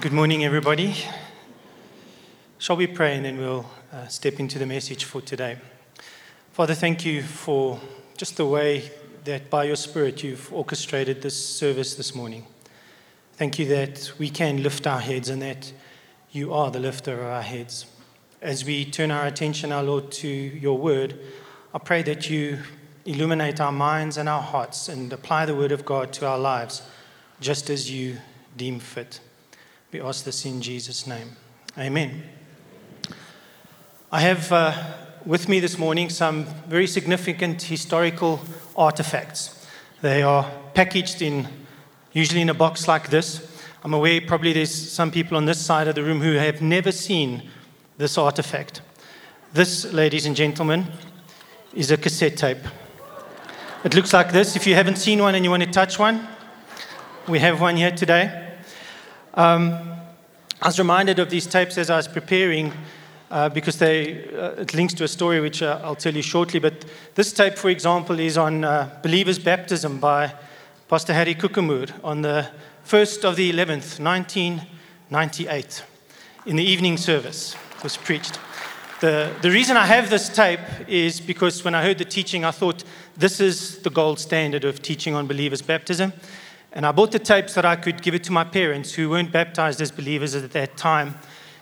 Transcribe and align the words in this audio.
Good 0.00 0.14
morning, 0.14 0.42
everybody. 0.42 0.94
Shall 2.56 2.76
we 2.76 2.86
pray 2.86 3.14
and 3.14 3.26
then 3.26 3.36
we'll 3.36 3.66
uh, 3.92 4.06
step 4.06 4.40
into 4.40 4.58
the 4.58 4.64
message 4.64 5.04
for 5.04 5.20
today? 5.20 5.58
Father, 6.52 6.72
thank 6.72 7.04
you 7.04 7.22
for 7.22 7.78
just 8.16 8.38
the 8.38 8.46
way 8.46 8.90
that 9.24 9.50
by 9.50 9.64
your 9.64 9.76
Spirit 9.76 10.22
you've 10.22 10.50
orchestrated 10.50 11.20
this 11.20 11.36
service 11.36 11.94
this 11.94 12.14
morning. 12.14 12.46
Thank 13.34 13.58
you 13.58 13.66
that 13.66 14.14
we 14.18 14.30
can 14.30 14.62
lift 14.62 14.86
our 14.86 14.98
heads 14.98 15.28
and 15.28 15.42
that 15.42 15.74
you 16.30 16.54
are 16.54 16.70
the 16.70 16.80
lifter 16.80 17.20
of 17.20 17.26
our 17.26 17.42
heads. 17.42 17.84
As 18.40 18.64
we 18.64 18.86
turn 18.86 19.10
our 19.10 19.26
attention, 19.26 19.72
our 19.72 19.82
Lord, 19.82 20.10
to 20.12 20.26
your 20.26 20.78
word, 20.78 21.20
I 21.74 21.78
pray 21.78 22.00
that 22.04 22.30
you 22.30 22.60
illuminate 23.04 23.60
our 23.60 23.72
minds 23.72 24.16
and 24.16 24.26
our 24.26 24.40
hearts 24.40 24.88
and 24.88 25.12
apply 25.12 25.44
the 25.44 25.54
word 25.54 25.70
of 25.70 25.84
God 25.84 26.14
to 26.14 26.26
our 26.26 26.38
lives 26.38 26.80
just 27.42 27.68
as 27.68 27.90
you 27.90 28.16
deem 28.56 28.80
fit. 28.80 29.20
We 29.92 30.00
ask 30.00 30.24
this 30.24 30.46
in 30.46 30.62
Jesus' 30.62 31.06
name. 31.06 31.36
Amen. 31.76 32.22
I 34.10 34.22
have 34.22 34.50
uh, 34.50 34.72
with 35.26 35.50
me 35.50 35.60
this 35.60 35.76
morning 35.76 36.08
some 36.08 36.46
very 36.66 36.86
significant 36.86 37.60
historical 37.60 38.40
artifacts. 38.74 39.66
They 40.00 40.22
are 40.22 40.50
packaged 40.72 41.20
in, 41.20 41.46
usually 42.14 42.40
in 42.40 42.48
a 42.48 42.54
box 42.54 42.88
like 42.88 43.10
this. 43.10 43.46
I'm 43.84 43.92
aware 43.92 44.22
probably 44.22 44.54
there's 44.54 44.74
some 44.74 45.10
people 45.10 45.36
on 45.36 45.44
this 45.44 45.60
side 45.60 45.88
of 45.88 45.94
the 45.94 46.02
room 46.02 46.22
who 46.22 46.36
have 46.36 46.62
never 46.62 46.90
seen 46.90 47.50
this 47.98 48.16
artifact. 48.16 48.80
This, 49.52 49.84
ladies 49.92 50.24
and 50.24 50.34
gentlemen, 50.34 50.86
is 51.74 51.90
a 51.90 51.98
cassette 51.98 52.38
tape. 52.38 52.64
It 53.84 53.94
looks 53.94 54.14
like 54.14 54.32
this. 54.32 54.56
If 54.56 54.66
you 54.66 54.74
haven't 54.74 54.96
seen 54.96 55.20
one 55.20 55.34
and 55.34 55.44
you 55.44 55.50
want 55.50 55.64
to 55.64 55.70
touch 55.70 55.98
one, 55.98 56.26
we 57.28 57.40
have 57.40 57.60
one 57.60 57.76
here 57.76 57.90
today. 57.90 58.51
Um, 59.34 59.78
I 60.60 60.68
was 60.68 60.78
reminded 60.78 61.18
of 61.18 61.30
these 61.30 61.46
tapes 61.46 61.78
as 61.78 61.88
I 61.88 61.96
was 61.96 62.06
preparing 62.06 62.72
uh, 63.30 63.48
because 63.48 63.78
they, 63.78 64.28
uh, 64.28 64.60
it 64.60 64.74
links 64.74 64.92
to 64.94 65.04
a 65.04 65.08
story 65.08 65.40
which 65.40 65.62
uh, 65.62 65.80
I'll 65.82 65.96
tell 65.96 66.14
you 66.14 66.20
shortly. 66.20 66.60
But 66.60 66.84
this 67.14 67.32
tape, 67.32 67.56
for 67.56 67.70
example, 67.70 68.20
is 68.20 68.36
on 68.36 68.62
uh, 68.62 68.90
Believer's 69.02 69.38
Baptism 69.38 70.00
by 70.00 70.34
Pastor 70.86 71.14
Harry 71.14 71.34
Kukumur 71.34 71.90
on 72.04 72.20
the 72.20 72.46
1st 72.86 73.24
of 73.24 73.36
the 73.36 73.50
11th, 73.50 73.98
1998, 73.98 75.82
in 76.44 76.56
the 76.56 76.64
evening 76.64 76.98
service. 76.98 77.56
It 77.78 77.82
was 77.82 77.96
preached. 77.96 78.38
The, 79.00 79.34
the 79.40 79.50
reason 79.50 79.78
I 79.78 79.86
have 79.86 80.10
this 80.10 80.28
tape 80.28 80.60
is 80.86 81.20
because 81.20 81.64
when 81.64 81.74
I 81.74 81.82
heard 81.82 81.96
the 81.96 82.04
teaching, 82.04 82.44
I 82.44 82.50
thought 82.50 82.84
this 83.16 83.40
is 83.40 83.78
the 83.78 83.90
gold 83.90 84.20
standard 84.20 84.64
of 84.64 84.82
teaching 84.82 85.14
on 85.14 85.26
believers' 85.26 85.62
baptism. 85.62 86.12
And 86.72 86.86
I 86.86 86.92
bought 86.92 87.12
the 87.12 87.18
tapes 87.18 87.54
that 87.54 87.64
I 87.64 87.76
could 87.76 88.02
give 88.02 88.14
it 88.14 88.24
to 88.24 88.32
my 88.32 88.44
parents 88.44 88.94
who 88.94 89.10
weren't 89.10 89.30
baptized 89.30 89.80
as 89.80 89.90
believers 89.90 90.34
at 90.34 90.50
that 90.52 90.76
time. 90.76 91.16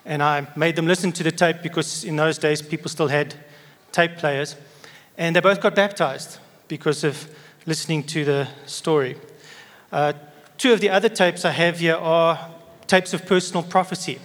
And 0.05 0.23
I 0.23 0.47
made 0.57 0.77
them 0.77 0.87
listen 0.87 1.13
to 1.13 1.23
the 1.23 1.33
tape 1.33 1.63
because 1.63 2.05
in 2.05 2.17
those 2.17 2.39
days 2.39 2.63
people 2.63 2.89
still 2.89 3.09
had 3.09 3.35
tape 3.93 4.17
players. 4.17 4.57
And 5.19 5.35
they 5.35 5.41
both 5.41 5.61
got 5.61 5.75
baptized 5.75 6.39
because 6.69 7.05
of 7.05 7.29
listening 7.67 8.05
to 8.05 8.25
the 8.25 8.49
story. 8.67 9.17
Uh, 9.93 10.13
two 10.59 10.73
of 10.73 10.81
the 10.81 10.91
other 10.91 11.09
tapes 11.09 11.45
I 11.45 11.51
have 11.51 11.81
here 11.81 11.97
are 11.97 12.51
tapes 12.87 13.13
of 13.13 13.27
personal 13.27 13.63
prophecy 13.63 14.19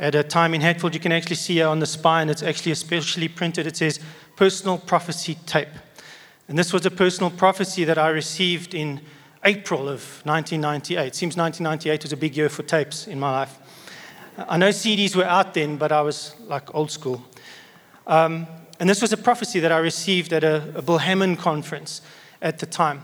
at 0.00 0.14
a 0.14 0.22
time 0.22 0.54
in 0.54 0.60
Hatfield, 0.60 0.94
you 0.94 1.00
can 1.00 1.12
actually 1.12 1.36
see 1.36 1.60
on 1.60 1.80
the 1.80 1.86
spine, 1.86 2.28
it's 2.28 2.42
actually 2.42 2.72
especially 2.72 3.28
printed. 3.28 3.66
It 3.66 3.76
says 3.76 3.98
personal 4.36 4.78
prophecy 4.78 5.36
tape. 5.46 5.68
And 6.46 6.56
this 6.56 6.72
was 6.72 6.86
a 6.86 6.90
personal 6.90 7.30
prophecy 7.30 7.84
that 7.84 7.98
I 7.98 8.08
received 8.08 8.74
in 8.74 9.00
April 9.44 9.88
of 9.88 10.02
1998. 10.24 11.06
It 11.06 11.14
seems 11.14 11.36
1998 11.36 12.02
was 12.02 12.12
a 12.12 12.16
big 12.16 12.36
year 12.36 12.48
for 12.48 12.62
tapes 12.62 13.06
in 13.06 13.20
my 13.20 13.30
life. 13.30 13.58
I 14.36 14.56
know 14.56 14.68
CDs 14.68 15.16
were 15.16 15.24
out 15.24 15.54
then, 15.54 15.76
but 15.76 15.92
I 15.92 16.00
was 16.02 16.34
like 16.46 16.74
old 16.74 16.90
school. 16.90 17.24
Um, 18.06 18.46
and 18.80 18.88
this 18.88 19.02
was 19.02 19.12
a 19.12 19.16
prophecy 19.16 19.60
that 19.60 19.72
I 19.72 19.78
received 19.78 20.32
at 20.32 20.44
a, 20.44 20.62
a 20.76 20.82
Bill 20.82 21.00
conference 21.36 22.00
at 22.40 22.58
the 22.58 22.66
time. 22.66 23.02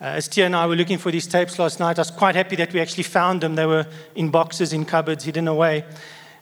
Uh, 0.00 0.04
as 0.04 0.28
Tia 0.28 0.46
and 0.46 0.56
I 0.56 0.66
were 0.66 0.76
looking 0.76 0.98
for 0.98 1.10
these 1.10 1.26
tapes 1.26 1.58
last 1.58 1.80
night, 1.80 1.98
I 1.98 2.02
was 2.02 2.10
quite 2.10 2.34
happy 2.34 2.56
that 2.56 2.72
we 2.72 2.80
actually 2.80 3.04
found 3.04 3.40
them. 3.40 3.54
They 3.54 3.66
were 3.66 3.86
in 4.14 4.30
boxes, 4.30 4.72
in 4.72 4.84
cupboards, 4.84 5.24
hidden 5.24 5.48
away. 5.48 5.84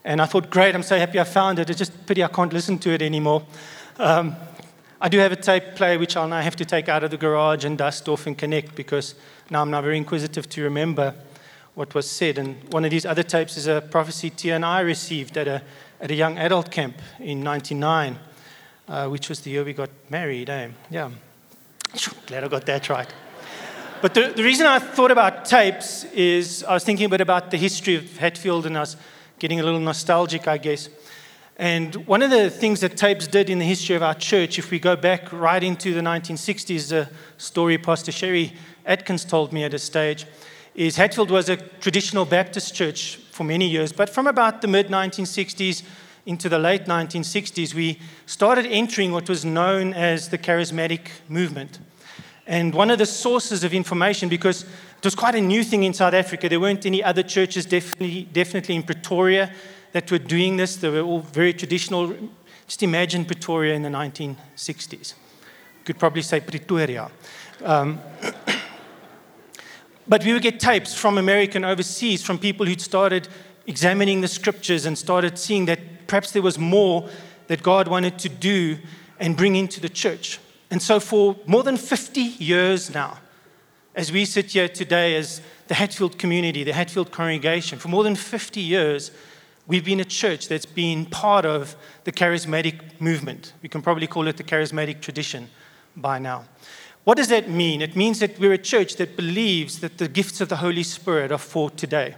And 0.04 0.20
I 0.20 0.26
thought, 0.26 0.50
great, 0.50 0.74
I'm 0.74 0.82
so 0.82 0.98
happy 0.98 1.20
I 1.20 1.24
found 1.24 1.58
it. 1.58 1.70
It's 1.70 1.78
just 1.78 2.06
pity 2.06 2.24
I 2.24 2.28
can't 2.28 2.52
listen 2.52 2.78
to 2.80 2.90
it 2.90 3.02
anymore. 3.02 3.44
Um, 3.98 4.34
I 5.04 5.08
do 5.08 5.18
have 5.18 5.32
a 5.32 5.36
tape 5.36 5.74
player 5.74 5.98
which 5.98 6.16
I'll 6.16 6.28
now 6.28 6.40
have 6.40 6.54
to 6.54 6.64
take 6.64 6.88
out 6.88 7.02
of 7.02 7.10
the 7.10 7.16
garage 7.16 7.64
and 7.64 7.76
dust 7.76 8.08
off 8.08 8.28
and 8.28 8.38
connect 8.38 8.76
because 8.76 9.16
now 9.50 9.62
I'm 9.62 9.70
now 9.72 9.82
very 9.82 9.96
inquisitive 9.96 10.48
to 10.50 10.62
remember 10.62 11.12
what 11.74 11.92
was 11.92 12.08
said. 12.08 12.38
And 12.38 12.72
one 12.72 12.84
of 12.84 12.92
these 12.92 13.04
other 13.04 13.24
tapes 13.24 13.56
is 13.56 13.66
a 13.66 13.80
prophecy 13.80 14.30
Tia 14.30 14.54
and 14.54 14.64
I 14.64 14.78
received 14.78 15.36
at 15.36 15.48
a, 15.48 15.60
at 16.00 16.12
a 16.12 16.14
young 16.14 16.38
adult 16.38 16.70
camp 16.70 17.02
in 17.18 17.42
99, 17.42 18.16
uh, 18.86 19.08
which 19.08 19.28
was 19.28 19.40
the 19.40 19.50
year 19.50 19.64
we 19.64 19.72
got 19.72 19.90
married. 20.08 20.48
Eh? 20.48 20.68
Yeah. 20.88 21.10
Glad 22.26 22.44
I 22.44 22.48
got 22.48 22.64
that 22.66 22.88
right. 22.88 23.12
But 24.02 24.14
the, 24.14 24.32
the 24.36 24.44
reason 24.44 24.66
I 24.66 24.78
thought 24.78 25.10
about 25.10 25.46
tapes 25.46 26.04
is 26.12 26.62
I 26.62 26.74
was 26.74 26.84
thinking 26.84 27.06
a 27.06 27.08
bit 27.08 27.20
about 27.20 27.50
the 27.50 27.56
history 27.56 27.96
of 27.96 28.18
Hatfield 28.18 28.66
and 28.66 28.76
I 28.76 28.80
was 28.80 28.96
getting 29.40 29.58
a 29.58 29.64
little 29.64 29.80
nostalgic, 29.80 30.46
I 30.46 30.58
guess. 30.58 30.88
And 31.56 31.94
one 32.06 32.22
of 32.22 32.30
the 32.30 32.48
things 32.48 32.80
that 32.80 32.96
tapes 32.96 33.26
did 33.26 33.50
in 33.50 33.58
the 33.58 33.64
history 33.64 33.94
of 33.94 34.02
our 34.02 34.14
church, 34.14 34.58
if 34.58 34.70
we 34.70 34.78
go 34.78 34.96
back 34.96 35.32
right 35.32 35.62
into 35.62 35.92
the 35.92 36.00
1960s, 36.00 36.92
a 36.92 37.10
story 37.36 37.76
Pastor 37.76 38.10
Sherry 38.10 38.54
Atkins 38.86 39.24
told 39.24 39.52
me 39.52 39.62
at 39.64 39.74
a 39.74 39.78
stage, 39.78 40.26
is 40.74 40.96
Hatfield 40.96 41.30
was 41.30 41.50
a 41.50 41.56
traditional 41.56 42.24
Baptist 42.24 42.74
church 42.74 43.16
for 43.30 43.44
many 43.44 43.68
years, 43.68 43.92
but 43.92 44.08
from 44.08 44.26
about 44.26 44.62
the 44.62 44.68
mid 44.68 44.88
1960s 44.88 45.82
into 46.24 46.48
the 46.48 46.58
late 46.58 46.86
1960s, 46.86 47.74
we 47.74 47.98
started 48.26 48.64
entering 48.66 49.12
what 49.12 49.28
was 49.28 49.44
known 49.44 49.92
as 49.92 50.30
the 50.30 50.38
charismatic 50.38 51.08
movement. 51.28 51.78
And 52.46 52.74
one 52.74 52.90
of 52.90 52.98
the 52.98 53.06
sources 53.06 53.64
of 53.64 53.74
information, 53.74 54.28
because 54.28 54.62
it 54.62 55.04
was 55.04 55.14
quite 55.14 55.34
a 55.34 55.40
new 55.40 55.62
thing 55.62 55.82
in 55.82 55.92
South 55.92 56.14
Africa, 56.14 56.48
there 56.48 56.60
weren't 56.60 56.86
any 56.86 57.02
other 57.02 57.22
churches, 57.22 57.66
definitely, 57.66 58.28
definitely 58.32 58.76
in 58.76 58.82
Pretoria, 58.82 59.52
that 59.92 60.10
were 60.10 60.18
doing 60.18 60.56
this. 60.56 60.76
They 60.76 60.88
were 60.88 61.00
all 61.00 61.20
very 61.20 61.52
traditional. 61.52 62.14
Just 62.66 62.82
imagine 62.82 63.24
Pretoria 63.24 63.74
in 63.74 63.82
the 63.82 63.88
1960s. 63.88 65.14
You 65.78 65.84
could 65.84 65.98
probably 65.98 66.22
say 66.22 66.40
Pretoria. 66.40 67.10
Um, 67.62 68.00
but 70.08 70.24
we 70.24 70.32
would 70.32 70.42
get 70.42 70.60
tapes 70.60 70.94
from 70.94 71.18
American 71.18 71.64
overseas 71.64 72.22
from 72.22 72.38
people 72.38 72.66
who'd 72.66 72.80
started 72.80 73.28
examining 73.66 74.20
the 74.20 74.28
scriptures 74.28 74.86
and 74.86 74.98
started 74.98 75.38
seeing 75.38 75.66
that 75.66 76.06
perhaps 76.06 76.32
there 76.32 76.42
was 76.42 76.58
more 76.58 77.08
that 77.46 77.62
God 77.62 77.88
wanted 77.88 78.18
to 78.20 78.28
do 78.28 78.78
and 79.20 79.36
bring 79.36 79.56
into 79.56 79.80
the 79.80 79.88
church. 79.88 80.38
And 80.70 80.82
so, 80.82 80.98
for 80.98 81.36
more 81.46 81.62
than 81.62 81.76
50 81.76 82.20
years 82.20 82.92
now, 82.92 83.18
as 83.94 84.10
we 84.10 84.24
sit 84.24 84.52
here 84.52 84.68
today 84.68 85.16
as 85.16 85.42
the 85.68 85.74
Hatfield 85.74 86.18
community, 86.18 86.64
the 86.64 86.72
Hatfield 86.72 87.12
congregation, 87.12 87.78
for 87.78 87.88
more 87.88 88.02
than 88.02 88.16
50 88.16 88.60
years, 88.60 89.10
we've 89.72 89.86
been 89.86 90.00
a 90.00 90.04
church 90.04 90.48
that's 90.48 90.66
been 90.66 91.06
part 91.06 91.46
of 91.46 91.74
the 92.04 92.12
charismatic 92.12 92.78
movement. 93.00 93.54
We 93.62 93.70
can 93.70 93.80
probably 93.80 94.06
call 94.06 94.28
it 94.28 94.36
the 94.36 94.44
charismatic 94.44 95.00
tradition 95.00 95.48
by 95.96 96.18
now. 96.18 96.44
What 97.04 97.16
does 97.16 97.28
that 97.28 97.48
mean? 97.48 97.80
It 97.80 97.96
means 97.96 98.18
that 98.18 98.38
we're 98.38 98.52
a 98.52 98.58
church 98.58 98.96
that 98.96 99.16
believes 99.16 99.80
that 99.80 99.96
the 99.96 100.08
gifts 100.08 100.42
of 100.42 100.50
the 100.50 100.56
Holy 100.56 100.82
Spirit 100.82 101.32
are 101.32 101.38
for 101.38 101.70
today, 101.70 102.16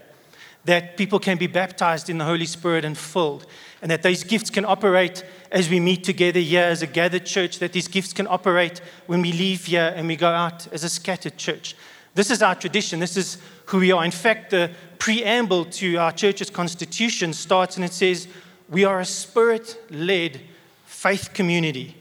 that 0.64 0.96
people 0.96 1.20
can 1.20 1.38
be 1.38 1.46
baptized 1.46 2.10
in 2.10 2.18
the 2.18 2.24
Holy 2.24 2.44
Spirit 2.44 2.84
and 2.84 2.98
filled, 2.98 3.46
and 3.80 3.88
that 3.88 4.02
these 4.02 4.24
gifts 4.24 4.50
can 4.50 4.64
operate 4.64 5.24
as 5.52 5.70
we 5.70 5.78
meet 5.78 6.02
together 6.02 6.40
here 6.40 6.64
as 6.64 6.82
a 6.82 6.88
gathered 6.88 7.24
church, 7.24 7.60
that 7.60 7.72
these 7.72 7.86
gifts 7.86 8.12
can 8.12 8.26
operate 8.26 8.80
when 9.06 9.22
we 9.22 9.30
leave 9.30 9.66
here 9.66 9.92
and 9.94 10.08
we 10.08 10.16
go 10.16 10.28
out 10.28 10.66
as 10.72 10.82
a 10.82 10.88
scattered 10.88 11.36
church. 11.36 11.76
This 12.14 12.32
is 12.32 12.42
our 12.42 12.56
tradition. 12.56 12.98
This 12.98 13.16
is 13.16 13.38
who 13.66 13.78
we 13.78 13.92
are. 13.92 14.04
In 14.04 14.10
fact, 14.10 14.50
the 14.50 14.70
preamble 14.98 15.64
to 15.66 15.96
our 15.96 16.12
church's 16.12 16.50
constitution 16.50 17.32
starts 17.32 17.76
and 17.76 17.84
it 17.84 17.92
says, 17.92 18.28
We 18.68 18.84
are 18.84 19.00
a 19.00 19.04
spirit 19.04 19.78
led 19.90 20.40
faith 20.86 21.30
community 21.34 21.96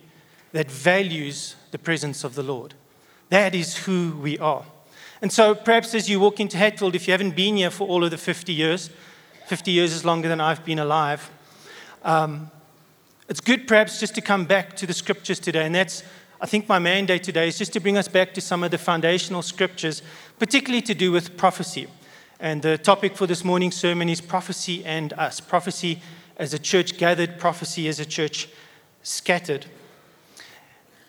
that 0.54 0.72
values 0.72 1.56
the 1.72 1.80
presence 1.80 2.24
of 2.24 2.36
the 2.36 2.44
Lord. 2.44 2.74
That 3.30 3.56
is 3.56 3.78
who 3.78 4.18
we 4.22 4.38
are. 4.40 4.64
And 5.22 5.32
so, 5.32 5.56
perhaps 5.56 5.96
as 5.96 6.10
you 6.10 6.20
walk 6.20 6.40
into 6.40 6.58
Hatfield, 6.58 6.96
if 6.96 7.08
you 7.08 7.14
haven't 7.14 7.36
been 7.36 7.58
here 7.58 7.72
for 7.72 7.88
all 7.88 8.04
of 8.04 8.12
the 8.12 8.18
50 8.18 8.54
years, 8.54 8.90
50 9.48 9.72
years 9.72 9.94
is 9.94 10.06
longer 10.06 10.28
than 10.28 10.40
I've 10.40 10.64
been 10.64 10.80
alive, 10.80 11.30
um, 12.04 12.52
it's 13.30 13.40
good 13.40 13.68
perhaps 13.68 14.00
just 14.00 14.16
to 14.16 14.22
come 14.22 14.46
back 14.46 14.76
to 14.76 14.86
the 14.86 14.94
scriptures 14.94 15.40
today. 15.40 15.66
And 15.66 15.74
that's, 15.74 16.04
I 16.42 16.46
think, 16.46 16.68
my 16.68 16.78
mandate 16.78 17.24
today 17.24 17.48
is 17.48 17.58
just 17.58 17.74
to 17.74 17.80
bring 17.80 17.98
us 17.98 18.08
back 18.08 18.34
to 18.34 18.42
some 18.42 18.64
of 18.64 18.72
the 18.72 18.78
foundational 18.78 19.42
scriptures, 19.42 20.04
particularly 20.40 20.82
to 20.84 20.94
do 20.94 21.12
with 21.12 21.38
prophecy. 21.38 21.88
And 22.40 22.62
the 22.62 22.78
topic 22.78 23.16
for 23.16 23.28
this 23.28 23.44
morning's 23.44 23.76
sermon 23.76 24.10
is 24.10 24.22
prophecy 24.22 24.84
and 24.86 25.14
us. 25.14 25.40
Prophecy 25.40 26.02
as 26.38 26.54
a 26.54 26.60
church 26.60 26.98
gathered, 26.98 27.40
prophecy 27.40 27.88
as 27.88 28.00
a 28.00 28.06
church 28.06 28.50
scattered. 29.02 29.66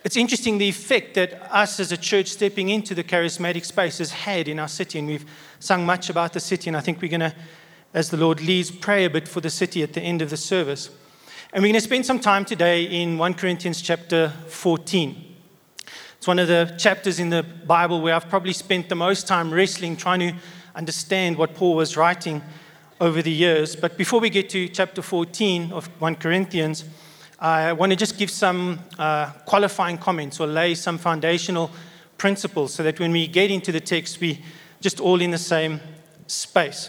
It's 0.04 0.16
interesting 0.16 0.58
the 0.58 0.68
effect 0.68 1.14
that 1.14 1.32
us 1.50 1.80
as 1.80 1.90
a 1.90 1.96
church 1.96 2.28
stepping 2.28 2.68
into 2.68 2.94
the 2.94 3.02
charismatic 3.02 3.64
space 3.64 3.98
has 3.98 4.12
had 4.12 4.48
in 4.48 4.58
our 4.58 4.68
city. 4.68 4.98
And 4.98 5.08
we've 5.08 5.24
sung 5.60 5.86
much 5.86 6.10
about 6.10 6.34
the 6.34 6.40
city, 6.40 6.68
and 6.68 6.76
I 6.76 6.80
think 6.80 7.00
we're 7.00 7.08
going 7.08 7.20
to 7.20 7.34
as 7.94 8.10
the 8.10 8.16
Lord 8.16 8.40
leads, 8.42 8.72
pray 8.72 9.04
a 9.04 9.10
bit 9.10 9.28
for 9.28 9.40
the 9.40 9.48
city 9.48 9.82
at 9.84 9.92
the 9.92 10.02
end 10.02 10.20
of 10.20 10.28
the 10.28 10.36
service. 10.36 10.90
And 11.52 11.62
we're 11.62 11.68
going 11.68 11.74
to 11.74 11.80
spend 11.80 12.04
some 12.04 12.18
time 12.18 12.44
today 12.44 12.82
in 12.82 13.16
1 13.16 13.34
Corinthians 13.34 13.80
chapter 13.80 14.30
14. 14.48 15.23
It's 16.24 16.26
one 16.26 16.38
of 16.38 16.48
the 16.48 16.74
chapters 16.78 17.20
in 17.20 17.28
the 17.28 17.42
Bible 17.42 18.00
where 18.00 18.14
I've 18.14 18.30
probably 18.30 18.54
spent 18.54 18.88
the 18.88 18.94
most 18.94 19.28
time 19.28 19.52
wrestling, 19.52 19.94
trying 19.94 20.20
to 20.20 20.32
understand 20.74 21.36
what 21.36 21.54
Paul 21.54 21.74
was 21.74 21.98
writing 21.98 22.40
over 22.98 23.20
the 23.20 23.30
years. 23.30 23.76
But 23.76 23.98
before 23.98 24.20
we 24.20 24.30
get 24.30 24.48
to 24.48 24.66
chapter 24.68 25.02
14 25.02 25.70
of 25.70 25.86
1 26.00 26.14
Corinthians, 26.14 26.86
I 27.38 27.74
want 27.74 27.92
to 27.92 27.96
just 27.96 28.16
give 28.16 28.30
some 28.30 28.80
uh, 28.98 29.32
qualifying 29.44 29.98
comments 29.98 30.40
or 30.40 30.46
lay 30.46 30.74
some 30.74 30.96
foundational 30.96 31.70
principles 32.16 32.72
so 32.72 32.82
that 32.84 32.98
when 32.98 33.12
we 33.12 33.26
get 33.26 33.50
into 33.50 33.70
the 33.70 33.80
text, 33.80 34.18
we 34.18 34.42
just 34.80 35.00
all 35.00 35.20
in 35.20 35.30
the 35.30 35.36
same 35.36 35.78
space. 36.26 36.88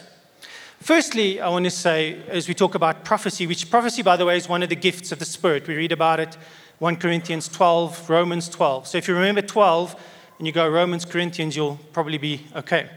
Firstly, 0.80 1.42
I 1.42 1.50
want 1.50 1.66
to 1.66 1.72
say, 1.72 2.22
as 2.30 2.48
we 2.48 2.54
talk 2.54 2.74
about 2.74 3.04
prophecy, 3.04 3.48
which 3.48 3.70
prophecy, 3.70 4.02
by 4.02 4.16
the 4.16 4.26
way, 4.26 4.38
is 4.38 4.48
one 4.48 4.64
of 4.64 4.70
the 4.70 4.78
gifts 4.78 5.12
of 5.12 5.20
the 5.20 5.26
Spirit. 5.26 5.68
We 5.68 5.76
read 5.76 5.92
about 5.92 6.22
it 6.22 6.38
1 6.80 6.98
Corinthians 6.98 7.48
12, 7.48 8.10
Romans 8.10 8.50
12. 8.50 8.88
So 8.88 8.98
if 8.98 9.08
you 9.08 9.16
remember 9.16 9.42
12 9.42 9.96
and 10.38 10.48
you 10.48 10.52
go 10.52 10.68
Romans, 10.68 11.06
Corinthians, 11.06 11.56
you'll 11.56 11.80
probably 11.94 12.18
be 12.18 12.46
okay 12.56 12.90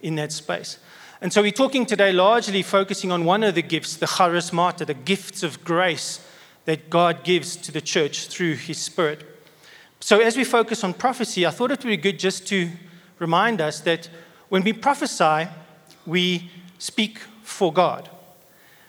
in 0.00 0.14
that 0.14 0.32
space. 0.32 0.78
And 1.20 1.32
so 1.32 1.42
we're 1.42 1.50
talking 1.50 1.84
today 1.84 2.12
largely 2.12 2.62
focusing 2.62 3.12
on 3.12 3.24
one 3.24 3.42
of 3.42 3.54
the 3.54 3.62
gifts, 3.62 3.96
the 3.96 4.06
charismata, 4.06 4.86
the 4.86 4.94
gifts 4.94 5.42
of 5.42 5.62
grace 5.64 6.24
that 6.64 6.88
God 6.88 7.24
gives 7.24 7.56
to 7.56 7.72
the 7.72 7.80
church 7.80 8.28
through 8.28 8.54
his 8.54 8.78
Spirit. 8.78 9.24
So 10.00 10.20
as 10.20 10.36
we 10.36 10.44
focus 10.44 10.84
on 10.84 10.94
prophecy, 10.94 11.44
I 11.44 11.50
thought 11.50 11.70
it 11.70 11.84
would 11.84 11.90
be 11.90 11.96
good 11.96 12.18
just 12.18 12.46
to 12.48 12.70
remind 13.18 13.60
us 13.60 13.80
that 13.80 14.08
when 14.48 14.62
we 14.62 14.72
prophesy, 14.72 15.48
we 16.06 16.50
speak 16.78 17.18
for 17.42 17.72
God. 17.72 18.08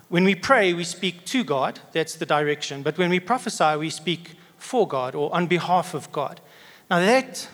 When 0.09 0.23
we 0.23 0.35
pray, 0.35 0.73
we 0.73 0.83
speak 0.83 1.25
to 1.25 1.43
God. 1.43 1.79
That's 1.93 2.15
the 2.15 2.25
direction. 2.25 2.81
But 2.81 2.97
when 2.97 3.09
we 3.09 3.19
prophesy, 3.19 3.75
we 3.77 3.91
speak 3.91 4.31
for 4.57 4.87
God 4.87 5.15
or 5.15 5.33
on 5.33 5.47
behalf 5.47 5.93
of 5.93 6.11
God. 6.11 6.41
Now, 6.89 6.99
that 6.99 7.47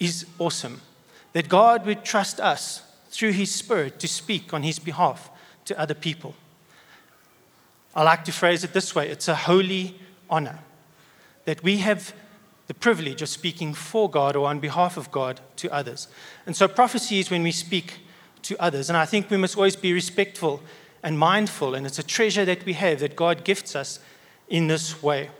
is 0.00 0.26
awesome. 0.38 0.82
That 1.32 1.48
God 1.48 1.86
would 1.86 2.04
trust 2.04 2.40
us 2.40 2.82
through 3.10 3.32
His 3.32 3.54
Spirit 3.54 4.00
to 4.00 4.08
speak 4.08 4.52
on 4.52 4.64
His 4.64 4.78
behalf 4.78 5.30
to 5.66 5.78
other 5.78 5.94
people. 5.94 6.34
I 7.94 8.02
like 8.02 8.24
to 8.24 8.32
phrase 8.32 8.62
it 8.62 8.72
this 8.72 8.94
way 8.94 9.08
it's 9.08 9.28
a 9.28 9.34
holy 9.34 9.98
honor 10.28 10.58
that 11.46 11.62
we 11.62 11.78
have 11.78 12.12
the 12.66 12.74
privilege 12.74 13.22
of 13.22 13.28
speaking 13.28 13.72
for 13.72 14.10
God 14.10 14.34
or 14.34 14.48
on 14.48 14.58
behalf 14.58 14.96
of 14.96 15.10
God 15.12 15.40
to 15.56 15.72
others. 15.72 16.08
And 16.44 16.56
so 16.56 16.66
prophecy 16.66 17.20
is 17.20 17.30
when 17.30 17.44
we 17.44 17.52
speak 17.52 18.00
to 18.42 18.56
others. 18.60 18.90
And 18.90 18.96
I 18.96 19.06
think 19.06 19.30
we 19.30 19.36
must 19.36 19.56
always 19.56 19.76
be 19.76 19.92
respectful 19.92 20.60
and 21.02 21.18
mindful, 21.18 21.74
and 21.74 21.86
it's 21.86 21.98
a 21.98 22.02
treasure 22.02 22.44
that 22.44 22.64
we 22.64 22.72
have 22.74 23.00
that 23.00 23.16
God 23.16 23.44
gifts 23.44 23.76
us 23.76 24.00
in 24.48 24.66
this 24.66 25.02
way. 25.02 25.30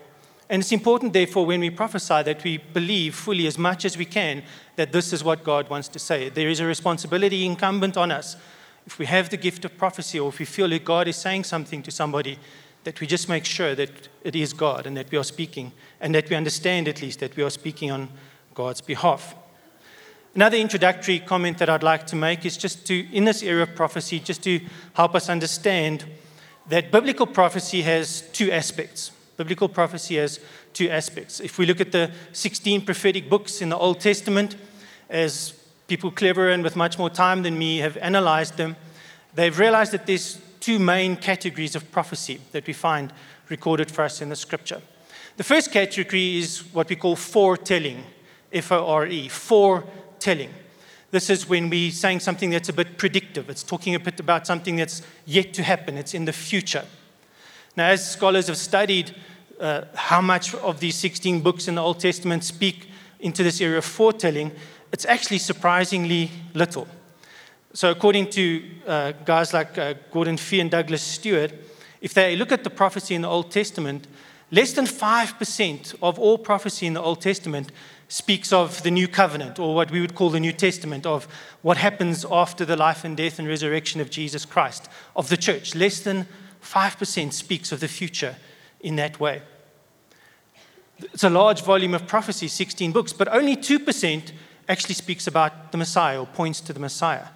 And 0.48 0.60
it's 0.60 0.72
important, 0.72 1.12
therefore, 1.12 1.44
when 1.46 1.60
we 1.60 1.70
prophesy, 1.70 2.22
that 2.22 2.44
we 2.44 2.58
believe 2.58 3.14
fully 3.14 3.46
as 3.46 3.58
much 3.58 3.84
as 3.84 3.98
we 3.98 4.04
can 4.04 4.44
that 4.76 4.92
this 4.92 5.12
is 5.12 5.24
what 5.24 5.42
God 5.42 5.68
wants 5.68 5.88
to 5.88 5.98
say. 5.98 6.28
There 6.28 6.48
is 6.48 6.60
a 6.60 6.66
responsibility 6.66 7.44
incumbent 7.44 7.96
on 7.96 8.12
us. 8.12 8.36
If 8.86 8.98
we 9.00 9.06
have 9.06 9.30
the 9.30 9.36
gift 9.36 9.64
of 9.64 9.76
prophecy, 9.76 10.20
or 10.20 10.28
if 10.28 10.38
we 10.38 10.44
feel 10.44 10.68
that 10.68 10.84
God 10.84 11.08
is 11.08 11.16
saying 11.16 11.44
something 11.44 11.82
to 11.82 11.90
somebody, 11.90 12.38
that 12.84 13.00
we 13.00 13.08
just 13.08 13.28
make 13.28 13.44
sure 13.44 13.74
that 13.74 14.08
it 14.22 14.36
is 14.36 14.52
God 14.52 14.86
and 14.86 14.96
that 14.96 15.10
we 15.10 15.18
are 15.18 15.24
speaking, 15.24 15.72
and 16.00 16.14
that 16.14 16.30
we 16.30 16.36
understand 16.36 16.86
at 16.86 17.02
least 17.02 17.18
that 17.18 17.34
we 17.34 17.42
are 17.42 17.50
speaking 17.50 17.90
on 17.90 18.08
God's 18.54 18.80
behalf. 18.80 19.34
Another 20.36 20.58
introductory 20.58 21.18
comment 21.18 21.56
that 21.56 21.70
I'd 21.70 21.82
like 21.82 22.06
to 22.08 22.14
make 22.14 22.44
is 22.44 22.58
just 22.58 22.86
to, 22.88 23.10
in 23.10 23.24
this 23.24 23.42
area 23.42 23.62
of 23.62 23.74
prophecy, 23.74 24.20
just 24.20 24.42
to 24.44 24.60
help 24.92 25.14
us 25.14 25.30
understand 25.30 26.04
that 26.68 26.92
biblical 26.92 27.26
prophecy 27.26 27.80
has 27.80 28.20
two 28.34 28.52
aspects. 28.52 29.12
Biblical 29.38 29.66
prophecy 29.66 30.16
has 30.16 30.38
two 30.74 30.90
aspects. 30.90 31.40
If 31.40 31.56
we 31.56 31.64
look 31.64 31.80
at 31.80 31.90
the 31.90 32.10
16 32.34 32.84
prophetic 32.84 33.30
books 33.30 33.62
in 33.62 33.70
the 33.70 33.78
Old 33.78 33.98
Testament, 33.98 34.56
as 35.08 35.54
people 35.88 36.10
cleverer 36.10 36.50
and 36.50 36.62
with 36.62 36.76
much 36.76 36.98
more 36.98 37.08
time 37.08 37.42
than 37.42 37.58
me 37.58 37.78
have 37.78 37.96
analyzed 37.96 38.58
them, 38.58 38.76
they've 39.34 39.58
realized 39.58 39.92
that 39.92 40.04
there's 40.04 40.38
two 40.60 40.78
main 40.78 41.16
categories 41.16 41.74
of 41.74 41.90
prophecy 41.90 42.42
that 42.52 42.66
we 42.66 42.74
find 42.74 43.10
recorded 43.48 43.90
for 43.90 44.02
us 44.02 44.20
in 44.20 44.28
the 44.28 44.36
scripture. 44.36 44.82
The 45.38 45.44
first 45.44 45.72
category 45.72 46.36
is 46.36 46.58
what 46.74 46.90
we 46.90 46.96
call 46.96 47.16
foretelling, 47.16 48.04
F 48.52 48.70
O 48.70 48.86
R 48.86 49.06
E, 49.06 49.28
foretelling. 49.28 50.02
This 51.10 51.30
is 51.30 51.48
when 51.48 51.70
we're 51.70 51.92
saying 51.92 52.20
something 52.20 52.50
that's 52.50 52.68
a 52.68 52.72
bit 52.72 52.98
predictive. 52.98 53.48
It's 53.48 53.62
talking 53.62 53.94
a 53.94 54.00
bit 54.00 54.20
about 54.20 54.46
something 54.46 54.76
that's 54.76 55.02
yet 55.24 55.54
to 55.54 55.62
happen, 55.62 55.96
it's 55.96 56.14
in 56.14 56.24
the 56.24 56.32
future. 56.32 56.84
Now, 57.76 57.88
as 57.88 58.12
scholars 58.12 58.48
have 58.48 58.56
studied 58.56 59.14
uh, 59.60 59.82
how 59.94 60.20
much 60.20 60.54
of 60.54 60.80
these 60.80 60.96
16 60.96 61.40
books 61.40 61.68
in 61.68 61.76
the 61.76 61.82
Old 61.82 62.00
Testament 62.00 62.44
speak 62.44 62.88
into 63.20 63.42
this 63.42 63.60
area 63.60 63.78
of 63.78 63.84
foretelling, 63.84 64.52
it's 64.92 65.04
actually 65.04 65.38
surprisingly 65.38 66.30
little. 66.54 66.86
So, 67.72 67.90
according 67.90 68.30
to 68.30 68.64
uh, 68.86 69.12
guys 69.24 69.52
like 69.52 69.76
uh, 69.76 69.94
Gordon 70.10 70.38
Fee 70.38 70.60
and 70.60 70.70
Douglas 70.70 71.02
Stuart, 71.02 71.52
if 72.00 72.14
they 72.14 72.36
look 72.36 72.52
at 72.52 72.64
the 72.64 72.70
prophecy 72.70 73.14
in 73.14 73.22
the 73.22 73.28
Old 73.28 73.50
Testament, 73.50 74.06
less 74.50 74.72
than 74.72 74.86
5% 74.86 75.94
of 76.02 76.18
all 76.18 76.38
prophecy 76.38 76.86
in 76.86 76.94
the 76.94 77.02
Old 77.02 77.20
Testament 77.20 77.72
speaks 78.08 78.52
of 78.52 78.82
the 78.82 78.90
new 78.90 79.08
covenant, 79.08 79.58
or 79.58 79.74
what 79.74 79.90
we 79.90 80.00
would 80.00 80.14
call 80.14 80.30
the 80.30 80.40
New 80.40 80.52
Testament, 80.52 81.06
of 81.06 81.26
what 81.62 81.76
happens 81.76 82.24
after 82.30 82.64
the 82.64 82.76
life 82.76 83.04
and 83.04 83.16
death 83.16 83.38
and 83.38 83.48
resurrection 83.48 84.00
of 84.00 84.10
Jesus 84.10 84.44
Christ, 84.44 84.88
of 85.14 85.28
the 85.28 85.36
church. 85.36 85.74
Less 85.74 86.00
than 86.00 86.26
5% 86.62 87.32
speaks 87.32 87.72
of 87.72 87.80
the 87.80 87.88
future 87.88 88.36
in 88.80 88.96
that 88.96 89.18
way. 89.18 89.42
It's 90.98 91.24
a 91.24 91.30
large 91.30 91.62
volume 91.62 91.94
of 91.94 92.06
prophecy, 92.06 92.48
16 92.48 92.92
books, 92.92 93.12
but 93.12 93.28
only 93.28 93.56
2% 93.56 94.32
actually 94.68 94.94
speaks 94.94 95.26
about 95.26 95.72
the 95.72 95.78
Messiah 95.78 96.20
or 96.20 96.26
points 96.26 96.60
to 96.62 96.72
the 96.72 96.80
Messiah. 96.80 97.26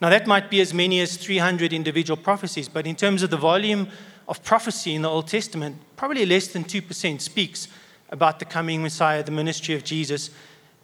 Now, 0.00 0.10
that 0.10 0.26
might 0.26 0.50
be 0.50 0.60
as 0.60 0.74
many 0.74 1.00
as 1.00 1.16
300 1.16 1.72
individual 1.72 2.16
prophecies, 2.16 2.68
but 2.68 2.86
in 2.86 2.96
terms 2.96 3.22
of 3.22 3.30
the 3.30 3.36
volume 3.36 3.88
of 4.28 4.42
prophecy 4.42 4.94
in 4.94 5.02
the 5.02 5.08
Old 5.08 5.28
Testament, 5.28 5.76
probably 5.96 6.26
less 6.26 6.48
than 6.48 6.64
2% 6.64 7.20
speaks 7.20 7.68
about 8.10 8.38
the 8.38 8.44
coming 8.44 8.82
Messiah, 8.82 9.22
the 9.22 9.30
ministry 9.30 9.74
of 9.74 9.84
Jesus, 9.84 10.30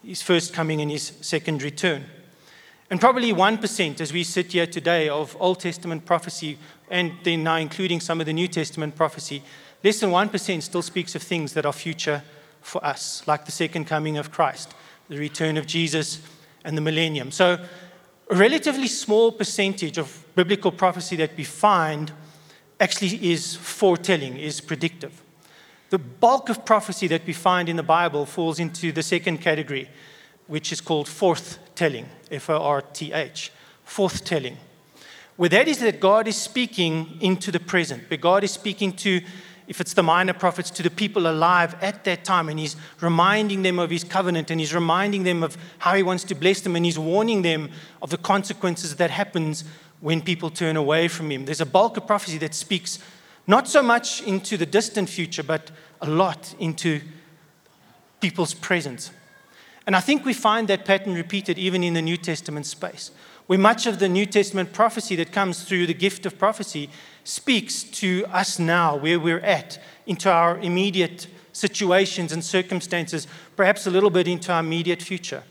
his 0.04 0.22
first 0.22 0.52
coming 0.52 0.80
and 0.80 0.90
his 0.90 1.12
second 1.20 1.62
return. 1.62 2.04
And 2.90 3.00
probably 3.00 3.32
1%, 3.32 4.00
as 4.00 4.12
we 4.12 4.22
sit 4.22 4.52
here 4.52 4.66
today, 4.66 5.08
of 5.08 5.36
Old 5.40 5.60
Testament 5.60 6.04
prophecy, 6.04 6.58
and 6.90 7.12
then 7.22 7.42
now 7.44 7.56
including 7.56 8.00
some 8.00 8.20
of 8.20 8.26
the 8.26 8.32
New 8.32 8.48
Testament 8.48 8.96
prophecy, 8.96 9.42
less 9.82 10.00
than 10.00 10.10
1% 10.10 10.62
still 10.62 10.82
speaks 10.82 11.14
of 11.14 11.22
things 11.22 11.54
that 11.54 11.64
are 11.64 11.72
future 11.72 12.22
for 12.60 12.84
us, 12.84 13.26
like 13.26 13.46
the 13.46 13.52
second 13.52 13.86
coming 13.86 14.18
of 14.18 14.30
Christ, 14.30 14.74
the 15.08 15.16
return 15.16 15.56
of 15.56 15.66
Jesus, 15.66 16.20
and 16.64 16.76
the 16.76 16.82
millennium. 16.82 17.30
So 17.30 17.64
a 18.30 18.34
relatively 18.34 18.88
small 18.88 19.32
percentage 19.32 19.98
of 19.98 20.24
biblical 20.34 20.70
prophecy 20.70 21.16
that 21.16 21.36
we 21.36 21.44
find 21.44 22.12
actually 22.78 23.32
is 23.32 23.56
foretelling, 23.56 24.36
is 24.36 24.60
predictive. 24.60 25.21
The 25.92 25.98
bulk 25.98 26.48
of 26.48 26.64
prophecy 26.64 27.06
that 27.08 27.26
we 27.26 27.34
find 27.34 27.68
in 27.68 27.76
the 27.76 27.82
Bible 27.82 28.24
falls 28.24 28.58
into 28.58 28.92
the 28.92 29.02
second 29.02 29.42
category, 29.42 29.90
which 30.46 30.72
is 30.72 30.80
called 30.80 31.06
forthtelling, 31.06 32.06
F 32.30 32.48
O 32.48 32.56
R 32.56 32.80
T 32.80 33.12
H, 33.12 33.52
forthtelling. 33.86 34.56
Where 35.36 35.50
that 35.50 35.68
is 35.68 35.80
that 35.80 36.00
God 36.00 36.26
is 36.26 36.36
speaking 36.38 37.18
into 37.20 37.50
the 37.52 37.60
present, 37.60 38.04
but 38.08 38.22
God 38.22 38.42
is 38.42 38.52
speaking 38.52 38.94
to 39.04 39.20
if 39.68 39.82
it's 39.82 39.92
the 39.92 40.02
minor 40.02 40.32
prophets, 40.32 40.70
to 40.70 40.82
the 40.82 40.88
people 40.88 41.26
alive 41.26 41.76
at 41.82 42.04
that 42.04 42.24
time. 42.24 42.48
And 42.48 42.58
he's 42.58 42.74
reminding 43.02 43.60
them 43.60 43.78
of 43.78 43.90
his 43.90 44.02
covenant 44.02 44.50
and 44.50 44.58
he's 44.58 44.74
reminding 44.74 45.24
them 45.24 45.42
of 45.42 45.58
how 45.76 45.94
he 45.94 46.02
wants 46.02 46.24
to 46.24 46.34
bless 46.34 46.62
them 46.62 46.74
and 46.74 46.86
he's 46.86 46.98
warning 46.98 47.42
them 47.42 47.68
of 48.00 48.08
the 48.08 48.16
consequences 48.16 48.96
that 48.96 49.10
happens 49.10 49.62
when 50.00 50.22
people 50.22 50.48
turn 50.48 50.76
away 50.76 51.06
from 51.08 51.30
him. 51.30 51.44
There's 51.44 51.60
a 51.60 51.66
bulk 51.66 51.98
of 51.98 52.06
prophecy 52.06 52.38
that 52.38 52.54
speaks 52.54 52.98
not 53.46 53.68
so 53.68 53.82
much 53.82 54.22
into 54.22 54.56
the 54.56 54.66
distant 54.66 55.08
future, 55.08 55.42
but 55.42 55.70
a 56.02 56.10
lot 56.10 56.54
into 56.58 57.00
people's 58.20 58.52
presence. 58.52 59.10
And 59.86 59.96
I 59.96 60.00
think 60.00 60.24
we 60.24 60.34
find 60.34 60.68
that 60.68 60.84
pattern 60.84 61.14
repeated 61.14 61.58
even 61.58 61.82
in 61.82 61.94
the 61.94 62.02
New 62.02 62.16
Testament 62.16 62.66
space, 62.66 63.10
where 63.46 63.58
much 63.58 63.86
of 63.86 63.98
the 63.98 64.08
New 64.08 64.26
Testament 64.26 64.72
prophecy 64.72 65.16
that 65.16 65.32
comes 65.32 65.64
through 65.64 65.86
the 65.86 65.94
gift 65.94 66.26
of 66.26 66.38
prophecy 66.38 66.90
speaks 67.24 67.82
to 67.82 68.24
us 68.30 68.58
now, 68.58 68.96
where 68.96 69.18
we're 69.18 69.40
at, 69.40 69.80
into 70.06 70.30
our 70.30 70.58
immediate 70.58 71.26
situations 71.52 72.32
and 72.32 72.44
circumstances, 72.44 73.26
perhaps 73.56 73.86
a 73.86 73.90
little 73.90 74.10
bit 74.10 74.28
into 74.28 74.52
our 74.52 74.60
immediate 74.60 75.02
future. 75.02 75.42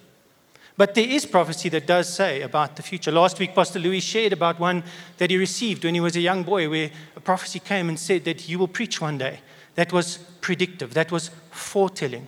But 0.78 0.96
there 0.96 1.08
is 1.08 1.26
prophecy 1.26 1.70
that 1.70 1.86
does 1.86 2.12
say 2.12 2.42
about 2.42 2.76
the 2.76 2.82
future. 2.82 3.12
Last 3.12 3.38
week, 3.38 3.54
Pastor 3.54 3.80
Louis 3.80 4.00
shared 4.00 4.34
about 4.34 4.60
one 4.60 4.84
that 5.18 5.30
he 5.30 5.38
received 5.38 5.84
when 5.84 5.94
he 5.94 6.00
was 6.00 6.16
a 6.16 6.22
young 6.22 6.44
boy, 6.44 6.70
where 6.70 6.90
a 7.16 7.20
prophecy 7.20 7.60
came 7.60 7.90
and 7.90 8.00
said 8.00 8.24
that 8.24 8.42
he 8.42 8.56
will 8.56 8.68
preach 8.68 9.02
one 9.02 9.18
day. 9.18 9.42
That 9.76 9.94
was 9.94 10.18
predictive, 10.42 10.94
that 10.94 11.12
was 11.12 11.30
foretelling. 11.52 12.28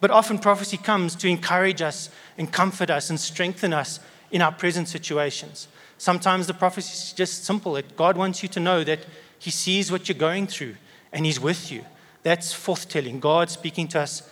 But 0.00 0.10
often 0.10 0.38
prophecy 0.38 0.76
comes 0.76 1.14
to 1.16 1.28
encourage 1.28 1.80
us 1.80 2.10
and 2.36 2.52
comfort 2.52 2.90
us 2.90 3.08
and 3.08 3.18
strengthen 3.18 3.72
us 3.72 4.00
in 4.30 4.42
our 4.42 4.52
present 4.52 4.88
situations. 4.88 5.68
Sometimes 5.98 6.46
the 6.46 6.54
prophecy 6.54 6.92
is 6.92 7.12
just 7.12 7.44
simple 7.44 7.72
that 7.74 7.96
God 7.96 8.16
wants 8.16 8.42
you 8.42 8.48
to 8.50 8.60
know 8.60 8.84
that 8.84 9.06
He 9.38 9.50
sees 9.50 9.90
what 9.90 10.08
you're 10.08 10.18
going 10.18 10.46
through 10.46 10.76
and 11.12 11.24
He's 11.24 11.40
with 11.40 11.72
you. 11.72 11.84
That's 12.22 12.52
forthtelling, 12.52 13.20
God 13.20 13.50
speaking 13.50 13.88
to 13.88 14.00
us 14.00 14.28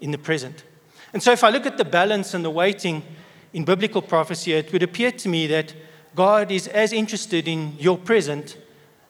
in 0.00 0.12
the 0.12 0.18
present. 0.18 0.62
And 1.12 1.22
so, 1.22 1.32
if 1.32 1.42
I 1.42 1.48
look 1.48 1.66
at 1.66 1.78
the 1.78 1.84
balance 1.84 2.34
and 2.34 2.44
the 2.44 2.50
weighting 2.50 3.02
in 3.52 3.64
biblical 3.64 4.02
prophecy, 4.02 4.52
it 4.52 4.72
would 4.72 4.82
appear 4.82 5.10
to 5.12 5.28
me 5.28 5.46
that 5.46 5.72
God 6.14 6.50
is 6.50 6.68
as 6.68 6.92
interested 6.92 7.48
in 7.48 7.74
your 7.78 7.96
present 7.96 8.58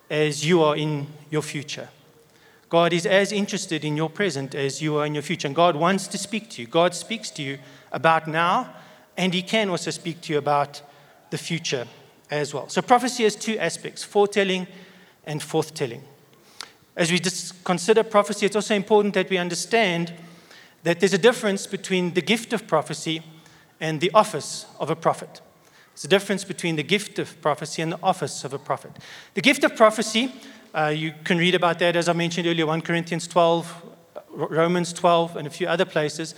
as 0.08 0.46
you 0.46 0.62
are 0.62 0.76
in 0.76 1.08
your 1.30 1.42
future. 1.42 1.88
God 2.68 2.92
is 2.92 3.06
as 3.06 3.32
interested 3.32 3.84
in 3.84 3.96
your 3.96 4.10
present 4.10 4.54
as 4.54 4.82
you 4.82 4.96
are 4.98 5.06
in 5.06 5.14
your 5.14 5.22
future. 5.22 5.48
And 5.48 5.56
God 5.56 5.76
wants 5.76 6.06
to 6.08 6.18
speak 6.18 6.50
to 6.50 6.62
you. 6.62 6.68
God 6.68 6.94
speaks 6.94 7.30
to 7.30 7.42
you 7.42 7.58
about 7.92 8.28
now, 8.28 8.74
and 9.16 9.32
He 9.32 9.42
can 9.42 9.70
also 9.70 9.90
speak 9.90 10.20
to 10.22 10.32
you 10.32 10.38
about 10.38 10.82
the 11.30 11.38
future 11.38 11.86
as 12.30 12.52
well. 12.52 12.68
So, 12.68 12.82
prophecy 12.82 13.24
has 13.24 13.36
two 13.36 13.58
aspects 13.58 14.04
foretelling 14.04 14.66
and 15.24 15.40
forthtelling. 15.40 16.02
As 16.96 17.10
we 17.10 17.18
just 17.18 17.64
consider 17.64 18.02
prophecy, 18.02 18.46
it's 18.46 18.56
also 18.56 18.74
important 18.74 19.14
that 19.14 19.30
we 19.30 19.38
understand 19.38 20.12
that 20.82 21.00
there's 21.00 21.14
a 21.14 21.18
difference 21.18 21.66
between 21.66 22.14
the 22.14 22.22
gift 22.22 22.52
of 22.52 22.66
prophecy 22.66 23.22
and 23.80 24.00
the 24.00 24.10
office 24.12 24.66
of 24.78 24.90
a 24.90 24.96
prophet. 24.96 25.40
There's 25.94 26.04
a 26.04 26.08
difference 26.08 26.44
between 26.44 26.76
the 26.76 26.82
gift 26.82 27.18
of 27.18 27.40
prophecy 27.40 27.82
and 27.82 27.92
the 27.92 27.98
office 28.02 28.44
of 28.44 28.52
a 28.52 28.58
prophet. 28.58 28.92
The 29.34 29.40
gift 29.40 29.64
of 29.64 29.76
prophecy, 29.76 30.32
uh, 30.74 30.92
you 30.94 31.12
can 31.24 31.38
read 31.38 31.54
about 31.54 31.78
that, 31.78 31.96
as 31.96 32.08
I 32.08 32.12
mentioned 32.12 32.46
earlier, 32.46 32.66
1 32.66 32.82
Corinthians 32.82 33.26
12, 33.26 33.82
Romans 34.30 34.92
12, 34.92 35.36
and 35.36 35.46
a 35.46 35.50
few 35.50 35.66
other 35.66 35.84
places. 35.84 36.34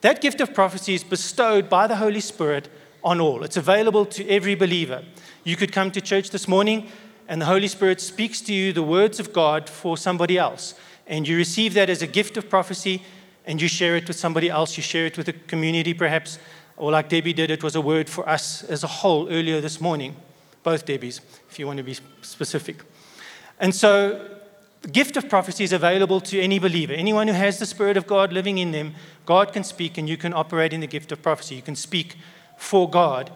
That 0.00 0.20
gift 0.20 0.40
of 0.40 0.54
prophecy 0.54 0.94
is 0.94 1.04
bestowed 1.04 1.68
by 1.68 1.86
the 1.86 1.96
Holy 1.96 2.20
Spirit 2.20 2.68
on 3.02 3.20
all. 3.20 3.44
It's 3.44 3.56
available 3.56 4.06
to 4.06 4.28
every 4.28 4.54
believer. 4.54 5.02
You 5.44 5.56
could 5.56 5.72
come 5.72 5.90
to 5.92 6.00
church 6.00 6.30
this 6.30 6.48
morning 6.48 6.88
and 7.28 7.40
the 7.40 7.46
Holy 7.46 7.68
Spirit 7.68 8.00
speaks 8.00 8.40
to 8.42 8.52
you 8.52 8.72
the 8.72 8.82
words 8.82 9.18
of 9.20 9.32
God 9.32 9.68
for 9.68 9.96
somebody 9.96 10.36
else. 10.36 10.74
And 11.06 11.26
you 11.28 11.36
receive 11.36 11.74
that 11.74 11.90
as 11.90 12.02
a 12.02 12.06
gift 12.06 12.36
of 12.36 12.48
prophecy 12.50 13.02
and 13.46 13.60
you 13.60 13.68
share 13.68 13.96
it 13.96 14.08
with 14.08 14.16
somebody 14.16 14.50
else. 14.50 14.76
You 14.76 14.82
share 14.82 15.06
it 15.06 15.16
with 15.16 15.26
the 15.26 15.32
community, 15.32 15.94
perhaps. 15.94 16.38
Or 16.76 16.90
like 16.90 17.08
Debbie 17.08 17.32
did, 17.32 17.50
it 17.50 17.62
was 17.62 17.76
a 17.76 17.80
word 17.80 18.08
for 18.08 18.28
us 18.28 18.64
as 18.64 18.82
a 18.84 18.88
whole 18.88 19.28
earlier 19.28 19.60
this 19.60 19.80
morning. 19.80 20.16
Both 20.62 20.86
Debbies, 20.86 21.20
if 21.50 21.58
you 21.58 21.66
want 21.66 21.76
to 21.76 21.82
be 21.82 21.96
specific. 22.22 22.82
And 23.58 23.74
so 23.74 24.28
the 24.82 24.88
gift 24.88 25.16
of 25.16 25.28
prophecy 25.28 25.64
is 25.64 25.72
available 25.72 26.20
to 26.20 26.40
any 26.40 26.58
believer. 26.58 26.92
Anyone 26.92 27.28
who 27.28 27.34
has 27.34 27.58
the 27.58 27.66
Spirit 27.66 27.96
of 27.96 28.06
God 28.06 28.32
living 28.32 28.58
in 28.58 28.72
them, 28.72 28.94
God 29.24 29.52
can 29.52 29.64
speak 29.64 29.96
and 29.96 30.08
you 30.08 30.16
can 30.16 30.34
operate 30.34 30.72
in 30.72 30.80
the 30.80 30.86
gift 30.86 31.12
of 31.12 31.22
prophecy. 31.22 31.54
You 31.54 31.62
can 31.62 31.76
speak 31.76 32.16
for 32.58 32.88
God 32.88 33.30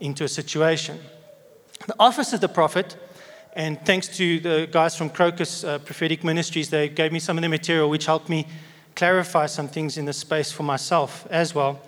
into 0.00 0.24
a 0.24 0.28
situation. 0.28 0.98
The 1.86 1.94
office 1.98 2.32
of 2.32 2.40
the 2.40 2.48
prophet, 2.48 2.96
and 3.54 3.80
thanks 3.84 4.08
to 4.16 4.40
the 4.40 4.68
guys 4.70 4.96
from 4.96 5.10
Crocus 5.10 5.64
uh, 5.64 5.78
Prophetic 5.78 6.24
Ministries, 6.24 6.70
they 6.70 6.88
gave 6.88 7.12
me 7.12 7.18
some 7.18 7.36
of 7.36 7.42
the 7.42 7.48
material 7.48 7.90
which 7.90 8.06
helped 8.06 8.28
me 8.28 8.46
clarify 8.96 9.46
some 9.46 9.68
things 9.68 9.98
in 9.98 10.04
the 10.04 10.12
space 10.12 10.50
for 10.50 10.62
myself 10.62 11.26
as 11.30 11.54
well. 11.54 11.80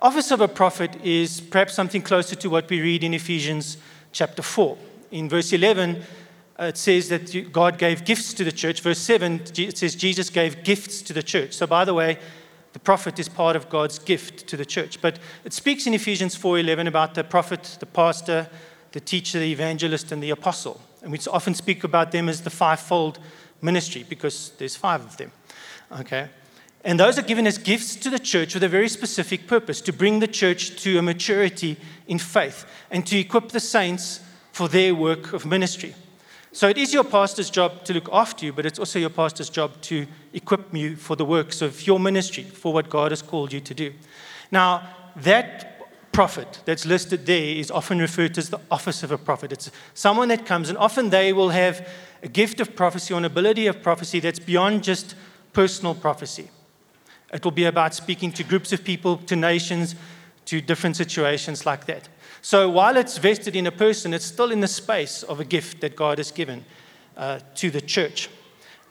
Office 0.00 0.30
of 0.30 0.40
a 0.40 0.48
prophet 0.48 0.90
is 1.04 1.40
perhaps 1.40 1.74
something 1.74 2.02
closer 2.02 2.34
to 2.34 2.48
what 2.48 2.68
we 2.70 2.80
read 2.80 3.04
in 3.04 3.14
Ephesians 3.14 3.76
chapter 4.12 4.42
4. 4.42 4.76
In 5.10 5.28
verse 5.28 5.52
11, 5.52 5.96
uh, 5.96 6.02
Uh, 6.60 6.64
it 6.64 6.76
says 6.76 7.08
that 7.08 7.52
God 7.52 7.78
gave 7.78 8.04
gifts 8.04 8.34
to 8.34 8.44
the 8.44 8.52
church. 8.52 8.82
Verse 8.82 8.98
7, 8.98 9.40
it 9.56 9.78
says 9.78 9.94
Jesus 9.94 10.28
gave 10.28 10.62
gifts 10.62 11.00
to 11.02 11.14
the 11.14 11.22
church. 11.22 11.54
So, 11.54 11.66
by 11.66 11.86
the 11.86 11.94
way, 11.94 12.18
the 12.74 12.78
prophet 12.78 13.18
is 13.18 13.30
part 13.30 13.56
of 13.56 13.70
God's 13.70 13.98
gift 13.98 14.46
to 14.48 14.58
the 14.58 14.66
church. 14.66 15.00
But 15.00 15.18
it 15.44 15.54
speaks 15.54 15.86
in 15.86 15.94
Ephesians 15.94 16.36
4:11 16.36 16.86
about 16.86 17.14
the 17.14 17.24
prophet, 17.24 17.78
the 17.80 17.86
pastor, 17.86 18.48
the 18.92 19.00
teacher, 19.00 19.38
the 19.38 19.50
evangelist, 19.50 20.12
and 20.12 20.22
the 20.22 20.30
apostle. 20.30 20.80
And 21.02 21.10
we 21.10 21.18
often 21.32 21.54
speak 21.54 21.82
about 21.82 22.12
them 22.12 22.28
as 22.28 22.42
the 22.42 22.50
fivefold 22.50 23.18
ministry 23.62 24.04
because 24.06 24.52
there's 24.58 24.76
five 24.76 25.00
of 25.00 25.16
them. 25.16 25.32
Okay? 26.00 26.28
And 26.84 27.00
those 27.00 27.18
are 27.18 27.22
given 27.22 27.46
as 27.46 27.58
gifts 27.58 27.96
to 27.96 28.10
the 28.10 28.18
church 28.18 28.54
with 28.54 28.62
a 28.62 28.68
very 28.68 28.88
specific 28.88 29.46
purpose 29.46 29.80
to 29.82 29.92
bring 29.92 30.20
the 30.20 30.28
church 30.28 30.82
to 30.82 30.98
a 30.98 31.02
maturity 31.02 31.78
in 32.06 32.18
faith 32.18 32.66
and 32.90 33.06
to 33.06 33.18
equip 33.18 33.48
the 33.48 33.60
saints 33.60 34.20
for 34.52 34.68
their 34.68 34.94
work 34.94 35.32
of 35.32 35.46
ministry. 35.46 35.94
So 36.52 36.68
it 36.68 36.76
is 36.76 36.92
your 36.92 37.04
pastor's 37.04 37.48
job 37.48 37.84
to 37.84 37.94
look 37.94 38.08
after 38.12 38.44
you, 38.44 38.52
but 38.52 38.66
it's 38.66 38.78
also 38.78 38.98
your 38.98 39.10
pastor's 39.10 39.48
job 39.48 39.80
to 39.82 40.06
equip 40.32 40.74
you 40.74 40.96
for 40.96 41.14
the 41.14 41.24
works 41.24 41.62
of 41.62 41.86
your 41.86 42.00
ministry, 42.00 42.42
for 42.42 42.72
what 42.72 42.90
God 42.90 43.12
has 43.12 43.22
called 43.22 43.52
you 43.52 43.60
to 43.60 43.74
do. 43.74 43.92
Now, 44.50 44.82
that 45.16 46.12
prophet 46.12 46.60
that's 46.64 46.84
listed 46.84 47.24
there 47.26 47.54
is 47.56 47.70
often 47.70 47.98
referred 47.98 48.34
to 48.34 48.40
as 48.40 48.50
the 48.50 48.58
office 48.68 49.04
of 49.04 49.12
a 49.12 49.18
prophet. 49.18 49.52
It's 49.52 49.70
someone 49.94 50.28
that 50.28 50.44
comes, 50.44 50.68
and 50.68 50.76
often 50.76 51.10
they 51.10 51.32
will 51.32 51.50
have 51.50 51.88
a 52.22 52.28
gift 52.28 52.60
of 52.60 52.74
prophecy 52.74 53.14
or 53.14 53.18
an 53.18 53.24
ability 53.24 53.68
of 53.68 53.80
prophecy 53.80 54.18
that's 54.18 54.40
beyond 54.40 54.82
just 54.82 55.14
personal 55.52 55.94
prophecy. 55.94 56.50
It 57.32 57.44
will 57.44 57.52
be 57.52 57.64
about 57.64 57.94
speaking 57.94 58.32
to 58.32 58.42
groups 58.42 58.72
of 58.72 58.82
people, 58.82 59.18
to 59.18 59.36
nations, 59.36 59.94
to 60.46 60.60
different 60.60 60.96
situations 60.96 61.64
like 61.64 61.86
that. 61.86 62.08
So 62.42 62.70
while 62.70 62.96
it's 62.96 63.18
vested 63.18 63.54
in 63.54 63.66
a 63.66 63.72
person, 63.72 64.14
it's 64.14 64.24
still 64.24 64.50
in 64.50 64.60
the 64.60 64.68
space 64.68 65.22
of 65.22 65.40
a 65.40 65.44
gift 65.44 65.80
that 65.82 65.94
God 65.94 66.18
has 66.18 66.30
given 66.30 66.64
uh, 67.16 67.40
to 67.56 67.70
the 67.70 67.80
church. 67.80 68.30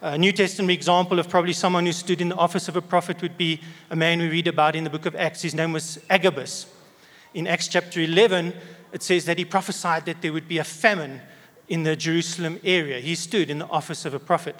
A 0.02 0.18
New 0.18 0.32
Testament 0.32 0.72
example 0.72 1.20
of 1.20 1.30
probably 1.30 1.54
someone 1.54 1.86
who 1.86 1.92
stood 1.92 2.22
in 2.22 2.30
the 2.30 2.36
office 2.36 2.70
of 2.70 2.76
a 2.76 2.82
prophet 2.82 3.22
would 3.22 3.38
be 3.38 3.60
a 3.90 3.96
man 3.96 4.20
we 4.20 4.30
read 4.30 4.48
about 4.48 4.76
in 4.76 4.84
the 4.84 4.90
book 4.90 5.06
of 5.06 5.16
Acts. 5.16 5.42
His 5.42 5.56
name 5.56 5.74
was 5.74 6.00
Agabus. 6.10 6.68
In 7.34 7.48
Acts 7.48 7.68
chapter 7.68 8.00
11, 8.00 8.54
it 8.94 9.04
says 9.04 9.26
that 9.26 9.38
he 9.38 9.46
prophesied 9.46 10.06
that 10.06 10.22
there 10.22 10.32
would 10.32 10.48
be 10.48 10.58
a 10.58 10.64
famine 10.64 11.20
in 11.68 11.84
the 11.84 11.96
Jerusalem 11.96 12.60
area. 12.64 13.00
He 13.00 13.16
stood 13.16 13.50
in 13.50 13.60
the 13.60 13.68
office 13.68 14.06
of 14.06 14.14
a 14.14 14.20
prophet. 14.20 14.56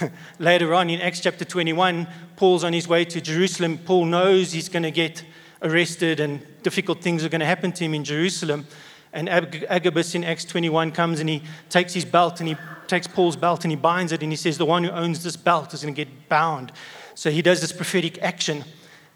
Later 0.38 0.74
on 0.74 0.90
in 0.90 1.00
Acts 1.00 1.20
chapter 1.20 1.44
21, 1.44 2.08
Paul's 2.36 2.64
on 2.64 2.72
his 2.72 2.88
way 2.88 3.04
to 3.04 3.20
Jerusalem. 3.20 3.78
Paul 3.78 4.06
knows 4.06 4.52
he's 4.52 4.68
going 4.68 4.82
to 4.82 4.90
get 4.90 5.24
arrested 5.62 6.20
and 6.20 6.40
difficult 6.62 7.02
things 7.02 7.24
are 7.24 7.28
going 7.28 7.40
to 7.40 7.46
happen 7.46 7.72
to 7.72 7.84
him 7.84 7.94
in 7.94 8.04
Jerusalem. 8.04 8.66
And 9.12 9.28
Agabus 9.28 10.14
in 10.14 10.22
Acts 10.22 10.44
21 10.44 10.92
comes 10.92 11.20
and 11.20 11.28
he 11.28 11.42
takes 11.70 11.94
his 11.94 12.04
belt 12.04 12.40
and 12.40 12.48
he 12.48 12.56
takes 12.86 13.06
Paul's 13.06 13.36
belt 13.36 13.64
and 13.64 13.72
he 13.72 13.76
binds 13.76 14.12
it 14.12 14.22
and 14.22 14.30
he 14.30 14.36
says, 14.36 14.58
The 14.58 14.66
one 14.66 14.84
who 14.84 14.90
owns 14.90 15.24
this 15.24 15.36
belt 15.36 15.72
is 15.72 15.82
going 15.82 15.94
to 15.94 16.04
get 16.04 16.28
bound. 16.28 16.72
So 17.14 17.30
he 17.30 17.42
does 17.42 17.60
this 17.60 17.72
prophetic 17.72 18.22
action. 18.22 18.64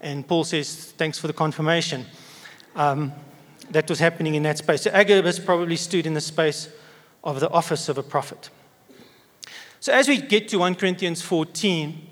And 0.01 0.27
Paul 0.27 0.43
says, 0.43 0.93
Thanks 0.97 1.19
for 1.19 1.27
the 1.27 1.33
confirmation. 1.33 2.05
Um, 2.75 3.13
that 3.69 3.89
was 3.89 3.99
happening 3.99 4.35
in 4.35 4.43
that 4.43 4.57
space. 4.57 4.81
So 4.81 4.91
Agabus 4.91 5.39
probably 5.39 5.77
stood 5.77 6.05
in 6.05 6.13
the 6.13 6.21
space 6.21 6.69
of 7.23 7.39
the 7.39 7.49
office 7.49 7.87
of 7.87 7.97
a 7.97 8.03
prophet. 8.03 8.49
So 9.79 9.93
as 9.93 10.07
we 10.07 10.17
get 10.17 10.47
to 10.49 10.57
1 10.57 10.75
Corinthians 10.75 11.21
14, 11.21 12.07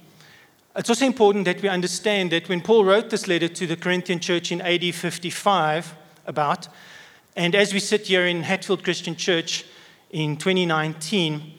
it's 0.75 0.89
also 0.89 1.05
important 1.05 1.45
that 1.45 1.61
we 1.61 1.69
understand 1.69 2.31
that 2.31 2.47
when 2.47 2.61
Paul 2.61 2.85
wrote 2.85 3.09
this 3.09 3.27
letter 3.27 3.49
to 3.49 3.67
the 3.67 3.75
Corinthian 3.75 4.19
church 4.19 4.51
in 4.51 4.61
AD 4.61 4.95
55, 4.95 5.95
about, 6.25 6.69
and 7.35 7.53
as 7.55 7.73
we 7.73 7.79
sit 7.79 8.07
here 8.07 8.25
in 8.25 8.43
Hatfield 8.43 8.83
Christian 8.83 9.15
Church 9.15 9.65
in 10.11 10.37
2019, 10.37 11.53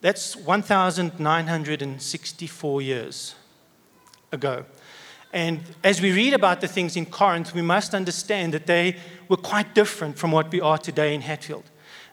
that's 0.00 0.36
1,964 0.36 2.82
years 2.82 3.34
ago. 4.32 4.64
And 5.32 5.60
as 5.84 6.00
we 6.00 6.12
read 6.12 6.32
about 6.32 6.60
the 6.60 6.68
things 6.68 6.96
in 6.96 7.06
Corinth, 7.06 7.54
we 7.54 7.62
must 7.62 7.94
understand 7.94 8.54
that 8.54 8.66
they 8.66 8.96
were 9.28 9.36
quite 9.36 9.74
different 9.74 10.18
from 10.18 10.32
what 10.32 10.52
we 10.52 10.60
are 10.60 10.78
today 10.78 11.14
in 11.14 11.22
Hatfield. 11.22 11.64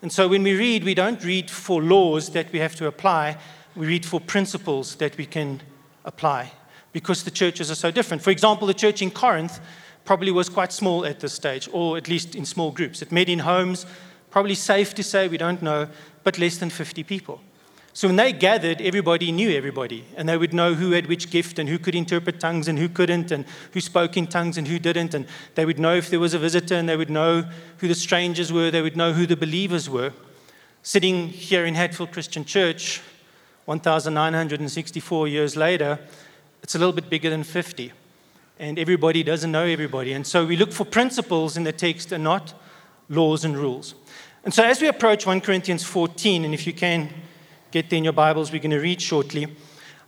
And 0.02 0.12
so 0.12 0.28
when 0.28 0.42
we 0.44 0.58
read, 0.58 0.84
we 0.84 0.96
don't 0.96 1.24
read 1.24 1.50
for 1.50 1.82
laws 1.82 2.32
that 2.32 2.52
we 2.52 2.60
have 2.60 2.76
to 2.76 2.88
apply, 2.88 3.38
we 3.76 3.88
read 3.88 4.06
for 4.06 4.20
principles 4.20 4.96
that 4.96 5.16
we 5.18 5.26
can 5.26 5.62
apply 6.06 6.52
because 6.94 7.24
the 7.24 7.32
churches 7.32 7.70
are 7.70 7.76
so 7.76 7.92
different. 7.92 8.24
For 8.24 8.32
example, 8.32 8.68
the 8.68 8.74
church 8.74 9.02
in 9.02 9.12
Corinth 9.12 9.60
probably 10.06 10.32
was 10.32 10.48
quite 10.48 10.72
small 10.72 11.06
at 11.06 11.20
this 11.20 11.34
stage, 11.34 11.68
or 11.74 11.98
at 11.98 12.08
least 12.08 12.36
in 12.36 12.46
small 12.46 12.72
groups. 12.72 13.02
It 13.02 13.12
met 13.12 13.28
in 13.28 13.40
homes, 13.40 13.86
probably 14.30 14.56
safe 14.56 14.94
to 14.94 15.04
say, 15.04 15.28
we 15.28 15.38
don't 15.38 15.62
know, 15.62 15.90
but 16.24 16.38
less 16.38 16.58
than 16.58 16.70
50 16.70 17.04
people. 17.04 17.42
So 17.92 18.08
when 18.10 18.18
they 18.18 18.34
gathered, 18.34 18.82
everybody 18.82 19.32
knew 19.32 19.50
everybody, 19.52 20.06
and 20.16 20.28
they 20.28 20.38
would 20.38 20.54
know 20.54 20.74
who 20.74 20.92
had 20.92 21.08
which 21.08 21.30
gift 21.30 21.60
and 21.60 21.70
who 21.70 21.80
could 21.80 21.96
interpret 21.96 22.42
tongues 22.42 22.68
and 22.68 22.78
who 22.78 22.90
couldn't, 22.90 23.32
and 23.32 23.46
who 23.72 23.80
spoke 23.82 24.18
in 24.18 24.28
tongues 24.28 24.58
and 24.58 24.68
who 24.68 24.80
didn't. 24.80 25.14
And 25.14 25.26
they 25.56 25.66
would 25.66 25.80
know 25.80 25.96
if 25.96 26.10
there 26.10 26.20
was 26.20 26.34
a 26.34 26.40
visitor, 26.40 26.76
and 26.76 26.88
they 26.88 26.98
would 26.98 27.10
know 27.10 27.50
who 27.78 27.88
the 27.88 27.96
strangers 27.96 28.52
were, 28.52 28.70
they 28.70 28.82
would 28.82 28.98
know 28.98 29.14
who 29.14 29.26
the 29.26 29.38
believers 29.38 29.90
were. 29.90 30.12
Sitting 30.84 31.30
here 31.30 31.66
in 31.66 31.74
Hatfield 31.74 32.12
Christian 32.12 32.44
Church, 32.44 33.02
1,964 33.66 35.28
years 35.28 35.56
later, 35.56 36.00
it's 36.62 36.76
a 36.76 36.80
little 36.80 36.94
bit 36.94 37.10
bigger 37.10 37.30
than 37.30 37.44
50. 37.44 37.92
And 38.60 38.80
everybody 38.80 39.24
doesn't 39.24 39.52
know 39.52 39.66
everybody. 39.66 40.14
And 40.14 40.26
so 40.26 40.46
we 40.46 40.56
look 40.56 40.72
for 40.72 40.86
principles 40.86 41.58
in 41.58 41.64
the 41.64 41.72
text 41.74 42.12
and 42.12 42.24
not 42.24 42.54
laws 43.10 43.44
and 43.44 43.58
rules. 43.58 43.96
And 44.44 44.54
so 44.54 44.64
as 44.64 44.82
we 44.82 44.88
approach 44.88 45.26
1 45.26 45.42
Corinthians 45.42 45.84
14, 45.84 46.46
and 46.46 46.54
if 46.54 46.68
you 46.68 46.74
can 46.74 47.10
get 47.72 47.90
there 47.90 47.98
in 47.98 48.04
your 48.04 48.14
Bibles, 48.14 48.52
we're 48.52 48.62
going 48.62 48.72
to 48.72 48.80
read 48.80 49.02
shortly. 49.02 49.48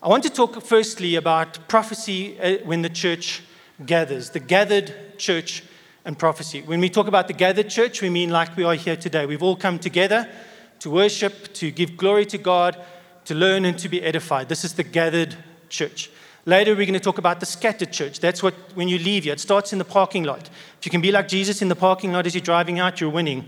I 0.01 0.07
want 0.07 0.23
to 0.23 0.29
talk 0.29 0.61
firstly 0.61 1.15
about 1.15 1.67
prophecy 1.67 2.39
uh, 2.39 2.63
when 2.63 2.83
the 2.83 2.89
church 2.89 3.41
gathers, 3.85 4.29
the 4.29 4.39
gathered 4.39 5.17
church 5.17 5.63
and 6.05 6.17
prophecy. 6.17 6.61
When 6.61 6.79
we 6.79 6.89
talk 6.89 7.07
about 7.07 7.27
the 7.27 7.33
gathered 7.33 7.69
church, 7.69 8.01
we 8.01 8.09
mean 8.09 8.29
like 8.29 8.55
we 8.55 8.63
are 8.63 8.75
here 8.75 8.95
today. 8.95 9.25
We've 9.25 9.43
all 9.43 9.55
come 9.55 9.79
together 9.79 10.29
to 10.79 10.89
worship, 10.91 11.53
to 11.55 11.71
give 11.71 11.97
glory 11.97 12.25
to 12.27 12.37
God, 12.37 12.77
to 13.27 13.36
learn 13.36 13.65
and 13.65 13.77
to 13.77 13.89
be 13.89 14.01
edified. 14.01 14.48
This 14.48 14.63
is 14.63 14.74
the 14.74 14.84
gathered 14.84 15.36
church. 15.67 16.10
Later, 16.46 16.72
we're 16.72 16.86
going 16.86 16.93
to 16.93 17.00
talk 17.00 17.17
about 17.17 17.41
the 17.41 17.46
scattered 17.46 17.91
church. 17.91 18.22
That's 18.22 18.41
what, 18.41 18.53
when 18.74 18.88
you 18.88 18.98
leave 18.98 19.25
here, 19.25 19.34
it 19.34 19.41
starts 19.41 19.74
in 19.74 19.79
the 19.79 19.86
parking 19.86 20.24
lot. 20.24 20.50
If 20.79 20.86
you 20.86 20.91
can 20.91 21.01
be 21.01 21.12
like 21.12 21.27
Jesus 21.27 21.62
in 21.62 21.67
the 21.67 21.75
parking 21.75 22.13
lot 22.13 22.25
as 22.25 22.34
you're 22.34 22.41
driving 22.41 22.79
out, 22.79 23.01
you're 23.01 23.10
winning. 23.10 23.46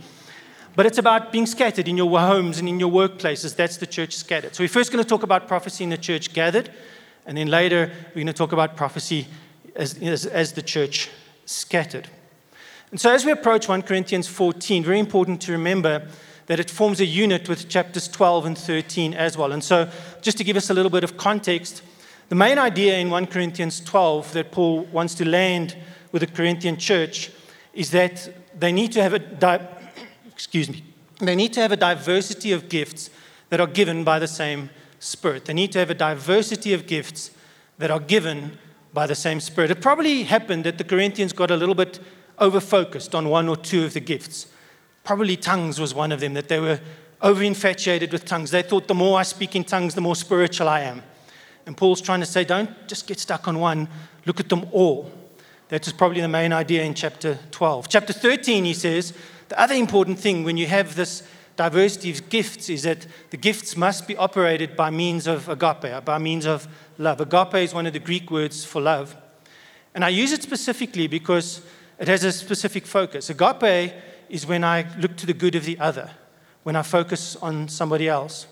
But 0.75 0.85
it's 0.85 0.97
about 0.97 1.31
being 1.31 1.45
scattered 1.45 1.87
in 1.87 1.95
your 1.95 2.19
homes 2.19 2.59
and 2.59 2.67
in 2.67 2.77
your 2.77 2.91
workplaces. 2.91 3.55
That's 3.55 3.77
the 3.77 3.87
church 3.87 4.17
scattered. 4.17 4.53
So 4.53 4.63
we're 4.63 4.67
first 4.67 4.91
going 4.91 5.01
to 5.01 5.09
talk 5.09 5.23
about 5.23 5.47
prophecy 5.47 5.85
in 5.85 5.91
the 5.91 5.97
church 5.97 6.33
gathered, 6.33 6.69
and 7.25 7.37
then 7.37 7.47
later 7.47 7.89
we're 8.09 8.15
going 8.15 8.27
to 8.27 8.33
talk 8.33 8.51
about 8.51 8.75
prophecy 8.75 9.27
as, 9.77 9.97
as, 9.99 10.25
as 10.25 10.51
the 10.51 10.61
church 10.61 11.09
scattered. 11.45 12.09
And 12.91 12.99
so 12.99 13.13
as 13.13 13.23
we 13.23 13.31
approach 13.31 13.69
1 13.69 13.83
Corinthians 13.83 14.27
14, 14.27 14.83
very 14.83 14.99
important 14.99 15.41
to 15.43 15.53
remember 15.53 16.05
that 16.49 16.59
it 16.59 16.67
forms 16.67 16.99
a 16.99 17.05
unit 17.05 17.47
with 17.47 17.69
chapters 17.69 18.07
12 18.07 18.47
and 18.47 18.57
13 18.57 19.13
as 19.13 19.37
well. 19.37 19.51
And 19.51 19.63
so 19.63 19.87
just 20.19 20.35
to 20.39 20.43
give 20.43 20.57
us 20.57 20.71
a 20.71 20.73
little 20.73 20.89
bit 20.89 21.03
of 21.03 21.15
context, 21.15 21.83
the 22.29 22.33
main 22.33 22.57
idea 22.57 22.97
in 22.97 23.11
1 23.11 23.27
Corinthians 23.27 23.79
12 23.79 24.33
that 24.33 24.51
Paul 24.51 24.85
wants 24.85 25.13
to 25.15 25.29
land 25.29 25.77
with 26.11 26.21
the 26.21 26.27
Corinthian 26.27 26.77
church 26.77 27.29
is 27.71 27.91
that 27.91 28.33
they 28.59 28.71
need 28.71 28.91
to 28.93 29.03
have 29.03 29.13
a 29.13 29.19
di- 29.19 29.61
excuse 30.25 30.71
me, 30.71 30.83
they 31.19 31.35
need 31.35 31.53
to 31.53 31.59
have 31.59 31.71
a 31.71 31.77
diversity 31.77 32.51
of 32.51 32.67
gifts 32.67 33.11
that 33.49 33.61
are 33.61 33.67
given 33.67 34.03
by 34.03 34.17
the 34.17 34.27
same 34.27 34.71
Spirit. 34.97 35.45
They 35.45 35.53
need 35.53 35.71
to 35.73 35.79
have 35.79 35.91
a 35.91 35.93
diversity 35.93 36.73
of 36.73 36.87
gifts 36.87 37.29
that 37.77 37.91
are 37.91 37.99
given 37.99 38.57
by 38.91 39.05
the 39.05 39.13
same 39.13 39.39
Spirit. 39.39 39.69
It 39.69 39.81
probably 39.81 40.23
happened 40.23 40.63
that 40.63 40.79
the 40.79 40.83
Corinthians 40.83 41.31
got 41.31 41.51
a 41.51 41.55
little 41.55 41.75
bit 41.75 41.99
over 42.39 42.59
focused 42.59 43.13
on 43.13 43.29
one 43.29 43.47
or 43.47 43.55
two 43.55 43.85
of 43.85 43.93
the 43.93 43.99
gifts. 43.99 44.47
Probably 45.09 45.37
tongues 45.37 45.79
was 45.79 45.95
one 45.95 46.11
of 46.11 46.19
them, 46.19 46.35
that 46.35 46.49
they 46.49 46.59
were 46.59 46.79
over 47.19 47.41
infatuated 47.41 48.13
with 48.13 48.25
tongues. 48.25 48.51
They 48.51 48.61
thought 48.61 48.87
the 48.87 48.93
more 48.93 49.19
I 49.19 49.23
speak 49.23 49.55
in 49.55 49.63
tongues, 49.63 49.95
the 49.95 50.01
more 50.01 50.15
spiritual 50.15 50.69
I 50.69 50.81
am. 50.81 51.01
And 51.65 51.75
Paul's 51.75 51.99
trying 51.99 52.19
to 52.19 52.27
say, 52.27 52.43
don't 52.43 52.69
just 52.87 53.07
get 53.07 53.19
stuck 53.19 53.47
on 53.47 53.57
one, 53.57 53.87
look 54.27 54.39
at 54.39 54.49
them 54.49 54.67
all. 54.71 55.11
That 55.69 55.83
was 55.83 55.93
probably 55.93 56.21
the 56.21 56.27
main 56.27 56.53
idea 56.53 56.83
in 56.83 56.93
chapter 56.93 57.39
12. 57.49 57.89
Chapter 57.89 58.13
13, 58.13 58.65
he 58.65 58.75
says, 58.75 59.15
the 59.47 59.59
other 59.59 59.73
important 59.73 60.19
thing 60.19 60.43
when 60.43 60.57
you 60.57 60.67
have 60.67 60.95
this 60.95 61.23
diversity 61.55 62.11
of 62.11 62.29
gifts 62.29 62.69
is 62.69 62.83
that 62.83 63.07
the 63.31 63.37
gifts 63.37 63.75
must 63.75 64.07
be 64.07 64.15
operated 64.15 64.75
by 64.75 64.91
means 64.91 65.25
of 65.25 65.49
agape, 65.49 66.05
by 66.05 66.19
means 66.19 66.45
of 66.45 66.67
love. 66.99 67.19
Agape 67.19 67.55
is 67.55 67.73
one 67.73 67.87
of 67.87 67.93
the 67.93 67.99
Greek 67.99 68.29
words 68.29 68.63
for 68.63 68.79
love. 68.79 69.17
And 69.95 70.05
I 70.05 70.09
use 70.09 70.31
it 70.31 70.43
specifically 70.43 71.07
because 71.07 71.63
it 71.97 72.07
has 72.07 72.23
a 72.23 72.31
specific 72.31 72.85
focus. 72.85 73.31
Agape 73.31 73.91
is 74.29 74.45
when 74.45 74.63
I 74.63 74.85
look 74.97 75.17
to 75.17 75.25
the 75.25 75.33
good 75.33 75.55
of 75.55 75.65
the 75.65 75.79
other, 75.79 76.11
when 76.63 76.75
I 76.75 76.83
focus 76.83 77.35
on 77.37 77.67
somebody 77.67 78.07
else. 78.07 78.47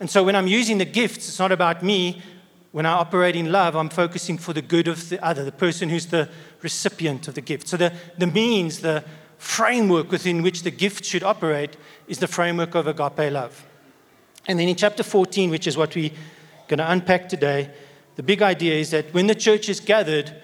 And 0.00 0.10
so 0.10 0.24
when 0.24 0.34
I'm 0.34 0.46
using 0.46 0.78
the 0.78 0.84
gifts, 0.84 1.28
it's 1.28 1.38
not 1.38 1.52
about 1.52 1.82
me. 1.82 2.22
When 2.72 2.86
I 2.86 2.92
operate 2.92 3.36
in 3.36 3.52
love, 3.52 3.76
I'm 3.76 3.88
focusing 3.88 4.38
for 4.38 4.52
the 4.52 4.62
good 4.62 4.88
of 4.88 5.08
the 5.08 5.24
other, 5.24 5.44
the 5.44 5.52
person 5.52 5.88
who's 5.88 6.06
the 6.06 6.28
recipient 6.62 7.28
of 7.28 7.34
the 7.34 7.40
gift. 7.40 7.68
So 7.68 7.76
the, 7.76 7.92
the 8.18 8.26
means, 8.26 8.80
the 8.80 9.04
framework 9.38 10.10
within 10.10 10.42
which 10.42 10.62
the 10.62 10.70
gift 10.70 11.04
should 11.04 11.22
operate 11.22 11.76
is 12.08 12.18
the 12.18 12.26
framework 12.26 12.74
of 12.74 12.86
agape 12.86 13.32
love. 13.32 13.64
And 14.46 14.58
then 14.58 14.68
in 14.68 14.76
chapter 14.76 15.02
14, 15.02 15.50
which 15.50 15.66
is 15.66 15.76
what 15.76 15.94
we're 15.94 16.10
going 16.66 16.78
to 16.78 16.90
unpack 16.90 17.28
today, 17.28 17.70
the 18.16 18.22
big 18.22 18.42
idea 18.42 18.74
is 18.74 18.90
that 18.90 19.12
when 19.12 19.26
the 19.26 19.34
church 19.34 19.68
is 19.68 19.80
gathered, 19.80 20.34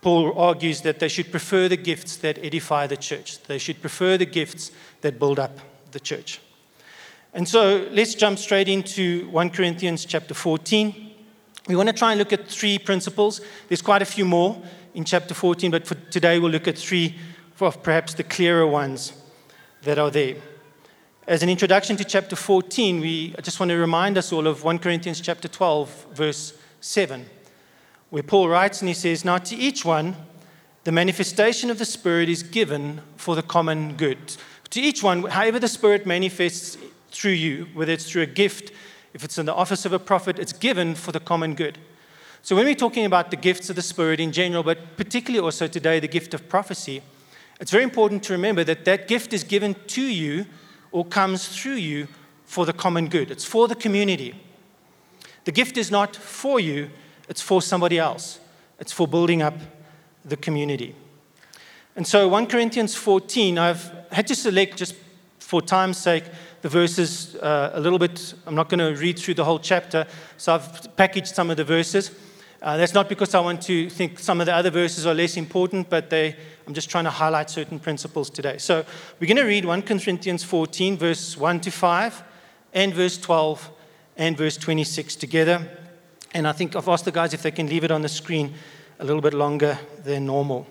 Paul 0.00 0.38
argues 0.38 0.80
that 0.82 0.98
they 0.98 1.08
should 1.08 1.30
prefer 1.30 1.68
the 1.68 1.76
gifts 1.76 2.16
that 2.18 2.38
edify 2.42 2.86
the 2.86 2.96
church. 2.96 3.42
They 3.42 3.58
should 3.58 3.80
prefer 3.80 4.16
the 4.16 4.26
gifts 4.26 4.72
that 5.02 5.18
build 5.18 5.38
up 5.38 5.58
the 5.92 6.00
church. 6.00 6.40
And 7.34 7.48
so 7.48 7.86
let's 7.90 8.14
jump 8.14 8.38
straight 8.38 8.68
into 8.68 9.28
1 9.30 9.50
Corinthians 9.50 10.04
chapter 10.04 10.34
14. 10.34 11.10
We 11.68 11.76
want 11.76 11.88
to 11.88 11.92
try 11.92 12.12
and 12.12 12.18
look 12.18 12.32
at 12.32 12.48
three 12.48 12.78
principles. 12.78 13.40
There's 13.68 13.82
quite 13.82 14.02
a 14.02 14.06
few 14.06 14.24
more 14.24 14.60
in 14.94 15.04
chapter 15.04 15.34
14, 15.34 15.70
but 15.70 15.86
for 15.86 15.94
today 16.10 16.38
we'll 16.38 16.50
look 16.50 16.66
at 16.66 16.78
three 16.78 17.16
of 17.60 17.82
perhaps 17.82 18.14
the 18.14 18.24
clearer 18.24 18.66
ones 18.66 19.12
that 19.82 19.98
are 19.98 20.10
there. 20.10 20.36
As 21.28 21.42
an 21.42 21.50
introduction 21.50 21.96
to 21.98 22.04
chapter 22.04 22.34
14, 22.34 23.00
we 23.00 23.34
just 23.42 23.60
want 23.60 23.68
to 23.68 23.76
remind 23.76 24.16
us 24.16 24.32
all 24.32 24.46
of 24.46 24.64
1 24.64 24.78
Corinthians 24.78 25.20
chapter 25.20 25.46
12, 25.46 26.06
verse 26.14 26.54
7 26.80 27.26
where 28.10 28.22
Paul 28.22 28.48
writes 28.48 28.80
and 28.80 28.88
he 28.88 28.94
says, 28.94 29.24
Now 29.24 29.38
to 29.38 29.56
each 29.56 29.84
one, 29.84 30.16
the 30.84 30.92
manifestation 30.92 31.70
of 31.70 31.78
the 31.78 31.84
Spirit 31.84 32.28
is 32.28 32.42
given 32.42 33.00
for 33.16 33.34
the 33.34 33.42
common 33.42 33.96
good. 33.96 34.36
To 34.70 34.80
each 34.80 35.02
one, 35.02 35.24
however 35.24 35.58
the 35.58 35.68
Spirit 35.68 36.06
manifests 36.06 36.76
through 37.10 37.32
you, 37.32 37.66
whether 37.74 37.92
it's 37.92 38.10
through 38.10 38.22
a 38.22 38.26
gift, 38.26 38.72
if 39.14 39.24
it's 39.24 39.38
in 39.38 39.46
the 39.46 39.54
office 39.54 39.84
of 39.84 39.92
a 39.92 39.98
prophet, 39.98 40.38
it's 40.38 40.52
given 40.52 40.94
for 40.94 41.12
the 41.12 41.20
common 41.20 41.54
good. 41.54 41.78
So 42.42 42.56
when 42.56 42.64
we're 42.64 42.74
talking 42.74 43.04
about 43.04 43.30
the 43.30 43.36
gifts 43.36 43.68
of 43.68 43.76
the 43.76 43.82
Spirit 43.82 44.20
in 44.20 44.32
general, 44.32 44.62
but 44.62 44.96
particularly 44.96 45.44
also 45.44 45.66
today 45.66 46.00
the 46.00 46.08
gift 46.08 46.32
of 46.32 46.48
prophecy, 46.48 47.02
it's 47.60 47.70
very 47.70 47.84
important 47.84 48.22
to 48.24 48.32
remember 48.32 48.64
that 48.64 48.84
that 48.86 49.06
gift 49.06 49.32
is 49.32 49.44
given 49.44 49.76
to 49.88 50.02
you 50.02 50.46
or 50.92 51.04
comes 51.04 51.48
through 51.48 51.74
you 51.74 52.08
for 52.46 52.64
the 52.64 52.72
common 52.72 53.08
good. 53.08 53.30
It's 53.30 53.44
for 53.44 53.68
the 53.68 53.74
community. 53.74 54.34
The 55.44 55.52
gift 55.52 55.76
is 55.76 55.90
not 55.90 56.16
for 56.16 56.58
you, 56.58 56.90
it's 57.30 57.40
for 57.40 57.62
somebody 57.62 57.98
else, 57.98 58.40
it's 58.78 58.92
for 58.92 59.08
building 59.08 59.40
up 59.40 59.54
the 60.24 60.36
community. 60.36 60.94
And 61.96 62.06
so, 62.06 62.28
1 62.28 62.46
Corinthians 62.46 62.94
14, 62.94 63.56
I've 63.56 63.90
had 64.12 64.26
to 64.26 64.34
select 64.34 64.76
just 64.76 64.94
for 65.38 65.62
time's 65.62 65.96
sake 65.96 66.24
the 66.62 66.68
verses 66.68 67.36
uh, 67.36 67.70
a 67.72 67.80
little 67.80 67.98
bit. 67.98 68.34
I'm 68.46 68.54
not 68.54 68.68
going 68.68 68.80
to 68.80 69.00
read 69.00 69.18
through 69.18 69.34
the 69.34 69.44
whole 69.44 69.58
chapter, 69.58 70.06
so 70.36 70.54
I've 70.54 70.96
packaged 70.96 71.28
some 71.28 71.50
of 71.50 71.56
the 71.56 71.64
verses. 71.64 72.10
Uh, 72.60 72.76
that's 72.76 72.92
not 72.92 73.08
because 73.08 73.34
I 73.34 73.40
want 73.40 73.62
to 73.62 73.88
think 73.88 74.18
some 74.18 74.40
of 74.40 74.46
the 74.46 74.54
other 74.54 74.70
verses 74.70 75.06
are 75.06 75.14
less 75.14 75.38
important, 75.38 75.88
but 75.88 76.10
they, 76.10 76.36
I'm 76.66 76.74
just 76.74 76.90
trying 76.90 77.04
to 77.04 77.10
highlight 77.10 77.48
certain 77.48 77.78
principles 77.78 78.28
today. 78.28 78.58
So 78.58 78.84
we're 79.18 79.28
going 79.28 79.38
to 79.38 79.44
read 79.44 79.64
1 79.64 79.82
Corinthians 79.82 80.44
14, 80.44 80.98
verse 80.98 81.36
1 81.38 81.60
to 81.60 81.70
5, 81.70 82.22
and 82.74 82.92
verse 82.92 83.16
12 83.16 83.70
and 84.18 84.36
verse 84.36 84.58
26 84.58 85.16
together. 85.16 85.66
And 86.32 86.46
I 86.46 86.52
think 86.52 86.76
I've 86.76 86.88
asked 86.88 87.04
the 87.04 87.12
guys 87.12 87.34
if 87.34 87.42
they 87.42 87.50
can 87.50 87.68
leave 87.68 87.84
it 87.84 87.90
on 87.90 88.02
the 88.02 88.08
screen 88.08 88.54
a 88.98 89.04
little 89.04 89.22
bit 89.22 89.34
longer 89.34 89.78
than 90.04 90.26
normal. 90.26 90.66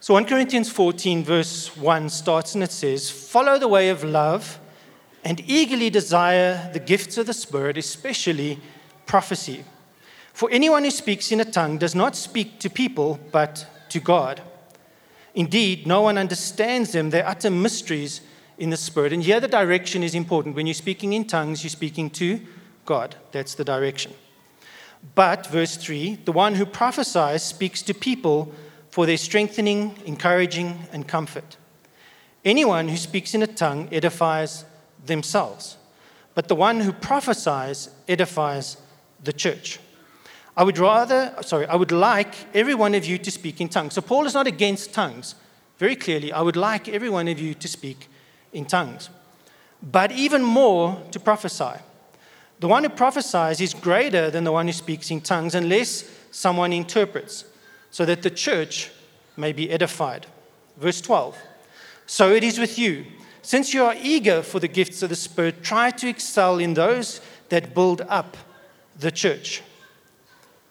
So 0.00 0.14
1 0.14 0.24
Corinthians 0.24 0.70
14, 0.70 1.22
verse 1.22 1.76
1 1.76 2.08
starts 2.08 2.54
and 2.54 2.64
it 2.64 2.72
says, 2.72 3.10
Follow 3.10 3.58
the 3.58 3.68
way 3.68 3.90
of 3.90 4.02
love 4.02 4.58
and 5.24 5.42
eagerly 5.46 5.90
desire 5.90 6.70
the 6.72 6.80
gifts 6.80 7.18
of 7.18 7.26
the 7.26 7.34
Spirit, 7.34 7.76
especially 7.76 8.58
prophecy. 9.06 9.64
For 10.32 10.50
anyone 10.50 10.84
who 10.84 10.90
speaks 10.90 11.30
in 11.30 11.40
a 11.40 11.44
tongue 11.44 11.76
does 11.76 11.94
not 11.94 12.16
speak 12.16 12.58
to 12.60 12.70
people, 12.70 13.20
but 13.30 13.66
to 13.90 14.00
God. 14.00 14.40
Indeed, 15.34 15.86
no 15.86 16.00
one 16.00 16.16
understands 16.16 16.92
them. 16.92 17.10
They 17.10 17.22
utter 17.22 17.50
mysteries 17.50 18.22
in 18.56 18.70
the 18.70 18.76
Spirit. 18.76 19.12
And 19.12 19.22
here 19.22 19.38
the 19.38 19.48
direction 19.48 20.02
is 20.02 20.14
important. 20.14 20.56
When 20.56 20.66
you're 20.66 20.74
speaking 20.74 21.12
in 21.12 21.26
tongues, 21.26 21.62
you're 21.62 21.70
speaking 21.70 22.08
to 22.10 22.40
God. 22.86 23.16
That's 23.32 23.54
the 23.54 23.64
direction. 23.64 24.12
But, 25.14 25.46
verse 25.46 25.76
3, 25.76 26.20
the 26.24 26.32
one 26.32 26.54
who 26.54 26.66
prophesies 26.66 27.42
speaks 27.42 27.82
to 27.82 27.94
people 27.94 28.52
for 28.90 29.06
their 29.06 29.16
strengthening, 29.16 29.96
encouraging, 30.04 30.86
and 30.92 31.06
comfort. 31.06 31.56
Anyone 32.44 32.88
who 32.88 32.96
speaks 32.96 33.34
in 33.34 33.42
a 33.42 33.46
tongue 33.46 33.88
edifies 33.92 34.64
themselves, 35.04 35.76
but 36.34 36.48
the 36.48 36.54
one 36.54 36.80
who 36.80 36.92
prophesies 36.92 37.90
edifies 38.08 38.76
the 39.22 39.32
church. 39.32 39.78
I 40.56 40.64
would 40.64 40.78
rather, 40.78 41.34
sorry, 41.42 41.66
I 41.66 41.76
would 41.76 41.92
like 41.92 42.34
every 42.54 42.74
one 42.74 42.94
of 42.94 43.04
you 43.04 43.18
to 43.18 43.30
speak 43.30 43.60
in 43.60 43.68
tongues. 43.68 43.94
So 43.94 44.00
Paul 44.00 44.26
is 44.26 44.34
not 44.34 44.46
against 44.46 44.92
tongues. 44.92 45.34
Very 45.78 45.96
clearly, 45.96 46.32
I 46.32 46.42
would 46.42 46.56
like 46.56 46.88
every 46.88 47.08
one 47.08 47.28
of 47.28 47.38
you 47.38 47.54
to 47.54 47.68
speak 47.68 48.08
in 48.52 48.64
tongues, 48.64 49.08
but 49.82 50.12
even 50.12 50.42
more 50.42 51.00
to 51.12 51.20
prophesy. 51.20 51.78
The 52.60 52.68
one 52.68 52.84
who 52.84 52.90
prophesies 52.90 53.60
is 53.60 53.74
greater 53.74 54.30
than 54.30 54.44
the 54.44 54.52
one 54.52 54.66
who 54.66 54.72
speaks 54.72 55.10
in 55.10 55.22
tongues 55.22 55.54
unless 55.54 56.04
someone 56.30 56.72
interprets, 56.72 57.44
so 57.90 58.04
that 58.04 58.22
the 58.22 58.30
church 58.30 58.90
may 59.36 59.52
be 59.52 59.70
edified. 59.70 60.26
Verse 60.76 61.00
12. 61.00 61.36
So 62.06 62.32
it 62.32 62.44
is 62.44 62.58
with 62.58 62.78
you. 62.78 63.06
Since 63.42 63.72
you 63.72 63.84
are 63.84 63.96
eager 64.00 64.42
for 64.42 64.60
the 64.60 64.68
gifts 64.68 65.02
of 65.02 65.08
the 65.08 65.16
Spirit, 65.16 65.62
try 65.62 65.90
to 65.90 66.08
excel 66.08 66.58
in 66.58 66.74
those 66.74 67.20
that 67.48 67.74
build 67.74 68.02
up 68.02 68.36
the 68.98 69.10
church. 69.10 69.62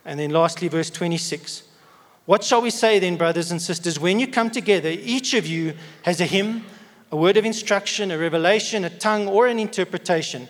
And 0.06 0.20
then 0.20 0.30
lastly, 0.30 0.68
verse 0.68 0.90
26. 0.92 1.64
What 2.26 2.44
shall 2.44 2.62
we 2.62 2.70
say 2.70 3.00
then, 3.00 3.18
brothers 3.18 3.50
and 3.52 3.60
sisters? 3.60 4.00
When 4.00 4.20
you 4.20 4.28
come 4.28 4.52
together, 4.52 4.90
each 4.90 5.34
of 5.34 5.48
you 5.48 5.74
has 6.04 6.22
a 6.22 6.26
hymn, 6.26 6.66
a 7.12 7.18
word 7.18 7.38
of 7.38 7.46
instruction, 7.46 8.12
a 8.12 8.18
revelation, 8.18 8.86
a 8.86 8.90
tongue, 8.90 9.28
or 9.28 9.48
an 9.48 9.58
interpretation. 9.58 10.48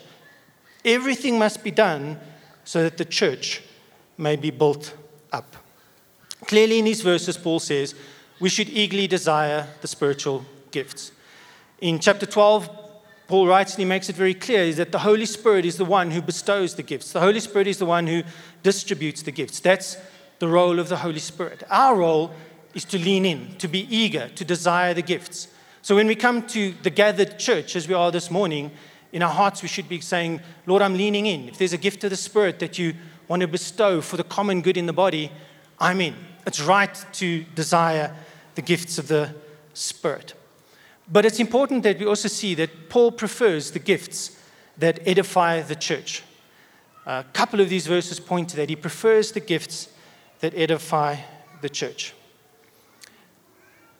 Everything 0.84 1.38
must 1.38 1.62
be 1.62 1.70
done 1.70 2.18
so 2.64 2.82
that 2.82 2.96
the 2.96 3.04
church 3.04 3.62
may 4.16 4.36
be 4.36 4.50
built 4.50 4.94
up. 5.32 5.56
Clearly, 6.46 6.78
in 6.78 6.84
these 6.84 7.02
verses, 7.02 7.36
Paul 7.36 7.58
says, 7.58 7.94
we 8.38 8.48
should 8.48 8.68
eagerly 8.68 9.06
desire 9.06 9.66
the 9.82 9.88
spiritual 9.88 10.44
gifts. 10.70 11.12
In 11.80 11.98
chapter 11.98 12.26
12, 12.26 12.68
Paul 13.28 13.46
writes 13.46 13.74
and 13.74 13.80
he 13.80 13.84
makes 13.84 14.08
it 14.08 14.16
very 14.16 14.34
clear 14.34 14.62
is 14.62 14.78
that 14.78 14.90
the 14.90 14.98
Holy 14.98 15.26
Spirit 15.26 15.64
is 15.64 15.76
the 15.76 15.84
one 15.84 16.10
who 16.10 16.20
bestows 16.20 16.74
the 16.74 16.82
gifts. 16.82 17.12
The 17.12 17.20
Holy 17.20 17.40
Spirit 17.40 17.68
is 17.68 17.78
the 17.78 17.86
one 17.86 18.06
who 18.06 18.22
distributes 18.62 19.22
the 19.22 19.30
gifts. 19.30 19.60
That's 19.60 19.96
the 20.40 20.48
role 20.48 20.80
of 20.80 20.88
the 20.88 20.96
Holy 20.96 21.20
Spirit. 21.20 21.62
Our 21.70 21.96
role 21.96 22.32
is 22.74 22.84
to 22.86 22.98
lean 22.98 23.24
in, 23.24 23.54
to 23.58 23.68
be 23.68 23.86
eager, 23.94 24.28
to 24.30 24.44
desire 24.44 24.94
the 24.94 25.02
gifts. 25.02 25.48
So 25.82 25.94
when 25.94 26.06
we 26.06 26.14
come 26.14 26.46
to 26.48 26.74
the 26.82 26.90
gathered 26.90 27.38
church, 27.38 27.76
as 27.76 27.86
we 27.86 27.94
are 27.94 28.10
this 28.10 28.30
morning, 28.30 28.70
in 29.12 29.22
our 29.22 29.32
hearts 29.32 29.62
we 29.62 29.68
should 29.68 29.88
be 29.88 30.00
saying, 30.00 30.40
Lord, 30.66 30.82
I'm 30.82 30.94
leaning 30.94 31.26
in. 31.26 31.48
If 31.48 31.58
there's 31.58 31.72
a 31.72 31.78
gift 31.78 32.04
of 32.04 32.10
the 32.10 32.16
Spirit 32.16 32.58
that 32.60 32.78
you 32.78 32.94
want 33.28 33.42
to 33.42 33.48
bestow 33.48 34.00
for 34.00 34.16
the 34.16 34.24
common 34.24 34.62
good 34.62 34.76
in 34.76 34.86
the 34.86 34.92
body, 34.92 35.30
I'm 35.78 36.00
in. 36.00 36.14
It's 36.46 36.60
right 36.60 36.94
to 37.12 37.44
desire 37.54 38.14
the 38.54 38.62
gifts 38.62 38.98
of 38.98 39.08
the 39.08 39.34
Spirit. 39.74 40.34
But 41.10 41.24
it's 41.24 41.40
important 41.40 41.82
that 41.82 41.98
we 41.98 42.06
also 42.06 42.28
see 42.28 42.54
that 42.54 42.88
Paul 42.88 43.12
prefers 43.12 43.72
the 43.72 43.78
gifts 43.78 44.38
that 44.78 45.00
edify 45.06 45.62
the 45.62 45.74
church. 45.74 46.22
A 47.06 47.24
couple 47.32 47.60
of 47.60 47.68
these 47.68 47.86
verses 47.86 48.20
point 48.20 48.50
to 48.50 48.56
that. 48.56 48.68
He 48.68 48.76
prefers 48.76 49.32
the 49.32 49.40
gifts 49.40 49.88
that 50.40 50.54
edify 50.54 51.16
the 51.60 51.68
church. 51.68 52.14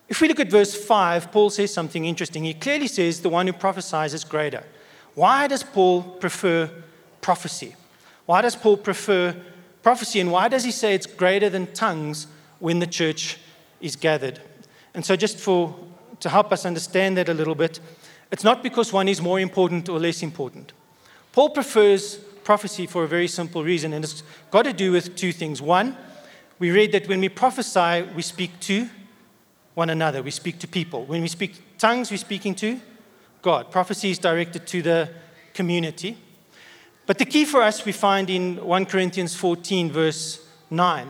If 0.08 0.20
we 0.20 0.28
look 0.28 0.40
at 0.40 0.50
verse 0.50 0.74
5, 0.74 1.30
Paul 1.30 1.50
says 1.50 1.72
something 1.72 2.04
interesting. 2.04 2.44
He 2.44 2.54
clearly 2.54 2.88
says 2.88 3.20
the 3.20 3.28
one 3.28 3.46
who 3.46 3.52
prophesies 3.52 4.14
is 4.14 4.24
greater. 4.24 4.64
Why 5.14 5.46
does 5.46 5.62
Paul 5.62 6.02
prefer 6.02 6.70
prophecy? 7.20 7.74
Why 8.26 8.42
does 8.42 8.56
Paul 8.56 8.76
prefer 8.76 9.36
prophecy? 9.82 10.20
And 10.20 10.30
why 10.30 10.48
does 10.48 10.64
he 10.64 10.70
say 10.70 10.94
it's 10.94 11.06
greater 11.06 11.50
than 11.50 11.72
tongues 11.72 12.26
when 12.58 12.78
the 12.78 12.86
church 12.86 13.38
is 13.80 13.96
gathered? 13.96 14.40
And 14.94 15.04
so, 15.04 15.16
just 15.16 15.38
for 15.38 15.74
to 16.20 16.28
help 16.28 16.52
us 16.52 16.66
understand 16.66 17.16
that 17.16 17.28
a 17.28 17.34
little 17.34 17.54
bit, 17.54 17.80
it's 18.30 18.44
not 18.44 18.62
because 18.62 18.92
one 18.92 19.08
is 19.08 19.20
more 19.20 19.40
important 19.40 19.88
or 19.88 19.98
less 19.98 20.22
important. 20.22 20.72
Paul 21.32 21.50
prefers 21.50 22.16
prophecy 22.44 22.86
for 22.86 23.04
a 23.04 23.08
very 23.08 23.28
simple 23.28 23.64
reason, 23.64 23.92
and 23.92 24.04
it's 24.04 24.22
got 24.50 24.62
to 24.62 24.72
do 24.72 24.92
with 24.92 25.16
two 25.16 25.32
things. 25.32 25.62
One, 25.62 25.96
we 26.58 26.70
read 26.70 26.92
that 26.92 27.08
when 27.08 27.20
we 27.20 27.28
prophesy, 27.28 28.02
we 28.14 28.22
speak 28.22 28.58
to 28.60 28.88
one 29.74 29.90
another, 29.90 30.22
we 30.22 30.30
speak 30.30 30.58
to 30.60 30.68
people. 30.68 31.04
When 31.04 31.22
we 31.22 31.28
speak 31.28 31.78
tongues, 31.78 32.10
we're 32.10 32.18
speaking 32.18 32.54
to 32.56 32.80
God. 33.42 33.70
Prophecy 33.70 34.10
is 34.10 34.18
directed 34.18 34.66
to 34.68 34.82
the 34.82 35.08
community. 35.54 36.16
But 37.06 37.18
the 37.18 37.24
key 37.24 37.44
for 37.44 37.62
us 37.62 37.84
we 37.84 37.92
find 37.92 38.30
in 38.30 38.64
1 38.64 38.86
Corinthians 38.86 39.34
14, 39.34 39.90
verse 39.90 40.46
9, 40.70 41.08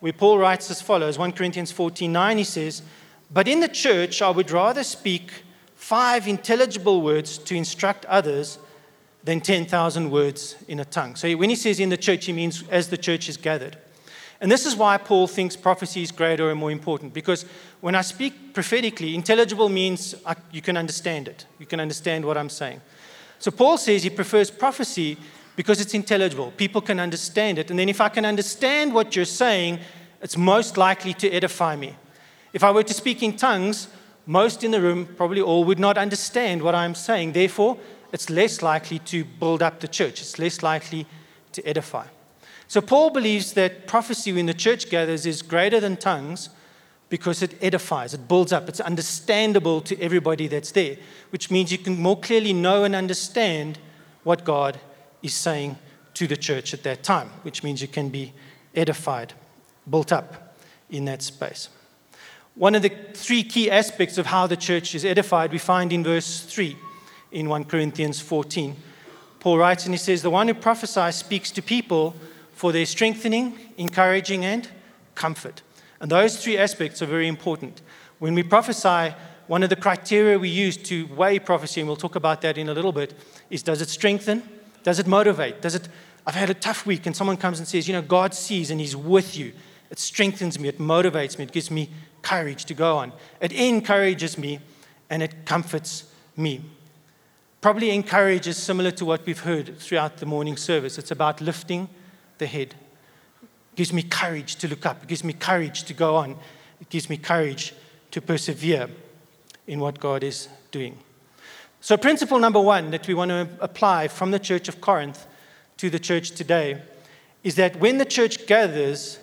where 0.00 0.12
Paul 0.12 0.38
writes 0.38 0.70
as 0.70 0.82
follows 0.82 1.18
1 1.18 1.32
Corinthians 1.32 1.72
14, 1.72 2.12
9, 2.12 2.38
he 2.38 2.44
says, 2.44 2.82
but 3.30 3.48
in 3.48 3.60
the 3.60 3.68
church, 3.68 4.22
I 4.22 4.30
would 4.30 4.50
rather 4.50 4.84
speak 4.84 5.32
five 5.74 6.28
intelligible 6.28 7.02
words 7.02 7.38
to 7.38 7.54
instruct 7.54 8.04
others 8.06 8.58
than 9.24 9.40
10,000 9.40 10.10
words 10.10 10.56
in 10.68 10.78
a 10.80 10.84
tongue. 10.84 11.16
So 11.16 11.32
when 11.32 11.50
he 11.50 11.56
says 11.56 11.80
in 11.80 11.88
the 11.88 11.96
church, 11.96 12.26
he 12.26 12.32
means 12.32 12.62
as 12.68 12.88
the 12.88 12.96
church 12.96 13.28
is 13.28 13.36
gathered. 13.36 13.76
And 14.40 14.52
this 14.52 14.66
is 14.66 14.76
why 14.76 14.98
Paul 14.98 15.26
thinks 15.26 15.56
prophecy 15.56 16.02
is 16.02 16.12
greater 16.12 16.50
and 16.50 16.60
more 16.60 16.70
important. 16.70 17.14
Because 17.14 17.46
when 17.80 17.94
I 17.94 18.02
speak 18.02 18.52
prophetically, 18.52 19.14
intelligible 19.14 19.68
means 19.68 20.14
I, 20.26 20.36
you 20.52 20.60
can 20.60 20.76
understand 20.76 21.28
it. 21.28 21.46
You 21.58 21.66
can 21.66 21.80
understand 21.80 22.24
what 22.24 22.36
I'm 22.36 22.50
saying. 22.50 22.80
So 23.38 23.50
Paul 23.50 23.78
says 23.78 24.02
he 24.02 24.10
prefers 24.10 24.50
prophecy 24.50 25.16
because 25.56 25.80
it's 25.80 25.94
intelligible. 25.94 26.52
People 26.56 26.82
can 26.82 27.00
understand 27.00 27.58
it. 27.58 27.70
And 27.70 27.78
then 27.78 27.88
if 27.88 28.00
I 28.00 28.10
can 28.10 28.26
understand 28.26 28.92
what 28.92 29.16
you're 29.16 29.24
saying, 29.24 29.80
it's 30.20 30.36
most 30.36 30.76
likely 30.76 31.14
to 31.14 31.30
edify 31.30 31.76
me. 31.76 31.96
If 32.52 32.62
I 32.62 32.70
were 32.70 32.82
to 32.82 32.94
speak 32.94 33.22
in 33.22 33.36
tongues, 33.36 33.88
most 34.26 34.64
in 34.64 34.70
the 34.70 34.80
room, 34.80 35.06
probably 35.06 35.40
all, 35.40 35.64
would 35.64 35.78
not 35.78 35.96
understand 35.96 36.62
what 36.62 36.74
I'm 36.74 36.94
saying. 36.94 37.32
Therefore, 37.32 37.78
it's 38.12 38.28
less 38.28 38.62
likely 38.62 38.98
to 39.00 39.24
build 39.24 39.62
up 39.62 39.80
the 39.80 39.88
church, 39.88 40.20
it's 40.20 40.38
less 40.38 40.62
likely 40.62 41.06
to 41.52 41.66
edify. 41.66 42.06
So, 42.68 42.80
Paul 42.80 43.10
believes 43.10 43.52
that 43.52 43.86
prophecy 43.86 44.32
when 44.32 44.46
the 44.46 44.54
church 44.54 44.90
gathers 44.90 45.24
is 45.24 45.42
greater 45.42 45.78
than 45.78 45.96
tongues 45.96 46.50
because 47.08 47.42
it 47.42 47.56
edifies, 47.62 48.14
it 48.14 48.26
builds 48.26 48.52
up, 48.52 48.68
it's 48.68 48.80
understandable 48.80 49.80
to 49.82 50.00
everybody 50.00 50.48
that's 50.48 50.72
there, 50.72 50.96
which 51.30 51.50
means 51.50 51.70
you 51.70 51.78
can 51.78 52.00
more 52.00 52.18
clearly 52.18 52.52
know 52.52 52.82
and 52.82 52.96
understand 52.96 53.78
what 54.24 54.44
God 54.44 54.80
is 55.22 55.34
saying 55.34 55.78
to 56.14 56.26
the 56.26 56.36
church 56.36 56.74
at 56.74 56.82
that 56.82 57.04
time, 57.04 57.28
which 57.42 57.62
means 57.62 57.80
you 57.80 57.88
can 57.88 58.08
be 58.08 58.32
edified, 58.74 59.34
built 59.88 60.10
up 60.10 60.56
in 60.90 61.04
that 61.04 61.22
space. 61.22 61.68
One 62.56 62.74
of 62.74 62.82
the 62.82 62.90
three 63.12 63.44
key 63.44 63.70
aspects 63.70 64.18
of 64.18 64.26
how 64.26 64.46
the 64.46 64.56
church 64.56 64.94
is 64.94 65.04
edified 65.04 65.52
we 65.52 65.58
find 65.58 65.92
in 65.92 66.02
verse 66.02 66.40
3 66.40 66.76
in 67.32 67.48
1 67.48 67.64
Corinthians 67.64 68.20
14. 68.20 68.74
Paul 69.40 69.58
writes 69.58 69.84
and 69.84 69.92
he 69.94 69.98
says, 69.98 70.22
The 70.22 70.30
one 70.30 70.48
who 70.48 70.54
prophesies 70.54 71.16
speaks 71.16 71.50
to 71.52 71.62
people 71.62 72.16
for 72.56 72.72
their 72.72 72.86
strengthening, 72.86 73.58
encouraging, 73.76 74.42
and 74.42 74.66
comfort. 75.14 75.60
And 76.00 76.10
those 76.10 76.42
three 76.42 76.56
aspects 76.56 77.02
are 77.02 77.06
very 77.06 77.28
important. 77.28 77.82
When 78.18 78.34
we 78.34 78.42
prophesy, 78.42 79.14
one 79.46 79.62
of 79.62 79.68
the 79.68 79.76
criteria 79.76 80.38
we 80.38 80.48
use 80.48 80.78
to 80.78 81.06
weigh 81.08 81.38
prophecy, 81.38 81.82
and 81.82 81.86
we'll 81.86 81.98
talk 81.98 82.16
about 82.16 82.40
that 82.40 82.56
in 82.56 82.70
a 82.70 82.72
little 82.72 82.92
bit, 82.92 83.12
is 83.50 83.62
does 83.62 83.82
it 83.82 83.90
strengthen? 83.90 84.42
Does 84.84 84.98
it 84.98 85.06
motivate? 85.06 85.60
Does 85.60 85.74
it, 85.74 85.86
I've 86.26 86.34
had 86.34 86.48
a 86.48 86.54
tough 86.54 86.86
week, 86.86 87.04
and 87.04 87.14
someone 87.14 87.36
comes 87.36 87.58
and 87.58 87.68
says, 87.68 87.86
You 87.86 87.92
know, 87.92 88.00
God 88.00 88.32
sees 88.32 88.70
and 88.70 88.80
He's 88.80 88.96
with 88.96 89.36
you. 89.36 89.52
It 89.90 89.98
strengthens 89.98 90.58
me, 90.58 90.68
it 90.68 90.78
motivates 90.78 91.38
me, 91.38 91.44
it 91.44 91.52
gives 91.52 91.70
me 91.70 91.90
courage 92.22 92.64
to 92.64 92.74
go 92.74 92.96
on. 92.96 93.12
It 93.38 93.52
encourages 93.52 94.38
me 94.38 94.60
and 95.10 95.22
it 95.22 95.44
comforts 95.44 96.10
me. 96.38 96.62
Probably 97.60 97.90
encourages 97.90 98.56
similar 98.56 98.90
to 98.92 99.04
what 99.04 99.26
we've 99.26 99.40
heard 99.40 99.78
throughout 99.78 100.16
the 100.16 100.26
morning 100.26 100.56
service. 100.56 100.96
It's 100.96 101.10
about 101.10 101.42
lifting 101.42 101.88
the 102.38 102.46
head. 102.46 102.74
It 103.42 103.76
gives 103.76 103.92
me 103.92 104.02
courage 104.02 104.56
to 104.56 104.68
look 104.68 104.86
up. 104.86 105.02
It 105.02 105.08
gives 105.08 105.24
me 105.24 105.32
courage 105.32 105.84
to 105.84 105.94
go 105.94 106.16
on. 106.16 106.36
It 106.80 106.88
gives 106.88 107.08
me 107.08 107.16
courage 107.16 107.74
to 108.10 108.20
persevere 108.20 108.88
in 109.66 109.80
what 109.80 110.00
God 110.00 110.22
is 110.22 110.48
doing. 110.70 110.98
So, 111.80 111.96
principle 111.96 112.38
number 112.38 112.60
one 112.60 112.90
that 112.90 113.06
we 113.06 113.14
want 113.14 113.30
to 113.30 113.48
apply 113.60 114.08
from 114.08 114.30
the 114.30 114.38
church 114.38 114.68
of 114.68 114.80
Corinth 114.80 115.26
to 115.76 115.90
the 115.90 115.98
church 115.98 116.30
today 116.32 116.82
is 117.44 117.54
that 117.56 117.76
when 117.76 117.98
the 117.98 118.04
church 118.04 118.46
gathers, 118.46 119.18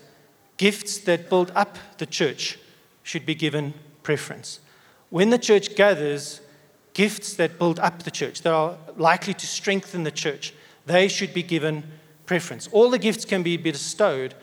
gifts 0.58 0.98
that 1.00 1.30
build 1.30 1.52
up 1.56 1.78
the 1.98 2.06
church 2.06 2.58
should 3.04 3.26
be 3.26 3.36
given 3.36 3.74
preference. 4.02 4.60
When 5.10 5.30
the 5.30 5.38
church 5.38 5.76
gathers, 5.76 6.42
gifts 6.94 7.34
that 7.36 7.60
build 7.60 7.80
up 7.80 8.04
the 8.04 8.12
church, 8.12 8.42
that 8.44 8.54
are 8.54 8.78
likely 8.96 9.34
to 9.34 9.46
strengthen 9.46 10.04
the 10.04 10.12
church, 10.12 10.54
they 10.86 11.08
should 11.08 11.34
be 11.34 11.44
given 11.44 11.84
preference. 12.34 12.68
All 12.72 12.90
the 12.90 12.98
gifts 12.98 13.26
can 13.26 13.44
be 13.44 13.58
bestowed, 13.58 14.34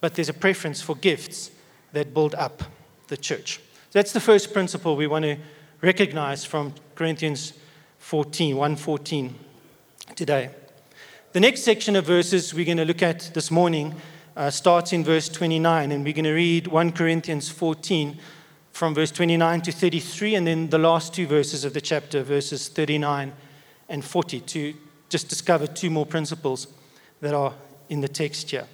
but 0.00 0.16
there's 0.16 0.28
a 0.28 0.34
preference 0.34 0.82
for 0.82 0.96
gifts 0.96 1.52
that 1.92 2.12
build 2.12 2.34
up 2.34 2.64
the 3.06 3.16
church. 3.16 3.60
That's 3.92 4.12
the 4.12 4.18
first 4.18 4.52
principle 4.52 4.96
we 4.96 5.06
want 5.06 5.24
to 5.24 5.36
recognize 5.80 6.44
from 6.44 6.74
Corinthians 6.96 7.52
14, 8.00 8.56
114 8.56 9.36
today. 10.16 10.50
The 11.30 11.38
next 11.38 11.62
section 11.62 11.94
of 11.94 12.06
verses 12.06 12.52
we're 12.52 12.64
going 12.64 12.76
to 12.78 12.84
look 12.84 13.04
at 13.04 13.30
this 13.34 13.52
morning 13.52 13.94
uh, 14.36 14.50
starts 14.50 14.92
in 14.92 15.04
verse 15.04 15.28
29, 15.28 15.92
and 15.92 16.02
we're 16.02 16.14
going 16.14 16.24
to 16.24 16.32
read 16.32 16.66
1 16.66 16.90
Corinthians 16.90 17.48
14 17.48 18.18
from 18.72 18.96
verse 18.96 19.12
29 19.12 19.60
to 19.60 19.70
33, 19.70 20.34
and 20.34 20.44
then 20.44 20.70
the 20.70 20.78
last 20.78 21.14
two 21.14 21.28
verses 21.28 21.64
of 21.64 21.72
the 21.72 21.80
chapter, 21.80 22.24
verses 22.24 22.66
39 22.66 23.32
and 23.88 24.04
40, 24.04 24.40
to 24.40 24.74
just 25.08 25.28
discover 25.28 25.68
two 25.68 25.88
more 25.88 26.04
principles 26.04 26.66
that 27.20 27.34
are 27.34 27.54
in 27.88 28.00
the 28.00 28.08
text 28.08 28.50
here. 28.50 28.66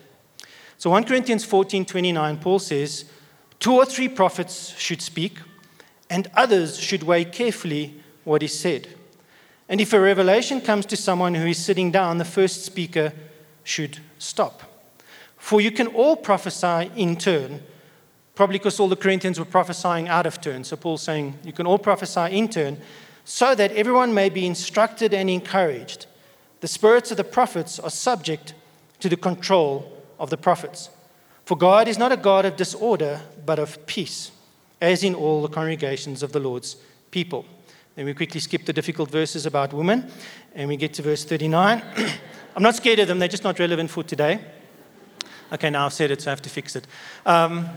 So 0.78 0.90
1 0.90 1.04
Corinthians 1.04 1.44
14 1.44 1.85
29, 1.85 2.38
Paul 2.38 2.59
says, 2.59 3.04
Two 3.59 3.74
or 3.74 3.87
three 3.87 4.09
prophets 4.09 4.76
should 4.76 5.00
speak, 5.00 5.38
and 6.11 6.30
others 6.35 6.78
should 6.78 7.02
weigh 7.02 7.24
carefully 7.24 8.02
what 8.24 8.42
is 8.42 8.59
said. 8.59 8.88
And 9.68 9.80
if 9.80 9.92
a 9.92 10.00
revelation 10.00 10.61
comes 10.61 10.85
to 10.87 10.96
someone 10.96 11.35
who 11.35 11.46
is 11.46 11.64
sitting 11.64 11.90
down, 11.90 12.18
the 12.18 12.24
first 12.24 12.64
speaker 12.64 13.12
should 13.62 13.98
stop. 14.18 14.62
For 15.38 15.61
you 15.61 15.70
can 15.70 15.87
all 15.88 16.16
prophesy 16.16 16.90
in 16.96 17.16
turn, 17.16 17.62
probably 18.35 18.59
because 18.59 18.78
all 18.78 18.88
the 18.88 18.96
Corinthians 18.96 19.38
were 19.38 19.44
prophesying 19.44 20.09
out 20.09 20.26
of 20.26 20.40
turn. 20.40 20.64
So 20.64 20.76
Paul's 20.76 21.02
saying, 21.02 21.38
You 21.44 21.52
can 21.52 21.66
all 21.66 21.78
prophesy 21.78 22.37
in 22.37 22.48
turn, 22.48 22.78
so 23.24 23.54
that 23.54 23.72
everyone 23.72 24.12
may 24.12 24.28
be 24.28 24.46
instructed 24.46 25.14
and 25.14 25.30
encouraged. 25.30 26.07
The 26.64 26.68
spirits 26.68 27.11
of 27.11 27.18
the 27.18 27.24
prophets 27.24 27.79
are 27.79 27.90
subject 27.90 28.55
to 29.00 29.11
the 29.11 29.18
control 29.18 30.03
of 30.18 30.31
the 30.31 30.38
prophets. 30.38 30.88
For 31.44 31.59
God 31.59 31.88
is 31.88 31.98
not 31.98 32.11
a 32.11 32.16
God 32.16 32.46
of 32.46 32.57
disorder, 32.57 33.20
but 33.44 33.59
of 33.59 33.85
peace, 33.85 34.31
as 34.81 35.05
in 35.05 35.14
all 35.14 35.42
the 35.42 35.50
congregations 35.50 36.22
of 36.22 36.33
the 36.33 36.40
Lord's 36.40 36.77
people. 37.11 37.44
Then 37.96 38.07
we 38.07 38.14
quickly 38.14 38.40
skip 38.40 38.64
the 38.64 38.72
difficult 38.72 39.11
verses 39.11 39.44
about 39.44 39.74
women, 39.74 40.11
and 40.55 40.66
we 40.70 40.79
get 40.79 40.94
to 40.94 41.03
verse 41.03 41.22
39. 41.22 41.83
I'm 42.57 42.62
not 42.62 42.77
scared 42.77 42.98
of 42.98 43.09
them, 43.09 43.18
they're 43.18 43.29
just 43.29 43.44
not 43.44 43.59
relevant 43.59 43.90
for 43.90 44.03
today. 44.03 44.40
Okay, 45.53 45.68
now 45.68 45.85
I've 45.85 45.92
said 45.92 46.12
it, 46.12 46.22
so 46.22 46.31
I 46.31 46.33
have 46.33 46.40
to 46.40 46.48
fix 46.48 46.77
it. 46.77 46.87
Um, 47.27 47.68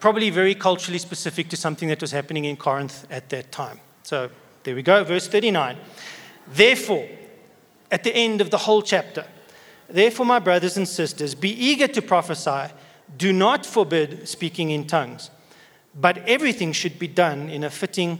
probably 0.00 0.30
very 0.30 0.56
culturally 0.56 0.98
specific 0.98 1.50
to 1.50 1.56
something 1.56 1.88
that 1.88 2.00
was 2.00 2.10
happening 2.10 2.46
in 2.46 2.56
Corinth 2.56 3.06
at 3.12 3.28
that 3.28 3.52
time. 3.52 3.78
So 4.02 4.28
there 4.64 4.74
we 4.74 4.82
go, 4.82 5.04
verse 5.04 5.28
39. 5.28 5.76
Therefore, 6.48 7.06
at 7.94 8.02
the 8.02 8.12
end 8.12 8.40
of 8.40 8.50
the 8.50 8.58
whole 8.58 8.82
chapter, 8.82 9.24
therefore, 9.88 10.26
my 10.26 10.40
brothers 10.40 10.76
and 10.76 10.88
sisters, 10.88 11.32
be 11.32 11.50
eager 11.50 11.86
to 11.86 12.02
prophesy, 12.02 12.74
do 13.16 13.32
not 13.32 13.64
forbid 13.64 14.28
speaking 14.28 14.70
in 14.70 14.84
tongues, 14.84 15.30
but 15.94 16.18
everything 16.26 16.72
should 16.72 16.98
be 16.98 17.06
done 17.06 17.48
in 17.48 17.62
a 17.62 17.70
fitting 17.70 18.18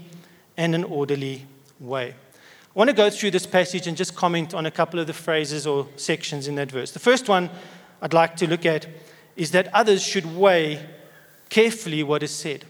and 0.57 0.77
an 0.77 0.85
orderly 0.85 1.45
way. 1.81 2.15
I 2.15 2.79
want 2.79 2.89
to 2.89 2.95
go 2.95 3.11
through 3.11 3.33
this 3.33 3.47
passage 3.47 3.89
and 3.89 3.97
just 3.97 4.15
comment 4.15 4.55
on 4.55 4.65
a 4.65 4.71
couple 4.71 5.01
of 5.01 5.09
the 5.09 5.13
phrases 5.13 5.67
or 5.67 5.89
sections 5.97 6.47
in 6.47 6.55
that 6.55 6.71
verse. 6.71 6.93
The 6.93 7.01
first 7.01 7.29
one 7.29 7.51
I'd 8.01 8.13
like 8.13 8.37
to 8.37 8.47
look 8.47 8.65
at 8.65 8.87
is 9.35 9.51
that 9.51 9.75
others 9.75 10.05
should 10.05 10.37
weigh 10.37 10.87
carefully 11.49 12.05
what 12.05 12.23
is 12.23 12.31
said. 12.31 12.65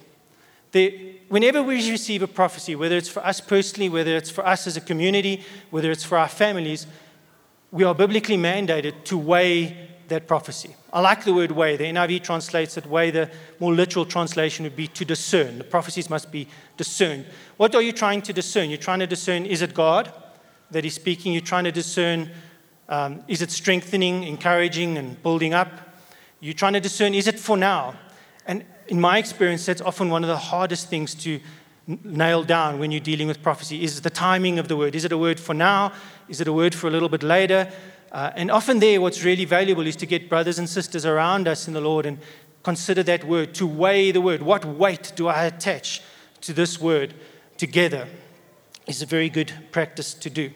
The, 0.73 1.17
whenever 1.35 1.64
we 1.64 1.90
receive 1.90 2.23
a 2.23 2.29
prophecy, 2.29 2.77
whether 2.77 2.97
it's 2.97 3.09
for 3.09 3.27
us 3.27 3.40
personally, 3.40 3.88
whether 3.88 4.16
it's 4.16 4.31
for 4.31 4.47
us 4.47 4.68
as 4.68 4.77
a 4.77 4.81
community, 4.81 5.42
whether 5.70 5.90
it's 5.90 6.05
for 6.05 6.16
our 6.16 6.29
families, 6.29 6.87
we 7.73 7.83
are 7.83 7.92
biblically 7.92 8.37
mandated 8.37 9.03
to 9.03 9.18
weigh 9.18 9.77
that 10.07 10.29
prophecy. 10.29 10.77
I 10.92 11.01
like 11.01 11.25
the 11.25 11.35
word 11.35 11.51
weigh. 11.51 11.77
The 11.77 11.87
NIV 11.87 12.23
translates 12.23 12.77
it 12.77 12.87
weigh. 12.87 13.11
The 13.11 13.33
more 13.59 13.75
literal 13.75 14.05
translation 14.05 14.62
would 14.62 14.77
be 14.77 14.87
to 14.87 15.05
discern. 15.05 15.59
The 15.59 15.64
prophecies 15.64 16.09
must 16.09 16.31
be 16.31 16.47
discerned. 16.77 17.27
What 17.57 17.75
are 17.75 17.83
you 17.83 17.90
trying 17.90 18.23
to 18.23 18.33
discern? 18.33 18.70
You're 18.70 18.79
trying 18.79 19.01
to 19.01 19.09
discern 19.09 19.44
is 19.44 19.61
it 19.61 19.75
God 19.75 20.12
that 20.70 20.85
is 20.85 20.94
speaking? 20.94 21.33
You're 21.33 21.42
trying 21.42 21.64
to 21.64 21.73
discern 21.73 22.31
um, 22.88 23.25
is 23.27 23.42
it 23.42 23.51
strengthening, 23.51 24.23
encouraging, 24.23 24.97
and 24.99 25.20
building 25.20 25.53
up? 25.53 25.73
You're 26.38 26.55
trying 26.55 26.75
to 26.75 26.81
discern 26.81 27.12
is 27.12 27.27
it 27.27 27.40
for 27.40 27.57
now? 27.57 27.97
In 28.88 29.01
my 29.01 29.18
experience, 29.18 29.64
that's 29.66 29.81
often 29.81 30.11
one 30.11 30.23
of 30.23 30.29
the 30.29 30.37
hardest 30.37 30.88
things 30.88 31.14
to 31.16 31.40
nail 31.87 32.42
down 32.44 32.79
when 32.79 32.90
you're 32.90 33.01
dealing 33.01 33.29
with 33.29 33.42
prophecy 33.42 33.83
is 33.83 34.01
the 34.01 34.11
timing 34.11 34.59
of 34.59 34.68
the 34.68 34.77
word. 34.77 34.94
Is 34.94 35.05
it 35.05 35.12
a 35.12 35.18
word 35.18 35.38
for 35.38 35.55
now? 35.55 35.92
Is 36.29 36.40
it 36.40 36.49
a 36.49 36.53
word 36.53 36.75
for 36.75 36.87
a 36.87 36.90
little 36.90 37.09
bit 37.09 37.23
later? 37.23 37.70
Uh, 38.12 38.31
and 38.37 38.51
often, 38.51 38.79
there, 38.79 39.01
what's 39.01 39.25
really 39.25 39.44
valuable 39.44 39.87
is 39.87 39.97
to 39.97 40.07
get 40.07 40.29
brothers 40.29 40.59
and 40.59 40.68
sisters 40.68 41.05
around 41.05 41.49
us 41.49 41.66
in 41.66 41.75
the 41.75 41.81
Lord 41.81 42.07
and 42.07 42.18
consider 42.62 43.03
that 43.03 43.25
word, 43.25 43.55
to 43.55 43.66
weigh 43.66 44.12
the 44.12 44.20
word. 44.20 44.40
What 44.42 44.64
weight 44.64 45.12
do 45.16 45.29
I 45.29 45.44
attach 45.44 46.01
to 46.42 46.53
this 46.53 46.81
word 46.81 47.14
together? 47.57 48.07
Is 48.87 49.03
a 49.03 49.07
very 49.07 49.31
good 49.31 49.53
practice 49.73 50.14
to 50.14 50.31
do. 50.31 50.51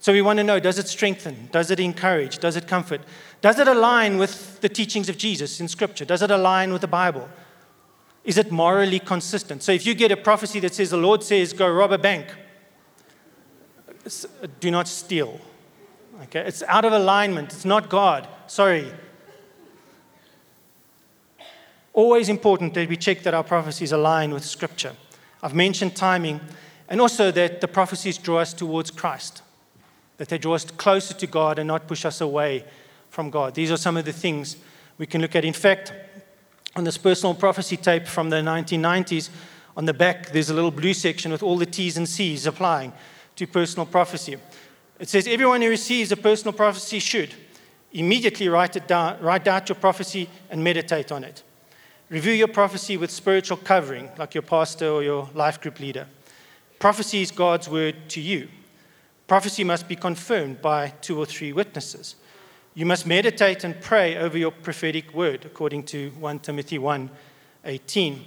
So, 0.00 0.12
we 0.12 0.20
want 0.20 0.38
to 0.38 0.44
know 0.44 0.60
does 0.60 0.78
it 0.78 0.88
strengthen? 0.88 1.48
Does 1.50 1.70
it 1.70 1.80
encourage? 1.80 2.38
Does 2.38 2.56
it 2.56 2.66
comfort? 2.66 3.00
Does 3.40 3.58
it 3.58 3.68
align 3.68 4.18
with 4.18 4.60
the 4.60 4.68
teachings 4.68 5.08
of 5.08 5.16
Jesus 5.16 5.60
in 5.60 5.68
Scripture? 5.68 6.04
Does 6.04 6.22
it 6.22 6.30
align 6.30 6.72
with 6.72 6.82
the 6.82 6.88
Bible? 6.88 7.28
Is 8.28 8.36
it 8.36 8.52
morally 8.52 9.00
consistent? 9.00 9.62
So, 9.62 9.72
if 9.72 9.84
you 9.86 9.94
get 9.94 10.12
a 10.12 10.16
prophecy 10.16 10.60
that 10.60 10.74
says 10.74 10.90
the 10.90 10.96
Lord 10.96 11.24
says, 11.24 11.52
go 11.52 11.68
rob 11.68 11.92
a 11.92 11.98
bank, 11.98 12.26
do 14.60 14.70
not 14.70 14.86
steal 14.86 15.40
Okay? 16.24 16.40
It's 16.40 16.62
out 16.64 16.84
of 16.84 16.92
alignment. 16.92 17.52
It's 17.52 17.64
not 17.64 17.88
God. 17.88 18.26
Sorry. 18.46 18.90
Always 21.92 22.28
important 22.28 22.74
that 22.74 22.88
we 22.88 22.96
check 22.96 23.22
that 23.22 23.34
our 23.34 23.44
prophecies 23.44 23.92
align 23.92 24.32
with 24.32 24.44
Scripture. 24.44 24.94
I've 25.42 25.54
mentioned 25.54 25.96
timing, 25.96 26.40
and 26.88 27.00
also 27.00 27.30
that 27.30 27.60
the 27.60 27.68
prophecies 27.68 28.18
draw 28.18 28.38
us 28.38 28.52
towards 28.52 28.90
Christ, 28.90 29.42
that 30.16 30.28
they 30.28 30.38
draw 30.38 30.54
us 30.54 30.64
closer 30.64 31.14
to 31.14 31.26
God 31.26 31.58
and 31.58 31.68
not 31.68 31.86
push 31.86 32.04
us 32.04 32.20
away 32.20 32.64
from 33.10 33.30
God. 33.30 33.54
These 33.54 33.70
are 33.70 33.76
some 33.76 33.96
of 33.96 34.04
the 34.04 34.12
things 34.12 34.56
we 34.96 35.06
can 35.06 35.20
look 35.20 35.36
at. 35.36 35.44
In 35.44 35.52
fact, 35.52 35.92
on 36.78 36.84
this 36.84 36.96
personal 36.96 37.34
prophecy 37.34 37.76
tape 37.76 38.06
from 38.06 38.30
the 38.30 38.36
1990s, 38.36 39.30
on 39.76 39.84
the 39.84 39.92
back, 39.92 40.30
there's 40.30 40.48
a 40.48 40.54
little 40.54 40.70
blue 40.70 40.94
section 40.94 41.32
with 41.32 41.42
all 41.42 41.56
the 41.56 41.66
T's 41.66 41.96
and 41.96 42.08
C's 42.08 42.46
applying 42.46 42.92
to 43.34 43.46
personal 43.48 43.84
prophecy. 43.84 44.36
It 45.00 45.08
says, 45.08 45.26
Everyone 45.26 45.60
who 45.60 45.68
receives 45.68 46.12
a 46.12 46.16
personal 46.16 46.52
prophecy 46.52 47.00
should 47.00 47.34
immediately 47.92 48.48
write 48.48 48.76
it 48.76 48.86
down, 48.86 49.20
write 49.20 49.48
out 49.48 49.68
your 49.68 49.76
prophecy 49.76 50.30
and 50.50 50.62
meditate 50.62 51.10
on 51.10 51.24
it. 51.24 51.42
Review 52.10 52.32
your 52.32 52.48
prophecy 52.48 52.96
with 52.96 53.10
spiritual 53.10 53.56
covering, 53.56 54.08
like 54.16 54.34
your 54.34 54.42
pastor 54.42 54.88
or 54.88 55.02
your 55.02 55.28
life 55.34 55.60
group 55.60 55.80
leader. 55.80 56.06
Prophecy 56.78 57.22
is 57.22 57.32
God's 57.32 57.68
word 57.68 57.96
to 58.10 58.20
you. 58.20 58.48
Prophecy 59.26 59.64
must 59.64 59.88
be 59.88 59.96
confirmed 59.96 60.62
by 60.62 60.90
two 61.00 61.18
or 61.18 61.26
three 61.26 61.52
witnesses. 61.52 62.14
You 62.78 62.86
must 62.86 63.08
meditate 63.08 63.64
and 63.64 63.80
pray 63.80 64.16
over 64.16 64.38
your 64.38 64.52
prophetic 64.52 65.12
word, 65.12 65.44
according 65.44 65.82
to 65.86 66.10
1 66.10 66.38
Timothy 66.38 66.78
1 66.78 67.10
18. 67.64 68.12
It 68.12 68.22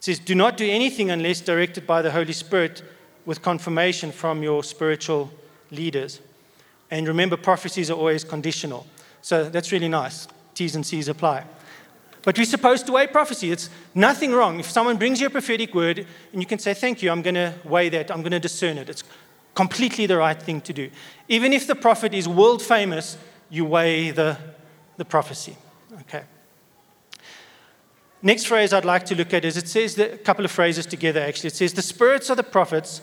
says, 0.00 0.18
Do 0.18 0.34
not 0.34 0.56
do 0.56 0.68
anything 0.68 1.12
unless 1.12 1.40
directed 1.40 1.86
by 1.86 2.02
the 2.02 2.10
Holy 2.10 2.32
Spirit 2.32 2.82
with 3.24 3.40
confirmation 3.40 4.10
from 4.10 4.42
your 4.42 4.64
spiritual 4.64 5.30
leaders. 5.70 6.20
And 6.90 7.06
remember, 7.06 7.36
prophecies 7.36 7.88
are 7.88 7.94
always 7.94 8.24
conditional. 8.24 8.84
So 9.22 9.48
that's 9.48 9.70
really 9.70 9.86
nice. 9.86 10.26
T's 10.54 10.74
and 10.74 10.84
C's 10.84 11.06
apply. 11.06 11.44
But 12.24 12.36
we're 12.36 12.46
supposed 12.46 12.84
to 12.86 12.92
weigh 12.92 13.06
prophecy. 13.06 13.52
It's 13.52 13.70
nothing 13.94 14.32
wrong. 14.32 14.58
If 14.58 14.68
someone 14.68 14.96
brings 14.96 15.20
you 15.20 15.28
a 15.28 15.30
prophetic 15.30 15.72
word 15.72 16.04
and 16.32 16.42
you 16.42 16.48
can 16.48 16.58
say, 16.58 16.74
Thank 16.74 17.00
you, 17.00 17.12
I'm 17.12 17.22
going 17.22 17.36
to 17.36 17.54
weigh 17.62 17.90
that, 17.90 18.10
I'm 18.10 18.22
going 18.22 18.32
to 18.32 18.40
discern 18.40 18.76
it. 18.76 18.90
It's 18.90 19.04
completely 19.54 20.06
the 20.06 20.16
right 20.16 20.42
thing 20.42 20.62
to 20.62 20.72
do. 20.72 20.90
Even 21.28 21.52
if 21.52 21.68
the 21.68 21.76
prophet 21.76 22.12
is 22.12 22.26
world 22.26 22.60
famous, 22.60 23.16
you 23.50 23.64
weigh 23.64 24.10
the, 24.10 24.36
the 24.96 25.04
prophecy. 25.04 25.56
Okay. 26.00 26.22
Next 28.22 28.46
phrase 28.46 28.72
I'd 28.72 28.84
like 28.84 29.04
to 29.06 29.14
look 29.14 29.32
at 29.32 29.44
is 29.44 29.56
it 29.56 29.68
says 29.68 29.98
a 29.98 30.18
couple 30.18 30.44
of 30.44 30.50
phrases 30.50 30.86
together 30.86 31.20
actually. 31.20 31.48
It 31.48 31.56
says, 31.56 31.72
The 31.72 31.82
spirits 31.82 32.30
of 32.30 32.36
the 32.36 32.42
prophets 32.42 33.00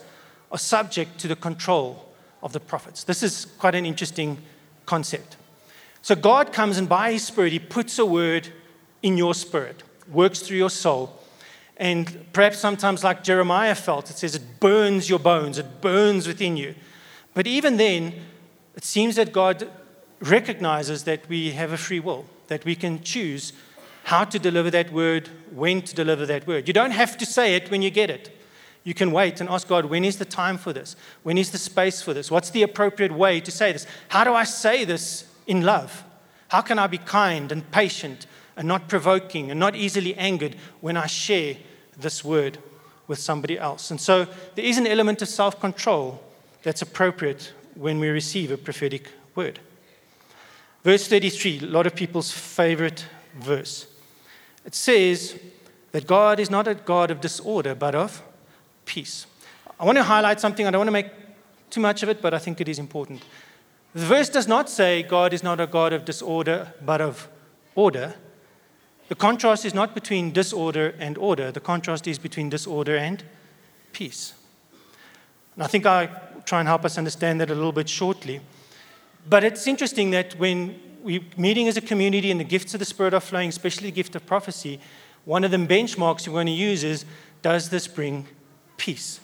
are 0.52 0.58
subject 0.58 1.20
to 1.20 1.28
the 1.28 1.36
control 1.36 2.14
of 2.44 2.54
the 2.54 2.60
prophets. 2.60 3.04
This 3.04 3.24
is 3.24 3.46
quite 3.58 3.76
an 3.76 3.86
interesting 3.86 4.38
concept. 4.86 5.38
So 6.02 6.16
God 6.16 6.54
comes 6.54 6.78
and 6.78 6.88
by 6.88 7.14
His 7.14 7.26
Spirit, 7.26 7.54
He 7.54 7.60
puts 7.60 7.98
a 7.98 8.06
word 8.06 8.50
in 9.02 9.18
your 9.18 9.34
spirit, 9.34 9.84
works 10.12 10.40
through 10.40 10.58
your 10.58 10.70
soul. 10.70 11.20
And 11.78 12.26
perhaps 12.32 12.60
sometimes, 12.60 13.04
like 13.04 13.24
Jeremiah 13.24 13.76
felt, 13.76 14.10
it 14.10 14.18
says 14.18 14.36
it 14.36 14.60
burns 14.60 15.10
your 15.10 15.20
bones, 15.20 15.58
it 15.58 15.82
burns 15.82 16.28
within 16.28 16.58
you. 16.58 16.76
But 17.34 17.48
even 17.48 17.78
then, 17.78 18.14
it 18.76 18.86
seems 18.86 19.16
that 19.16 19.34
God 19.34 19.70
recognizes 20.30 21.04
that 21.04 21.28
we 21.30 21.52
have 21.52 21.72
a 21.72 21.78
free 21.78 22.00
will, 22.00 22.26
that 22.48 22.66
we 22.66 22.76
can 22.76 23.02
choose 23.04 23.54
how 24.04 24.24
to 24.24 24.38
deliver 24.38 24.70
that 24.70 24.92
word, 24.92 25.30
when 25.52 25.82
to 25.82 25.96
deliver 25.96 26.26
that 26.26 26.46
word. 26.46 26.68
You 26.68 26.74
don't 26.74 26.92
have 26.92 27.18
to 27.18 27.26
say 27.26 27.56
it 27.56 27.72
when 27.72 27.82
you 27.82 27.90
get 27.90 28.10
it. 28.10 28.32
You 28.84 28.94
can 28.94 29.12
wait 29.12 29.42
and 29.42 29.50
ask 29.50 29.68
God, 29.68 29.86
when 29.86 30.06
is 30.06 30.18
the 30.18 30.26
time 30.26 30.60
for 30.60 30.72
this? 30.72 30.96
When 31.24 31.40
is 31.40 31.50
the 31.50 31.58
space 31.58 32.04
for 32.04 32.14
this? 32.14 32.30
What's 32.30 32.52
the 32.52 32.62
appropriate 32.62 33.12
way 33.12 33.42
to 33.42 33.52
say 33.52 33.72
this? 33.72 33.88
How 34.10 34.24
do 34.24 34.34
I 34.34 34.44
say 34.44 34.86
this 34.86 35.26
in 35.48 35.64
love? 35.64 36.04
How 36.50 36.62
can 36.62 36.78
I 36.78 36.86
be 36.86 37.00
kind 37.00 37.52
and 37.52 37.70
patient 37.72 38.28
and 38.56 38.68
not 38.68 38.88
provoking 38.88 39.50
and 39.50 39.60
not 39.60 39.76
easily 39.76 40.14
angered 40.16 40.56
when 40.82 40.98
I 40.98 41.08
share 41.08 41.58
this 41.98 42.24
word 42.24 42.60
with 43.08 43.18
somebody 43.18 43.58
else? 43.58 43.90
And 43.90 44.00
so 44.00 44.28
there 44.54 44.66
is 44.66 44.78
an 44.78 44.86
element 44.86 45.24
of 45.24 45.30
self 45.30 45.60
control 45.60 46.24
that's 46.62 46.84
appropriate 46.84 47.54
when 47.74 48.00
we 48.00 48.10
receive 48.10 48.52
a 48.52 48.58
prophetic 48.58 49.10
word. 49.34 49.60
Verse 50.86 51.08
33, 51.08 51.62
a 51.64 51.66
lot 51.66 51.88
of 51.88 51.96
people's 51.96 52.32
favorite 52.32 53.08
verse. 53.40 53.88
It 54.66 54.76
says 54.76 55.36
that 55.94 56.06
God 56.06 56.40
is 56.40 56.52
not 56.52 56.68
a 56.68 56.76
God 56.76 57.10
of 57.10 57.20
disorder, 57.20 57.74
but 57.74 57.96
of 57.96 58.22
peace. 58.86 59.26
I 59.80 59.86
want 59.86 59.98
to 59.98 60.04
highlight 60.04 60.40
something. 60.40 60.68
I 60.68 60.70
don't 60.70 60.82
want 60.82 60.90
to 60.90 60.92
make 60.92 61.10
too 61.72 61.82
much 61.82 62.04
of 62.04 62.10
it, 62.10 62.22
but 62.22 62.36
I 62.36 62.38
think 62.38 62.62
it 62.62 62.70
is 62.70 62.78
important. 62.78 63.24
The 63.96 64.06
verse 64.06 64.30
does 64.30 64.48
not 64.48 64.70
say 64.70 65.02
God 65.02 65.34
is 65.34 65.42
not 65.42 65.60
a 65.60 65.66
God 65.66 65.92
of 65.92 66.06
disorder, 66.06 66.76
but 66.86 67.02
of 67.02 67.30
order. 67.74 68.14
The 69.08 69.16
contrast 69.16 69.66
is 69.66 69.74
not 69.74 69.96
between 69.96 70.34
disorder 70.34 70.94
and 71.00 71.18
order, 71.18 71.52
the 71.52 71.60
contrast 71.60 72.08
is 72.08 72.20
between 72.20 72.52
disorder 72.52 72.96
and 72.96 73.24
peace. 73.92 74.34
And 75.56 75.64
I 75.64 75.68
think 75.68 75.88
I 75.88 76.12
try 76.46 76.60
and 76.60 76.68
help 76.68 76.86
us 76.86 77.00
understand 77.00 77.42
that 77.42 77.50
a 77.50 77.56
little 77.56 77.72
bit 77.72 77.90
shortly. 77.90 78.42
But 79.28 79.44
it's 79.44 79.68
interesting 79.68 80.12
that 80.12 80.38
when 80.38 80.80
we're 81.02 81.22
meeting 81.38 81.68
as 81.68 81.78
a 81.78 81.82
community 81.82 82.32
and 82.32 82.40
the 82.40 82.46
gifts 82.46 82.74
of 82.74 82.80
the 82.80 82.86
Spirit 82.86 83.14
are 83.14 83.20
flowing, 83.20 83.50
especially 83.50 83.90
the 83.90 83.96
gift 83.96 84.16
of 84.16 84.26
prophecy, 84.26 84.80
one 85.26 85.44
of 85.44 85.52
the 85.52 85.58
benchmarks 85.58 86.28
we're 86.28 86.34
going 86.34 86.48
to 86.48 86.52
use 86.52 86.84
is 86.84 87.06
does 87.42 87.70
this 87.70 87.88
bring 87.88 88.28
peace. 88.78 89.20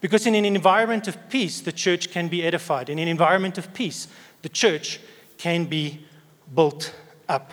Because 0.00 0.26
in 0.26 0.34
an 0.34 0.44
environment 0.44 1.08
of 1.08 1.28
peace, 1.30 1.60
the 1.60 1.72
church 1.72 2.10
can 2.10 2.28
be 2.28 2.42
edified. 2.42 2.90
In 2.90 2.98
an 2.98 3.08
environment 3.08 3.56
of 3.58 3.72
peace, 3.72 4.08
the 4.42 4.48
church 4.48 5.00
can 5.38 5.64
be 5.64 6.04
built 6.54 6.94
up. 7.28 7.52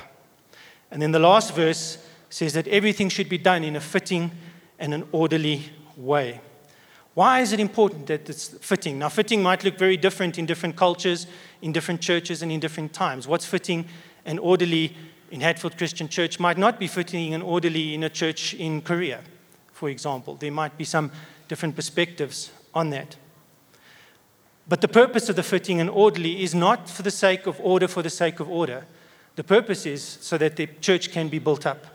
And 0.92 1.02
then 1.02 1.12
the 1.12 1.20
last 1.20 1.56
verse 1.56 1.98
says 2.30 2.54
that 2.54 2.68
everything 2.68 3.10
should 3.10 3.30
be 3.30 3.38
done 3.38 3.64
in 3.64 3.76
a 3.76 3.80
fitting 3.80 4.32
and 4.78 4.94
an 4.94 5.08
orderly 5.12 5.72
way. 5.96 6.42
Why 7.14 7.42
is 7.42 7.54
it 7.54 7.60
important 7.60 8.08
that 8.08 8.28
it's 8.28 8.48
fitting? 8.48 8.98
Now, 8.98 9.10
fitting 9.10 9.44
might 9.44 9.64
look 9.64 9.78
very 9.78 9.98
different 9.98 10.40
in 10.40 10.46
different 10.48 10.76
cultures, 10.76 11.28
in 11.62 11.72
different 11.72 12.02
churches, 12.02 12.42
and 12.42 12.52
in 12.52 12.60
different 12.60 12.92
times. 12.92 13.28
What's 13.28 13.46
fitting 13.46 13.86
and 14.26 14.40
orderly 14.40 14.96
in 15.30 15.42
Hatfield 15.42 15.78
Christian 15.78 16.08
Church 16.08 16.40
might 16.40 16.58
not 16.58 16.80
be 16.80 16.88
fitting 16.88 17.34
and 17.34 17.44
orderly 17.44 17.94
in 17.94 18.04
a 18.04 18.10
church 18.10 18.56
in 18.56 18.82
Korea, 18.82 19.22
for 19.72 19.90
example. 19.90 20.36
There 20.36 20.52
might 20.52 20.78
be 20.78 20.84
some 20.86 21.12
different 21.48 21.76
perspectives 21.76 22.52
on 22.74 22.90
that. 22.92 23.16
But 24.68 24.82
the 24.82 24.88
purpose 24.88 25.30
of 25.30 25.36
the 25.36 25.44
fitting 25.44 25.82
and 25.82 25.90
orderly 25.90 26.42
is 26.42 26.56
not 26.56 26.90
for 26.90 27.04
the 27.04 27.12
sake 27.12 27.46
of 27.46 27.60
order 27.62 27.88
for 27.88 28.02
the 28.02 28.10
sake 28.10 28.40
of 28.40 28.50
order. 28.50 28.86
The 29.36 29.44
purpose 29.44 29.86
is 29.86 30.04
so 30.04 30.38
that 30.38 30.56
the 30.56 30.68
church 30.82 31.12
can 31.12 31.28
be 31.28 31.40
built 31.40 31.66
up, 31.66 31.86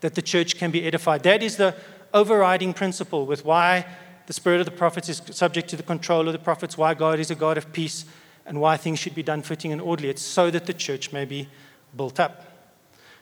that 0.00 0.14
the 0.14 0.22
church 0.22 0.56
can 0.56 0.70
be 0.70 0.84
edified. 0.84 1.22
That 1.22 1.42
is 1.42 1.56
the 1.56 1.74
overriding 2.12 2.72
principle 2.72 3.26
with 3.26 3.44
why 3.44 3.84
the 4.26 4.32
spirit 4.32 4.60
of 4.60 4.66
the 4.66 4.72
prophets 4.72 5.08
is 5.08 5.22
subject 5.30 5.68
to 5.68 5.76
the 5.76 5.82
control 5.82 6.26
of 6.26 6.32
the 6.32 6.38
prophets, 6.38 6.78
why 6.78 6.94
God 6.94 7.18
is 7.18 7.30
a 7.30 7.34
God 7.34 7.58
of 7.58 7.72
peace, 7.72 8.04
and 8.46 8.60
why 8.60 8.76
things 8.76 8.98
should 8.98 9.14
be 9.14 9.22
done 9.22 9.42
fitting 9.42 9.72
and 9.72 9.80
orderly. 9.80 10.08
It's 10.08 10.22
so 10.22 10.50
that 10.50 10.66
the 10.66 10.74
church 10.74 11.12
may 11.12 11.24
be 11.24 11.48
built 11.96 12.20
up. 12.20 12.44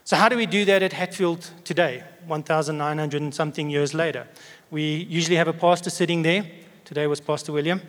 So, 0.05 0.17
how 0.17 0.29
do 0.29 0.37
we 0.37 0.47
do 0.47 0.65
that 0.65 0.83
at 0.83 0.93
Hatfield 0.93 1.51
today, 1.65 2.03
1,900 2.27 3.23
and 3.23 3.35
something 3.35 3.71
years 3.71 3.95
later? 3.95 4.27
We 4.71 5.07
usually 5.09 5.37
have 5.37 5.49
a 5.49 5.53
pastor 5.53 5.91
sitting 5.91 6.23
there. 6.23 6.45
Today 6.85 7.07
was 7.07 7.21
Pastor 7.21 7.53
William. 7.53 7.81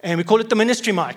And 0.00 0.18
we 0.18 0.24
call 0.24 0.40
it 0.40 0.50
the 0.50 0.56
ministry 0.56 0.92
mic. 0.92 1.16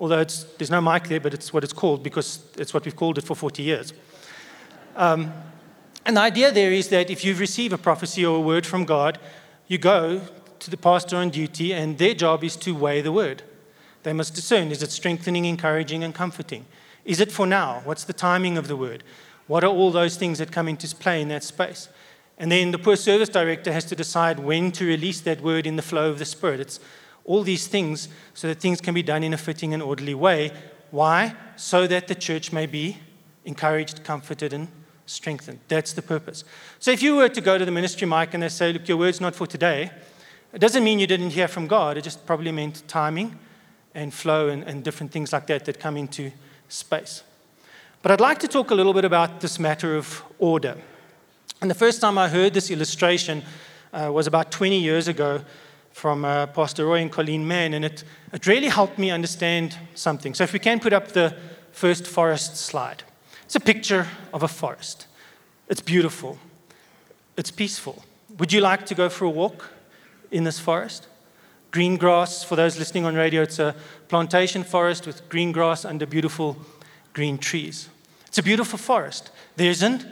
Although 0.00 0.24
there's 0.24 0.70
no 0.70 0.80
mic 0.80 1.04
there, 1.04 1.20
but 1.20 1.34
it's 1.34 1.52
what 1.52 1.64
it's 1.64 1.72
called 1.72 2.02
because 2.02 2.42
it's 2.56 2.72
what 2.72 2.84
we've 2.84 2.96
called 2.96 3.18
it 3.18 3.24
for 3.24 3.36
40 3.36 3.62
years. 3.62 3.92
Um, 4.96 5.32
and 6.04 6.16
the 6.16 6.20
idea 6.20 6.50
there 6.50 6.72
is 6.72 6.88
that 6.88 7.10
if 7.10 7.24
you 7.24 7.34
receive 7.34 7.72
a 7.72 7.78
prophecy 7.78 8.24
or 8.24 8.38
a 8.38 8.40
word 8.40 8.66
from 8.66 8.84
God, 8.84 9.18
you 9.68 9.78
go 9.78 10.22
to 10.62 10.70
the 10.70 10.76
pastor 10.76 11.16
on 11.16 11.30
duty, 11.30 11.72
and 11.72 11.98
their 11.98 12.14
job 12.14 12.42
is 12.42 12.56
to 12.56 12.74
weigh 12.74 13.00
the 13.00 13.12
word. 13.12 13.42
They 14.02 14.12
must 14.12 14.34
discern 14.34 14.70
is 14.70 14.82
it 14.82 14.90
strengthening, 14.90 15.44
encouraging, 15.44 16.02
and 16.02 16.14
comforting? 16.14 16.66
Is 17.04 17.20
it 17.20 17.32
for 17.32 17.46
now? 17.46 17.82
What's 17.84 18.04
the 18.04 18.12
timing 18.12 18.56
of 18.56 18.68
the 18.68 18.76
word? 18.76 19.02
What 19.46 19.64
are 19.64 19.70
all 19.70 19.90
those 19.90 20.16
things 20.16 20.38
that 20.38 20.52
come 20.52 20.68
into 20.68 20.94
play 20.96 21.20
in 21.20 21.28
that 21.28 21.44
space? 21.44 21.88
And 22.38 22.50
then 22.50 22.70
the 22.70 22.78
poor 22.78 22.96
service 22.96 23.28
director 23.28 23.72
has 23.72 23.84
to 23.86 23.96
decide 23.96 24.38
when 24.38 24.72
to 24.72 24.86
release 24.86 25.20
that 25.20 25.40
word 25.40 25.66
in 25.66 25.76
the 25.76 25.82
flow 25.82 26.10
of 26.10 26.18
the 26.18 26.24
Spirit. 26.24 26.60
It's 26.60 26.80
all 27.24 27.42
these 27.42 27.66
things 27.66 28.08
so 28.34 28.48
that 28.48 28.60
things 28.60 28.80
can 28.80 28.94
be 28.94 29.02
done 29.02 29.22
in 29.22 29.34
a 29.34 29.38
fitting 29.38 29.74
and 29.74 29.82
orderly 29.82 30.14
way. 30.14 30.52
Why? 30.90 31.34
So 31.56 31.86
that 31.86 32.08
the 32.08 32.14
church 32.14 32.52
may 32.52 32.66
be 32.66 32.98
encouraged, 33.44 34.04
comforted, 34.04 34.52
and 34.52 34.68
strengthened. 35.06 35.60
That's 35.68 35.92
the 35.92 36.02
purpose. 36.02 36.44
So 36.78 36.90
if 36.90 37.02
you 37.02 37.16
were 37.16 37.28
to 37.28 37.40
go 37.40 37.58
to 37.58 37.64
the 37.64 37.70
ministry 37.70 38.06
mic 38.06 38.34
and 38.34 38.42
they 38.42 38.48
say, 38.48 38.72
Look, 38.72 38.88
your 38.88 38.96
word's 38.96 39.20
not 39.20 39.34
for 39.34 39.46
today, 39.46 39.90
it 40.52 40.58
doesn't 40.58 40.84
mean 40.84 40.98
you 40.98 41.06
didn't 41.06 41.30
hear 41.30 41.48
from 41.48 41.66
God. 41.66 41.96
It 41.96 42.02
just 42.02 42.26
probably 42.26 42.52
meant 42.52 42.86
timing 42.86 43.38
and 43.94 44.12
flow 44.12 44.48
and, 44.48 44.62
and 44.64 44.84
different 44.84 45.12
things 45.12 45.32
like 45.32 45.46
that 45.46 45.64
that 45.64 45.80
come 45.80 45.96
into 45.96 46.30
space. 46.68 47.22
But 48.02 48.12
I'd 48.12 48.20
like 48.20 48.38
to 48.40 48.48
talk 48.48 48.70
a 48.70 48.74
little 48.74 48.92
bit 48.92 49.04
about 49.04 49.40
this 49.40 49.58
matter 49.58 49.96
of 49.96 50.22
order. 50.38 50.76
And 51.60 51.70
the 51.70 51.74
first 51.74 52.00
time 52.00 52.18
I 52.18 52.28
heard 52.28 52.54
this 52.54 52.70
illustration 52.70 53.42
uh, 53.92 54.10
was 54.12 54.26
about 54.26 54.50
20 54.50 54.78
years 54.78 55.08
ago 55.08 55.42
from 55.92 56.24
uh, 56.24 56.46
Pastor 56.46 56.86
Roy 56.86 57.00
and 57.00 57.12
Colleen 57.12 57.46
Mann, 57.46 57.74
and 57.74 57.84
it, 57.84 58.04
it 58.32 58.46
really 58.46 58.68
helped 58.68 58.98
me 58.98 59.10
understand 59.10 59.76
something. 59.94 60.34
So, 60.34 60.42
if 60.42 60.52
we 60.52 60.58
can 60.58 60.80
put 60.80 60.92
up 60.92 61.08
the 61.08 61.36
first 61.70 62.06
forest 62.06 62.56
slide, 62.56 63.02
it's 63.44 63.54
a 63.54 63.60
picture 63.60 64.08
of 64.32 64.42
a 64.42 64.48
forest. 64.48 65.06
It's 65.68 65.82
beautiful, 65.82 66.38
it's 67.36 67.50
peaceful. 67.50 68.02
Would 68.38 68.52
you 68.52 68.62
like 68.62 68.86
to 68.86 68.94
go 68.94 69.08
for 69.08 69.26
a 69.26 69.30
walk 69.30 69.70
in 70.32 70.44
this 70.44 70.58
forest? 70.58 71.06
Green 71.70 71.96
grass, 71.96 72.42
for 72.42 72.56
those 72.56 72.78
listening 72.78 73.04
on 73.04 73.14
radio, 73.14 73.42
it's 73.42 73.58
a 73.58 73.74
plantation 74.08 74.64
forest 74.64 75.06
with 75.06 75.28
green 75.28 75.52
grass 75.52 75.84
under 75.84 76.04
beautiful 76.06 76.56
green 77.12 77.38
trees. 77.38 77.88
It's 78.26 78.38
a 78.38 78.42
beautiful 78.42 78.78
forest. 78.78 79.30
There 79.56 79.70
isn't 79.70 80.06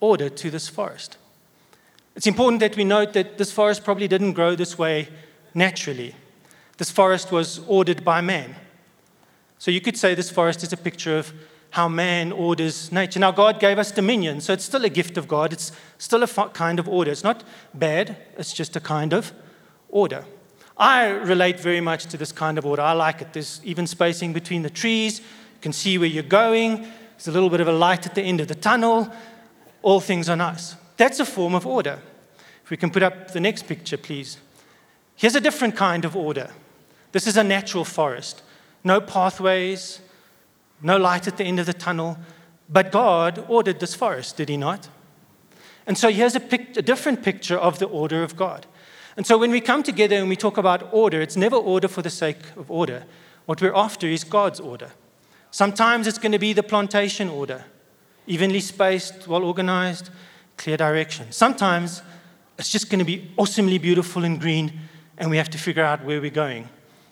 order 0.00 0.28
to 0.28 0.50
this 0.50 0.68
forest. 0.68 1.16
It's 2.16 2.26
important 2.26 2.60
that 2.60 2.76
we 2.76 2.84
note 2.84 3.12
that 3.14 3.38
this 3.38 3.52
forest 3.52 3.84
probably 3.84 4.08
didn't 4.08 4.34
grow 4.34 4.54
this 4.54 4.78
way 4.78 5.08
naturally. 5.54 6.14
This 6.76 6.90
forest 6.90 7.32
was 7.32 7.60
ordered 7.66 8.04
by 8.04 8.20
man. 8.20 8.54
So 9.58 9.70
you 9.70 9.80
could 9.80 9.96
say 9.96 10.14
this 10.14 10.30
forest 10.30 10.62
is 10.62 10.72
a 10.72 10.76
picture 10.76 11.16
of 11.18 11.32
how 11.74 11.88
man 11.88 12.30
orders 12.30 12.92
nature. 12.92 13.18
Now, 13.18 13.32
God 13.32 13.58
gave 13.58 13.80
us 13.80 13.90
dominion, 13.90 14.40
so 14.40 14.52
it's 14.52 14.64
still 14.64 14.84
a 14.84 14.88
gift 14.88 15.18
of 15.18 15.26
God. 15.26 15.52
It's 15.52 15.72
still 15.98 16.22
a 16.22 16.28
kind 16.28 16.78
of 16.78 16.88
order. 16.88 17.10
It's 17.10 17.24
not 17.24 17.42
bad, 17.74 18.16
it's 18.38 18.52
just 18.52 18.76
a 18.76 18.80
kind 18.80 19.12
of 19.12 19.32
order. 19.88 20.24
I 20.76 21.08
relate 21.08 21.58
very 21.58 21.80
much 21.80 22.06
to 22.06 22.16
this 22.16 22.30
kind 22.30 22.58
of 22.58 22.64
order. 22.64 22.80
I 22.80 22.92
like 22.92 23.22
it. 23.22 23.32
There's 23.32 23.60
even 23.64 23.88
spacing 23.88 24.32
between 24.32 24.62
the 24.62 24.70
trees. 24.70 25.18
You 25.18 25.60
can 25.62 25.72
see 25.72 25.98
where 25.98 26.06
you're 26.06 26.22
going. 26.22 26.82
There's 27.16 27.26
a 27.26 27.32
little 27.32 27.50
bit 27.50 27.60
of 27.60 27.66
a 27.66 27.72
light 27.72 28.06
at 28.06 28.14
the 28.14 28.22
end 28.22 28.40
of 28.40 28.46
the 28.46 28.54
tunnel. 28.54 29.12
All 29.82 29.98
things 29.98 30.28
are 30.28 30.36
nice. 30.36 30.76
That's 30.96 31.18
a 31.18 31.26
form 31.26 31.56
of 31.56 31.66
order. 31.66 31.98
If 32.62 32.70
we 32.70 32.76
can 32.76 32.90
put 32.92 33.02
up 33.02 33.32
the 33.32 33.40
next 33.40 33.66
picture, 33.66 33.96
please. 33.96 34.38
Here's 35.16 35.34
a 35.34 35.40
different 35.40 35.74
kind 35.74 36.04
of 36.04 36.14
order. 36.14 36.50
This 37.10 37.26
is 37.26 37.36
a 37.36 37.42
natural 37.42 37.84
forest. 37.84 38.42
No 38.84 39.00
pathways, 39.00 39.98
no 40.82 40.96
light 40.96 41.26
at 41.26 41.36
the 41.36 41.44
end 41.44 41.60
of 41.60 41.66
the 41.66 41.74
tunnel. 41.74 42.18
But 42.68 42.92
God 42.92 43.44
ordered 43.48 43.80
this 43.80 43.94
forest, 43.94 44.36
did 44.36 44.48
He 44.48 44.56
not? 44.56 44.88
And 45.86 45.98
so 45.98 46.10
here's 46.10 46.34
a, 46.34 46.40
pic- 46.40 46.76
a 46.76 46.82
different 46.82 47.22
picture 47.22 47.58
of 47.58 47.78
the 47.78 47.86
order 47.86 48.22
of 48.22 48.36
God. 48.36 48.66
And 49.16 49.26
so 49.26 49.38
when 49.38 49.50
we 49.50 49.60
come 49.60 49.82
together 49.82 50.16
and 50.16 50.28
we 50.28 50.36
talk 50.36 50.56
about 50.56 50.92
order, 50.92 51.20
it's 51.20 51.36
never 51.36 51.56
order 51.56 51.88
for 51.88 52.02
the 52.02 52.10
sake 52.10 52.38
of 52.56 52.70
order. 52.70 53.04
What 53.46 53.60
we're 53.60 53.74
after 53.74 54.06
is 54.06 54.24
God's 54.24 54.60
order. 54.60 54.92
Sometimes 55.50 56.06
it's 56.06 56.18
going 56.18 56.32
to 56.32 56.38
be 56.38 56.52
the 56.52 56.62
plantation 56.62 57.28
order, 57.28 57.64
evenly 58.26 58.60
spaced, 58.60 59.28
well 59.28 59.44
organized, 59.44 60.10
clear 60.56 60.76
direction. 60.76 61.30
Sometimes 61.30 62.02
it's 62.58 62.70
just 62.70 62.90
going 62.90 62.98
to 62.98 63.04
be 63.04 63.30
awesomely 63.36 63.78
beautiful 63.78 64.24
and 64.24 64.40
green, 64.40 64.80
and 65.18 65.30
we 65.30 65.36
have 65.36 65.50
to 65.50 65.58
figure 65.58 65.84
out 65.84 66.04
where 66.04 66.20
we're 66.20 66.30
going 66.30 66.68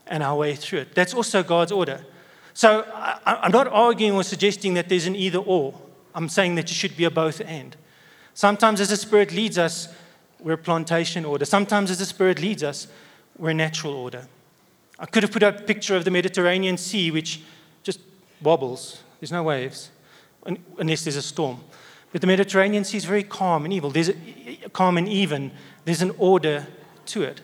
and 0.06 0.22
our 0.22 0.36
way 0.36 0.56
through 0.56 0.80
it. 0.80 0.94
That's 0.94 1.14
also 1.14 1.42
God's 1.42 1.70
order. 1.70 2.04
So 2.54 2.84
I, 2.94 3.46
am 3.46 3.52
not 3.52 3.68
arguing 3.68 4.14
or 4.14 4.22
suggesting 4.22 4.74
that 4.74 4.88
there's 4.88 5.06
an 5.06 5.16
either 5.16 5.38
or. 5.38 5.74
I'm 6.14 6.28
saying 6.28 6.56
that 6.56 6.68
you 6.68 6.74
should 6.74 6.96
be 6.96 7.04
a 7.04 7.10
both 7.10 7.40
and. 7.40 7.76
Sometimes, 8.34 8.80
as 8.80 8.88
the 8.88 8.96
Spirit 8.96 9.32
leads 9.32 9.58
us, 9.58 9.88
we're 10.40 10.52
a 10.52 10.58
plantation 10.58 11.24
order. 11.24 11.44
Sometimes, 11.44 11.90
as 11.90 11.98
the 11.98 12.06
Spirit 12.06 12.40
leads 12.40 12.62
us, 12.62 12.88
we're 13.38 13.50
a 13.50 13.54
natural 13.54 13.94
order. 13.94 14.26
I 14.98 15.06
could 15.06 15.22
have 15.22 15.32
put 15.32 15.42
up 15.42 15.60
a 15.60 15.62
picture 15.62 15.96
of 15.96 16.04
the 16.04 16.10
Mediterranean 16.10 16.76
Sea, 16.76 17.10
which 17.10 17.42
just 17.82 18.00
wobbles. 18.42 19.02
There's 19.20 19.32
no 19.32 19.42
waves, 19.42 19.90
unless 20.78 21.04
there's 21.04 21.16
a 21.16 21.22
storm. 21.22 21.60
But 22.12 22.20
the 22.20 22.26
Mediterranean 22.26 22.84
Sea 22.84 22.98
is 22.98 23.04
very 23.04 23.22
calm 23.22 23.64
and 23.64 23.72
evil. 23.72 23.90
There's 23.90 24.10
a, 24.10 24.14
calm 24.72 24.98
and 24.98 25.08
even. 25.08 25.50
There's 25.84 26.02
an 26.02 26.14
order 26.18 26.66
to 27.06 27.22
it. 27.22 27.40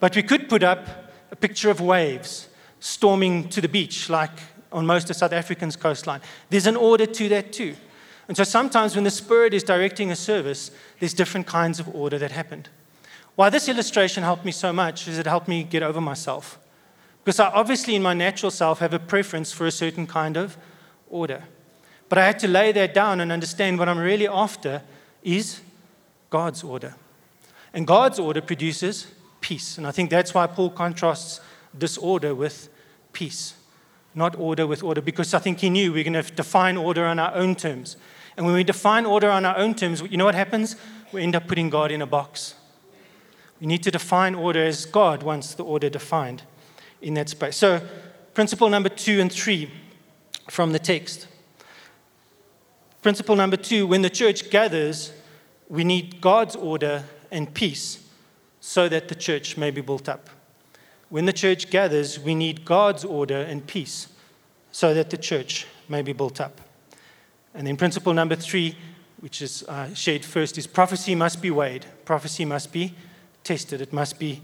But 0.00 0.16
we 0.16 0.22
could 0.22 0.48
put 0.48 0.62
up 0.62 1.12
a 1.30 1.36
picture 1.36 1.70
of 1.70 1.80
waves 1.80 2.48
storming 2.84 3.48
to 3.48 3.62
the 3.62 3.68
beach, 3.68 4.10
like 4.10 4.38
on 4.70 4.84
most 4.84 5.08
of 5.08 5.16
South 5.16 5.32
Africa's 5.32 5.74
coastline. 5.74 6.20
There's 6.50 6.66
an 6.66 6.76
order 6.76 7.06
to 7.06 7.28
that 7.30 7.50
too. 7.50 7.76
And 8.28 8.36
so 8.36 8.44
sometimes 8.44 8.94
when 8.94 9.04
the 9.04 9.10
Spirit 9.10 9.54
is 9.54 9.62
directing 9.62 10.10
a 10.10 10.16
service, 10.16 10.70
there's 11.00 11.14
different 11.14 11.46
kinds 11.46 11.80
of 11.80 11.88
order 11.94 12.18
that 12.18 12.30
happened. 12.30 12.68
Why 13.36 13.48
this 13.48 13.70
illustration 13.70 14.22
helped 14.22 14.44
me 14.44 14.52
so 14.52 14.70
much 14.70 15.08
is 15.08 15.18
it 15.18 15.24
helped 15.24 15.48
me 15.48 15.64
get 15.64 15.82
over 15.82 15.98
myself. 15.98 16.58
Because 17.24 17.40
I 17.40 17.48
obviously, 17.52 17.94
in 17.94 18.02
my 18.02 18.12
natural 18.12 18.50
self, 18.50 18.80
have 18.80 18.92
a 18.92 18.98
preference 18.98 19.50
for 19.50 19.66
a 19.66 19.70
certain 19.70 20.06
kind 20.06 20.36
of 20.36 20.58
order. 21.08 21.44
But 22.10 22.18
I 22.18 22.26
had 22.26 22.38
to 22.40 22.48
lay 22.48 22.70
that 22.72 22.92
down 22.92 23.18
and 23.22 23.32
understand 23.32 23.78
what 23.78 23.88
I'm 23.88 23.98
really 23.98 24.28
after 24.28 24.82
is 25.22 25.62
God's 26.28 26.62
order. 26.62 26.96
And 27.72 27.86
God's 27.86 28.18
order 28.18 28.42
produces 28.42 29.06
peace. 29.40 29.78
And 29.78 29.86
I 29.86 29.90
think 29.90 30.10
that's 30.10 30.34
why 30.34 30.46
Paul 30.46 30.68
contrasts 30.68 31.40
disorder 31.76 32.34
with 32.34 32.68
peace, 33.14 33.54
not 34.14 34.36
order 34.36 34.66
with 34.66 34.82
order, 34.82 35.00
because 35.00 35.32
I 35.32 35.38
think 35.38 35.60
he 35.60 35.70
knew 35.70 35.92
we're 35.92 36.04
going 36.04 36.22
to 36.22 36.30
define 36.30 36.76
order 36.76 37.06
on 37.06 37.18
our 37.18 37.34
own 37.34 37.54
terms. 37.54 37.96
And 38.36 38.44
when 38.44 38.54
we 38.54 38.64
define 38.64 39.06
order 39.06 39.30
on 39.30 39.46
our 39.46 39.56
own 39.56 39.74
terms, 39.74 40.02
you 40.02 40.16
know 40.16 40.24
what 40.26 40.34
happens? 40.34 40.76
We 41.12 41.22
end 41.22 41.34
up 41.34 41.46
putting 41.46 41.70
God 41.70 41.90
in 41.90 42.02
a 42.02 42.06
box. 42.06 42.54
We 43.60 43.66
need 43.66 43.82
to 43.84 43.90
define 43.90 44.34
order 44.34 44.62
as 44.62 44.84
God 44.84 45.22
wants 45.22 45.54
the 45.54 45.64
order 45.64 45.88
defined 45.88 46.42
in 47.00 47.14
that 47.14 47.28
space. 47.28 47.56
So, 47.56 47.80
principle 48.34 48.68
number 48.68 48.88
two 48.88 49.20
and 49.20 49.32
three 49.32 49.70
from 50.50 50.72
the 50.72 50.78
text. 50.78 51.28
Principle 53.02 53.36
number 53.36 53.56
two 53.56 53.86
when 53.86 54.02
the 54.02 54.10
church 54.10 54.50
gathers, 54.50 55.12
we 55.68 55.84
need 55.84 56.20
God's 56.20 56.56
order 56.56 57.04
and 57.30 57.52
peace 57.52 58.04
so 58.60 58.88
that 58.88 59.08
the 59.08 59.14
church 59.14 59.56
may 59.56 59.70
be 59.70 59.80
built 59.80 60.08
up. 60.08 60.30
When 61.14 61.26
the 61.26 61.32
church 61.32 61.70
gathers, 61.70 62.18
we 62.18 62.34
need 62.34 62.64
God's 62.64 63.04
order 63.04 63.36
and 63.36 63.64
peace 63.64 64.08
so 64.72 64.92
that 64.94 65.10
the 65.10 65.16
church 65.16 65.64
may 65.88 66.02
be 66.02 66.12
built 66.12 66.40
up. 66.40 66.60
And 67.54 67.68
then 67.68 67.76
principle 67.76 68.12
number 68.12 68.34
three, 68.34 68.76
which 69.20 69.40
is 69.40 69.62
uh, 69.68 69.94
shared 69.94 70.24
first, 70.24 70.58
is 70.58 70.66
prophecy 70.66 71.14
must 71.14 71.40
be 71.40 71.52
weighed. 71.52 71.86
Prophecy 72.04 72.44
must 72.44 72.72
be 72.72 72.94
tested. 73.44 73.80
It 73.80 73.92
must 73.92 74.18
be 74.18 74.42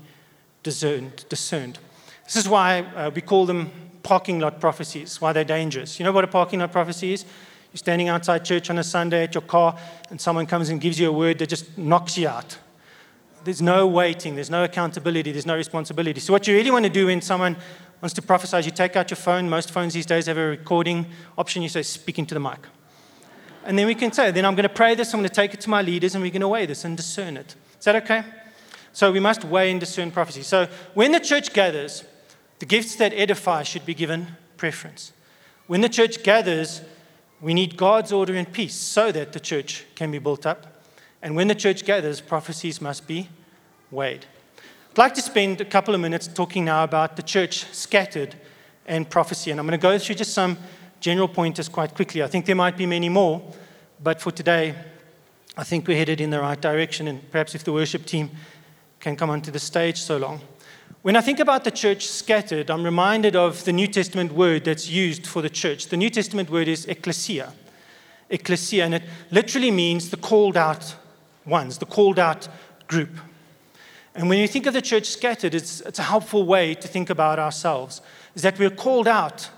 discerned. 0.63 1.25
discerned. 1.29 1.81
This 2.23 2.37
is 2.37 2.49
why 2.49 2.83
uh, 2.95 3.11
we 3.13 3.21
call 3.21 3.47
them 3.47 3.73
parking 4.05 4.39
lot 4.39 4.61
prophecies, 4.61 5.21
why 5.21 5.33
they're 5.33 5.43
dangerous. 5.43 5.99
You 5.99 6.05
know 6.05 6.13
what 6.13 6.23
a 6.23 6.29
parking 6.29 6.61
lot 6.61 6.71
prophecy 6.71 7.15
is? 7.15 7.25
You're 7.73 7.79
standing 7.79 8.07
outside 8.07 8.45
church 8.45 8.71
on 8.71 8.79
a 8.79 8.85
Sunday 8.85 9.25
at 9.25 9.35
your 9.35 9.43
car, 9.43 9.77
and 10.09 10.21
someone 10.21 10.47
comes 10.47 10.69
and 10.69 10.81
gives 10.81 11.01
you 11.01 11.09
a 11.09 11.13
word 11.13 11.41
that 11.41 11.49
just 11.49 11.77
knocks 11.77 12.17
you 12.17 12.29
out. 12.29 12.59
There's 13.45 13.63
no 13.63 13.87
waiting, 13.87 14.35
there's 14.35 14.51
no 14.51 14.65
accountability, 14.65 15.33
there's 15.33 15.47
no 15.47 15.57
responsibility. 15.57 16.21
So, 16.21 16.33
what 16.33 16.47
you 16.47 16.55
really 16.55 16.71
want 16.71 16.85
to 16.85 16.91
do 16.91 17.07
when 17.07 17.23
someone 17.23 17.57
wants 18.03 18.15
to 18.15 18.23
prophesy 18.23 18.59
is 18.59 18.67
you 18.67 18.73
take 18.73 18.97
out 18.97 19.11
your 19.11 19.17
phone. 19.17 19.49
Most 19.49 19.71
phones 19.71 19.95
these 19.95 20.07
days 20.07 20.27
have 20.27 20.37
a 20.37 20.47
recording 20.47 21.07
option. 21.39 21.63
You 21.63 21.69
say, 21.69 21.83
speak 21.83 22.19
into 22.19 22.35
the 22.35 22.41
mic. 22.41 22.59
And 23.65 23.79
then 23.79 23.87
we 23.87 23.95
can 23.95 24.13
say, 24.13 24.31
then 24.31 24.45
I'm 24.45 24.55
going 24.55 24.69
to 24.69 24.75
pray 24.75 24.95
this, 24.95 25.13
I'm 25.13 25.21
going 25.21 25.29
to 25.29 25.35
take 25.35 25.55
it 25.55 25.61
to 25.63 25.71
my 25.71 25.83
leaders, 25.83 26.15
and 26.15 26.23
we're 26.23 26.31
going 26.31 26.41
to 26.41 26.49
weigh 26.49 26.67
this 26.67 26.85
and 26.85 26.97
discern 26.97 27.37
it. 27.37 27.55
Is 27.79 27.85
that 27.85 27.97
okay? 27.97 28.25
So, 28.93 29.13
we 29.13 29.21
must 29.21 29.45
weigh 29.45 29.71
and 29.71 29.81
discern 29.81 30.11
prophecy. 30.11 30.43
So, 30.43 30.69
when 30.95 31.13
the 31.13 31.21
church 31.21 31.53
gathers, 31.53 32.05
the 32.59 32.67
gifts 32.67 32.97
that 32.97 33.13
edify 33.15 33.63
should 33.63 33.87
be 33.87 33.95
given 33.95 34.37
preference. 34.57 35.13
When 35.67 35.81
the 35.81 35.89
church 35.89 36.23
gathers, 36.23 36.83
we 37.41 37.55
need 37.55 37.77
God's 37.77 38.13
order 38.13 38.35
and 38.35 38.53
peace 38.53 38.75
so 38.75 39.11
that 39.13 39.33
the 39.33 39.41
church 39.41 39.87
can 39.95 40.11
be 40.11 40.19
built 40.19 40.45
up. 40.45 40.70
And 41.23 41.37
when 41.37 41.49
the 41.49 41.55
church 41.55 41.85
gathers, 41.85 42.21
prophecies 42.21 42.81
must 42.81 43.07
be 43.07 43.29
weighed. 43.91 44.27
I'd 44.93 44.99
like 44.99 45.15
to 45.15 45.23
spend 45.23 45.61
a 45.61 45.65
couple 45.65 45.95
of 45.95 46.01
minutes 46.01 46.27
talking 46.27 46.65
now 46.65 46.83
about 46.83 47.17
the 47.17 47.23
church 47.23 47.65
scattered 47.73 48.35
and 48.87 49.09
prophecy. 49.09 49.51
And 49.51 49.61
I'm 49.61 49.67
going 49.67 49.79
to 49.79 49.83
go 49.83 49.99
through 49.99 50.17
just 50.17 50.33
some 50.33 50.59
general 51.01 51.29
pointers 51.29 51.69
quite 51.69 51.95
quickly. 51.95 52.23
I 52.23 52.27
think 52.27 52.47
there 52.47 52.57
might 52.57 52.77
be 52.77 52.87
many 52.87 53.09
more, 53.09 53.43
but 54.03 54.21
for 54.21 54.31
today, 54.31 54.75
I 55.57 55.65
think 55.65 55.87
we're 55.87 55.97
headed 55.97 56.21
in 56.21 56.31
the 56.31 56.41
right 56.41 56.61
direction. 56.61 57.07
And 57.07 57.31
perhaps 57.31 57.55
if 57.55 57.65
the 57.65 57.73
worship 57.73 58.07
team 58.07 58.31
can 58.99 59.17
come 59.17 59.31
onto 59.31 59.51
the 59.51 59.59
stage 59.59 59.99
so 60.01 60.17
long. 60.17 60.41
When 61.03 61.17
I 61.17 61.23
think 61.23 61.41
about 61.41 61.65
the 61.65 61.71
church 61.71 62.07
scattered, 62.07 62.71
I'm 62.71 62.85
reminded 62.85 63.35
of 63.35 63.65
the 63.65 63.73
New 63.73 63.87
Testament 63.87 64.33
word 64.33 64.65
that's 64.65 64.89
used 64.89 65.27
for 65.27 65.41
the 65.41 65.49
church. 65.49 65.87
The 65.87 65.97
New 65.97 66.11
Testament 66.11 66.51
word 66.51 66.69
is 66.69 66.85
ecclesia. 66.85 67.55
Ecclesia, 68.29 68.85
and 68.85 68.95
it 68.95 69.03
literally 69.31 69.71
means 69.71 70.11
the 70.11 70.19
called 70.19 70.57
out 70.57 70.95
ones, 71.51 71.79
the 71.79 71.87
called 71.87 72.19
out 72.19 72.49
group. 72.87 73.11
And 74.15 74.29
when 74.29 74.39
you 74.39 74.49
think 74.49 74.67
of 74.67 74.75
the 74.75 74.83
church 74.83 75.07
scattered, 75.07 75.55
it's, 75.55 75.81
it's 75.83 75.99
a 75.99 76.05
helpful 76.05 76.45
way 76.45 76.75
to 76.75 76.89
think 76.89 77.11
about 77.11 77.39
ourselves, 77.39 78.01
is 78.35 78.43
that 78.43 78.59
we're 78.59 78.71
called 78.71 79.07
out 79.07 79.51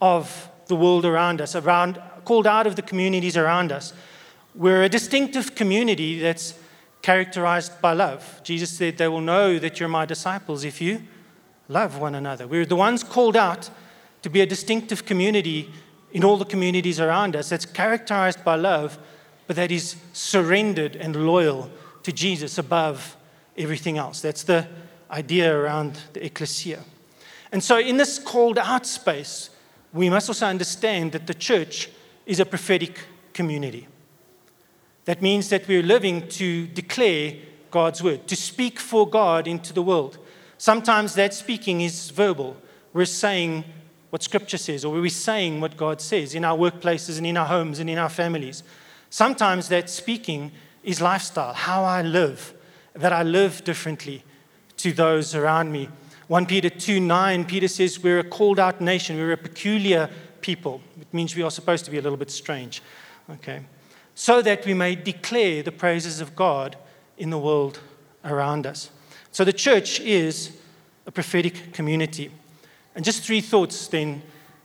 of 0.00 0.48
the 0.66 0.76
world 0.76 1.04
around 1.04 1.40
us, 1.40 1.56
around, 1.56 2.00
called 2.24 2.46
out 2.46 2.66
of 2.66 2.76
the 2.76 2.82
communities 2.82 3.36
around 3.36 3.72
us. 3.72 3.92
We're 4.54 4.82
a 4.82 4.88
distinctive 4.88 5.54
community 5.54 6.18
that's 6.18 6.54
characterized 7.02 7.80
by 7.80 7.92
love. 7.92 8.40
Jesus 8.44 8.70
said, 8.70 8.98
They 8.98 9.08
will 9.08 9.20
know 9.20 9.58
that 9.58 9.80
you're 9.80 9.88
my 9.88 10.04
disciples 10.04 10.64
if 10.64 10.80
you 10.80 11.02
love 11.68 11.98
one 11.98 12.14
another. 12.14 12.46
We're 12.46 12.66
the 12.66 12.76
ones 12.76 13.02
called 13.02 13.36
out 13.36 13.70
to 14.22 14.30
be 14.30 14.40
a 14.40 14.46
distinctive 14.46 15.06
community 15.06 15.70
in 16.12 16.24
all 16.24 16.36
the 16.36 16.44
communities 16.44 17.00
around 17.00 17.36
us 17.36 17.48
that's 17.48 17.64
characterized 17.64 18.44
by 18.44 18.56
love, 18.56 18.98
but 19.50 19.56
that 19.56 19.72
is 19.72 19.96
surrendered 20.12 20.94
and 20.94 21.26
loyal 21.26 21.68
to 22.04 22.12
Jesus 22.12 22.56
above 22.56 23.16
everything 23.58 23.98
else. 23.98 24.20
That's 24.20 24.44
the 24.44 24.68
idea 25.10 25.52
around 25.52 25.98
the 26.12 26.24
ecclesia. 26.24 26.84
And 27.50 27.60
so, 27.60 27.76
in 27.76 27.96
this 27.96 28.20
called 28.20 28.58
out 28.58 28.86
space, 28.86 29.50
we 29.92 30.08
must 30.08 30.28
also 30.28 30.46
understand 30.46 31.10
that 31.10 31.26
the 31.26 31.34
church 31.34 31.90
is 32.26 32.38
a 32.38 32.46
prophetic 32.46 33.00
community. 33.32 33.88
That 35.06 35.20
means 35.20 35.48
that 35.48 35.66
we're 35.66 35.82
living 35.82 36.28
to 36.28 36.68
declare 36.68 37.34
God's 37.72 38.04
word, 38.04 38.28
to 38.28 38.36
speak 38.36 38.78
for 38.78 39.10
God 39.10 39.48
into 39.48 39.72
the 39.72 39.82
world. 39.82 40.16
Sometimes 40.58 41.14
that 41.14 41.34
speaking 41.34 41.80
is 41.80 42.10
verbal. 42.10 42.56
We're 42.92 43.04
saying 43.04 43.64
what 44.10 44.22
Scripture 44.22 44.58
says, 44.58 44.84
or 44.84 44.92
we're 44.92 45.08
saying 45.08 45.60
what 45.60 45.76
God 45.76 46.00
says 46.00 46.36
in 46.36 46.44
our 46.44 46.56
workplaces 46.56 47.18
and 47.18 47.26
in 47.26 47.36
our 47.36 47.46
homes 47.46 47.80
and 47.80 47.90
in 47.90 47.98
our 47.98 48.08
families. 48.08 48.62
Sometimes 49.10 49.68
that 49.68 49.90
speaking 49.90 50.52
is 50.82 51.00
lifestyle, 51.00 51.52
how 51.52 51.84
I 51.84 52.02
live, 52.02 52.54
that 52.94 53.12
I 53.12 53.22
live 53.22 53.62
differently 53.64 54.24
to 54.78 54.92
those 54.92 55.34
around 55.34 55.72
me. 55.72 55.88
1 56.28 56.46
Peter 56.46 56.70
2 56.70 57.00
9, 57.00 57.44
Peter 57.44 57.68
says, 57.68 58.02
We're 58.02 58.20
a 58.20 58.24
called 58.24 58.58
out 58.58 58.80
nation, 58.80 59.16
we're 59.16 59.32
a 59.32 59.36
peculiar 59.36 60.08
people. 60.40 60.80
It 61.00 61.12
means 61.12 61.36
we 61.36 61.42
are 61.42 61.50
supposed 61.50 61.84
to 61.84 61.90
be 61.90 61.98
a 61.98 62.02
little 62.02 62.16
bit 62.16 62.30
strange. 62.30 62.82
Okay 63.28 63.60
so 64.20 64.42
that 64.42 64.66
we 64.66 64.74
may 64.74 64.94
declare 64.94 65.62
the 65.62 65.72
praises 65.72 66.20
of 66.20 66.36
God 66.36 66.76
in 67.16 67.30
the 67.30 67.38
world 67.38 67.80
around 68.22 68.66
us. 68.66 68.90
So 69.32 69.44
the 69.44 69.52
church 69.54 69.98
is 69.98 70.58
a 71.06 71.10
prophetic 71.10 71.72
community. 71.72 72.30
And 72.94 73.02
just 73.02 73.22
three 73.22 73.40
thoughts 73.40 73.88
then 73.88 74.20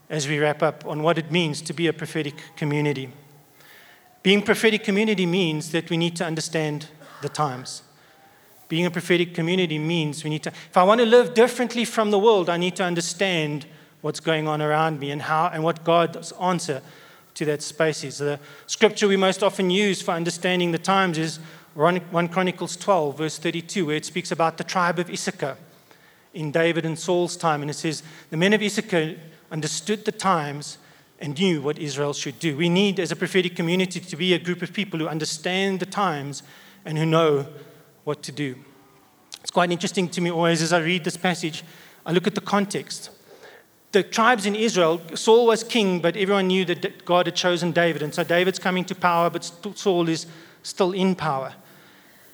as 0.09 0.27
we 0.27 0.39
wrap 0.39 0.61
up 0.61 0.85
on 0.85 1.03
what 1.03 1.17
it 1.17 1.31
means 1.31 1.61
to 1.61 1.73
be 1.73 1.87
a 1.87 1.93
prophetic 1.93 2.35
community. 2.57 3.13
Being 4.26 4.41
prophetic 4.41 4.84
community 4.84 5.28
means 5.28 5.71
that 5.71 5.91
we 5.91 5.97
need 5.97 6.15
to 6.15 6.26
understand 6.26 6.88
the 7.21 7.30
times. 7.30 7.84
Being 8.67 8.88
a 8.88 8.89
prophetic 8.89 9.36
community 9.36 9.78
means 9.78 10.23
we 10.23 10.32
need 10.32 10.41
to, 10.41 10.49
if 10.49 10.76
I 10.76 10.82
want 10.82 10.99
to 11.01 11.05
live 11.05 11.36
differently 11.36 11.86
from 11.86 12.09
the 12.09 12.17
world, 12.17 12.49
I 12.49 12.57
need 12.57 12.76
to 12.78 12.84
understand 12.84 13.67
what's 14.01 14.19
going 14.19 14.47
on 14.47 14.63
around 14.63 14.99
me 14.99 15.11
and 15.11 15.21
how 15.21 15.51
and 15.53 15.63
what 15.63 15.84
God's 15.84 16.32
answer 16.41 16.82
to 17.36 17.45
that 17.45 17.61
spaces. 17.61 18.17
The 18.17 18.39
scripture 18.65 19.07
we 19.07 19.15
most 19.15 19.43
often 19.43 19.69
use 19.69 20.01
for 20.01 20.13
understanding 20.13 20.71
the 20.71 20.80
times 20.80 21.19
is 21.19 21.38
1 21.76 22.28
Chronicles 22.30 22.76
12, 22.78 23.19
verse 23.19 23.38
32, 23.38 23.86
where 23.86 23.95
it 23.95 24.05
speaks 24.05 24.32
about 24.32 24.57
the 24.57 24.63
tribe 24.63 24.97
of 24.97 25.07
Issachar 25.07 25.55
in 26.34 26.49
David 26.49 26.84
and 26.84 26.97
Saul's 26.97 27.38
time. 27.38 27.61
And 27.61 27.69
it 27.69 27.76
says, 27.76 28.01
The 28.32 28.38
men 28.38 28.53
of 28.53 28.63
Issachar 28.63 29.17
understood 29.51 30.03
the 30.03 30.11
times 30.11 30.80
and 31.20 31.38
knew 31.39 31.61
what 31.61 31.80
Israel 31.80 32.13
should 32.13 32.39
do. 32.39 32.57
We 32.57 32.70
need, 32.70 32.99
as 32.99 33.11
a 33.11 33.16
prophetic 33.16 33.55
community, 33.55 33.99
to 33.99 34.16
be 34.16 34.34
a 34.34 34.39
group 34.39 34.61
of 34.61 34.74
people 34.74 34.99
who 34.99 35.07
understand 35.07 35.80
the 35.80 35.86
times 35.86 36.43
and 36.84 36.97
who 36.97 37.05
know 37.05 37.47
what 38.03 38.22
to 38.24 38.32
do. 38.32 38.55
It's 39.41 39.51
quite 39.51 39.72
interesting 39.72 40.09
to 40.09 40.22
me 40.22 40.32
always 40.32 40.61
as 40.61 40.74
I 40.74 40.80
read 40.80 41.03
this 41.03 41.18
passage, 41.18 41.63
I 42.05 42.11
look 42.11 42.28
at 42.28 42.36
the 42.36 42.41
context 42.41 43.09
the 43.95 44.03
tribes 44.03 44.45
in 44.45 44.55
Israel, 44.55 44.99
Saul 45.13 45.47
was 45.47 45.63
king, 45.63 46.01
but 46.01 46.18
everyone 46.18 46.47
knew 46.47 46.66
that 46.66 47.05
God 47.05 47.28
had 47.28 47.36
chosen 47.36 47.72
David. 47.72 48.01
And 48.01 48.13
so 48.13 48.26
David's 48.26 48.59
coming 48.59 48.84
to 48.86 48.93
power, 48.93 49.30
but 49.30 49.49
Saul 49.76 50.09
is 50.09 50.28
still 50.63 50.91
in 50.91 51.16
power. 51.16 51.53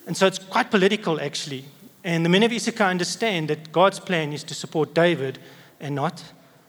And 0.08 0.18
so 0.18 0.26
it's 0.26 0.40
quite 0.40 0.72
political, 0.72 1.22
actually. 1.22 1.66
And 2.04 2.26
the 2.26 2.30
men 2.30 2.42
of 2.42 2.52
Issachar 2.52 2.86
understand 2.86 3.48
that 3.50 3.72
God's 3.72 4.00
plan 4.00 4.34
is 4.34 4.44
to 4.46 4.56
support 4.56 4.96
David 4.96 5.38
and 5.80 5.94
not 5.94 6.24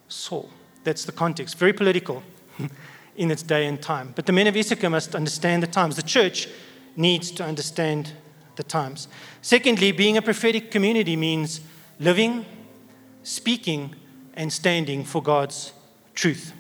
Saul. 0.09 0.51
That's 0.85 1.05
the 1.05 1.12
context. 1.12 1.59
Very 1.59 1.72
political 1.72 2.22
in 3.16 3.30
its 3.30 3.43
day 3.43 3.66
and 3.66 3.80
time. 3.80 4.12
But 4.14 4.26
the 4.26 4.33
men 4.33 4.47
of 4.47 4.57
Issachar 4.57 4.91
must 4.91 5.14
understand 5.14 5.62
the 5.62 5.66
times. 5.66 5.97
The 5.97 6.03
church 6.03 6.49
needs 6.97 7.30
to 7.33 7.45
understand 7.45 8.12
the 8.57 8.62
times. 8.62 9.09
Secondly, 9.41 9.93
being 9.93 10.16
a 10.16 10.22
prophetic 10.22 10.70
community 10.70 11.16
means 11.16 11.61
living, 11.99 12.45
speaking, 13.22 13.95
and 14.35 14.53
standing 14.53 15.05
for 15.05 15.22
God's 15.22 15.72
truth. 16.14 16.53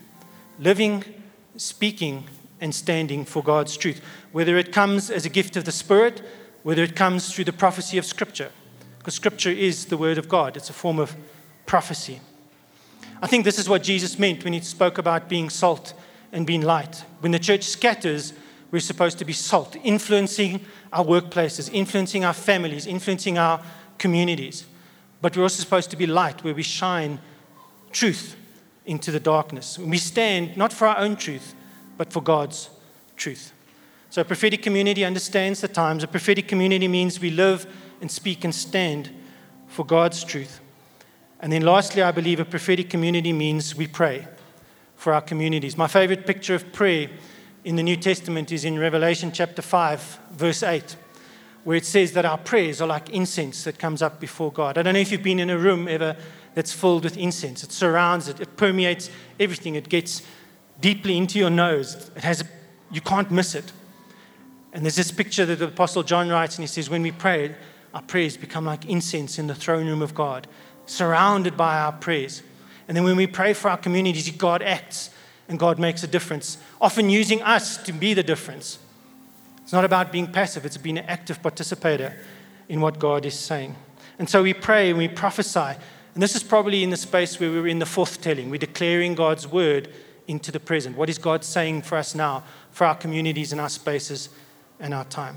Living, 0.58 1.04
speaking, 1.56 2.24
and 2.60 2.74
standing 2.74 3.24
for 3.24 3.42
God's 3.42 3.76
truth. 3.76 4.00
Whether 4.30 4.56
it 4.56 4.72
comes 4.72 5.10
as 5.10 5.26
a 5.26 5.28
gift 5.28 5.56
of 5.56 5.64
the 5.64 5.72
Spirit, 5.72 6.22
whether 6.62 6.82
it 6.82 6.94
comes 6.94 7.34
through 7.34 7.44
the 7.44 7.52
prophecy 7.52 7.98
of 7.98 8.04
Scripture. 8.04 8.50
Because 8.98 9.14
Scripture 9.14 9.50
is 9.50 9.86
the 9.86 9.96
Word 9.96 10.16
of 10.16 10.28
God, 10.28 10.56
it's 10.56 10.70
a 10.70 10.72
form 10.72 10.98
of 10.98 11.16
prophecy. 11.66 12.20
I 13.20 13.26
think 13.26 13.44
this 13.44 13.58
is 13.58 13.68
what 13.68 13.82
Jesus 13.82 14.18
meant 14.18 14.44
when 14.44 14.52
he 14.52 14.60
spoke 14.60 14.98
about 14.98 15.28
being 15.28 15.48
salt 15.48 15.94
and 16.32 16.46
being 16.46 16.62
light. 16.62 17.04
When 17.20 17.32
the 17.32 17.38
church 17.38 17.64
scatters, 17.64 18.32
we're 18.70 18.80
supposed 18.80 19.18
to 19.18 19.24
be 19.24 19.32
salt, 19.32 19.76
influencing 19.84 20.64
our 20.92 21.04
workplaces, 21.04 21.70
influencing 21.72 22.24
our 22.24 22.32
families, 22.32 22.86
influencing 22.86 23.38
our 23.38 23.62
communities. 23.98 24.64
But 25.20 25.36
we're 25.36 25.44
also 25.44 25.60
supposed 25.60 25.90
to 25.90 25.96
be 25.96 26.06
light, 26.06 26.42
where 26.42 26.54
we 26.54 26.62
shine 26.62 27.20
truth 27.92 28.34
into 28.86 29.10
the 29.10 29.20
darkness. 29.20 29.78
We 29.78 29.98
stand 29.98 30.56
not 30.56 30.72
for 30.72 30.88
our 30.88 30.98
own 30.98 31.16
truth, 31.16 31.54
but 31.96 32.12
for 32.12 32.22
God's 32.22 32.70
truth. 33.16 33.52
So, 34.10 34.22
a 34.22 34.24
prophetic 34.24 34.62
community 34.62 35.04
understands 35.04 35.60
the 35.60 35.68
times. 35.68 36.02
A 36.02 36.08
prophetic 36.08 36.48
community 36.48 36.88
means 36.88 37.20
we 37.20 37.30
live 37.30 37.66
and 38.00 38.10
speak 38.10 38.42
and 38.44 38.54
stand 38.54 39.10
for 39.68 39.86
God's 39.86 40.24
truth. 40.24 40.61
And 41.42 41.52
then, 41.52 41.62
lastly, 41.62 42.02
I 42.02 42.12
believe 42.12 42.38
a 42.38 42.44
prophetic 42.44 42.88
community 42.88 43.32
means 43.32 43.74
we 43.74 43.88
pray 43.88 44.28
for 44.94 45.12
our 45.12 45.20
communities. 45.20 45.76
My 45.76 45.88
favorite 45.88 46.24
picture 46.24 46.54
of 46.54 46.72
prayer 46.72 47.10
in 47.64 47.74
the 47.74 47.82
New 47.82 47.96
Testament 47.96 48.52
is 48.52 48.64
in 48.64 48.78
Revelation 48.78 49.32
chapter 49.32 49.60
5, 49.60 50.20
verse 50.30 50.62
8, 50.62 50.96
where 51.64 51.76
it 51.76 51.84
says 51.84 52.12
that 52.12 52.24
our 52.24 52.38
prayers 52.38 52.80
are 52.80 52.86
like 52.86 53.10
incense 53.10 53.64
that 53.64 53.80
comes 53.80 54.02
up 54.02 54.20
before 54.20 54.52
God. 54.52 54.78
I 54.78 54.82
don't 54.82 54.94
know 54.94 55.00
if 55.00 55.10
you've 55.10 55.24
been 55.24 55.40
in 55.40 55.50
a 55.50 55.58
room 55.58 55.88
ever 55.88 56.16
that's 56.54 56.72
filled 56.72 57.02
with 57.02 57.16
incense. 57.16 57.64
It 57.64 57.72
surrounds 57.72 58.28
it, 58.28 58.40
it 58.40 58.56
permeates 58.56 59.10
everything. 59.40 59.74
It 59.74 59.88
gets 59.88 60.22
deeply 60.80 61.16
into 61.16 61.40
your 61.40 61.50
nose. 61.50 62.10
It 62.14 62.22
has, 62.22 62.42
a, 62.42 62.44
you 62.92 63.00
can't 63.00 63.32
miss 63.32 63.56
it. 63.56 63.72
And 64.72 64.84
there's 64.84 64.96
this 64.96 65.10
picture 65.10 65.44
that 65.46 65.58
the 65.58 65.66
Apostle 65.66 66.04
John 66.04 66.28
writes, 66.28 66.54
and 66.56 66.62
he 66.62 66.68
says, 66.68 66.88
When 66.88 67.02
we 67.02 67.10
pray, 67.10 67.56
our 67.92 68.02
prayers 68.02 68.36
become 68.36 68.64
like 68.64 68.84
incense 68.86 69.38
in 69.38 69.48
the 69.48 69.54
throne 69.54 69.86
room 69.86 70.02
of 70.02 70.14
God, 70.14 70.46
surrounded 70.86 71.56
by 71.56 71.78
our 71.78 71.92
prayers. 71.92 72.42
And 72.88 72.96
then 72.96 73.04
when 73.04 73.16
we 73.16 73.26
pray 73.26 73.52
for 73.52 73.70
our 73.70 73.76
communities, 73.76 74.30
God 74.30 74.62
acts 74.62 75.10
and 75.48 75.58
God 75.58 75.78
makes 75.78 76.02
a 76.02 76.06
difference, 76.06 76.58
often 76.80 77.10
using 77.10 77.42
us 77.42 77.76
to 77.84 77.92
be 77.92 78.14
the 78.14 78.22
difference. 78.22 78.78
It's 79.62 79.72
not 79.72 79.84
about 79.84 80.12
being 80.12 80.26
passive, 80.26 80.64
it's 80.66 80.76
being 80.76 80.98
an 80.98 81.04
active 81.06 81.42
participator 81.42 82.16
in 82.68 82.80
what 82.80 82.98
God 82.98 83.24
is 83.24 83.38
saying. 83.38 83.74
And 84.18 84.28
so 84.28 84.42
we 84.42 84.54
pray 84.54 84.90
and 84.90 84.98
we 84.98 85.08
prophesy. 85.08 85.78
And 86.14 86.22
this 86.22 86.36
is 86.36 86.42
probably 86.42 86.82
in 86.82 86.90
the 86.90 86.96
space 86.96 87.40
where 87.40 87.50
we're 87.50 87.66
in 87.66 87.78
the 87.78 87.86
forth 87.86 88.20
telling. 88.20 88.50
We're 88.50 88.58
declaring 88.58 89.14
God's 89.14 89.46
word 89.46 89.88
into 90.28 90.52
the 90.52 90.60
present. 90.60 90.96
What 90.96 91.08
is 91.08 91.18
God 91.18 91.44
saying 91.44 91.82
for 91.82 91.96
us 91.96 92.14
now, 92.14 92.44
for 92.70 92.86
our 92.86 92.94
communities 92.94 93.52
and 93.52 93.60
our 93.60 93.68
spaces 93.68 94.28
and 94.78 94.92
our 94.92 95.04
time? 95.04 95.36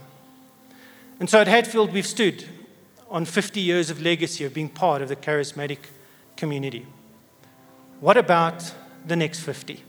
And 1.19 1.29
so 1.29 1.39
at 1.39 1.47
Hatfield, 1.47 1.93
we've 1.93 2.05
stood 2.05 2.45
on 3.15 3.23
50 3.23 3.61
years 3.61 3.89
of 3.89 4.01
legacy 4.01 4.43
of 4.43 4.53
being 4.53 4.67
part 4.67 5.01
of 5.01 5.07
the 5.07 5.15
charismatic 5.15 5.77
community. 6.35 6.85
What 8.01 8.17
about 8.17 8.73
the 9.07 9.15
next 9.15 9.39
50 9.39 9.81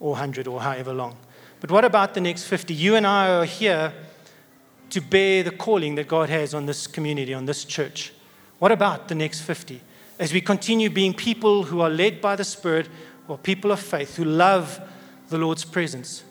or 0.00 0.10
100 0.10 0.48
or 0.48 0.60
however 0.60 0.92
long? 0.92 1.16
But 1.60 1.70
what 1.70 1.84
about 1.84 2.14
the 2.14 2.20
next 2.20 2.42
50? 2.42 2.74
You 2.74 2.96
and 2.96 3.06
I 3.06 3.30
are 3.30 3.44
here 3.44 3.92
to 4.90 5.00
bear 5.00 5.44
the 5.44 5.52
calling 5.52 5.94
that 5.94 6.08
God 6.08 6.28
has 6.28 6.54
on 6.54 6.66
this 6.66 6.88
community, 6.88 7.32
on 7.32 7.46
this 7.46 7.64
church. 7.64 8.12
What 8.58 8.72
about 8.72 9.06
the 9.06 9.14
next 9.14 9.42
50? 9.42 9.80
As 10.18 10.32
we 10.32 10.40
continue 10.40 10.90
being 10.90 11.14
people 11.14 11.62
who 11.62 11.80
are 11.82 11.90
led 11.90 12.20
by 12.20 12.34
the 12.34 12.42
Spirit 12.42 12.88
or 13.28 13.38
people 13.38 13.70
of 13.70 13.78
faith 13.78 14.16
who 14.16 14.24
love 14.24 14.80
the 15.28 15.38
Lord's 15.38 15.64
presence, 15.64 16.24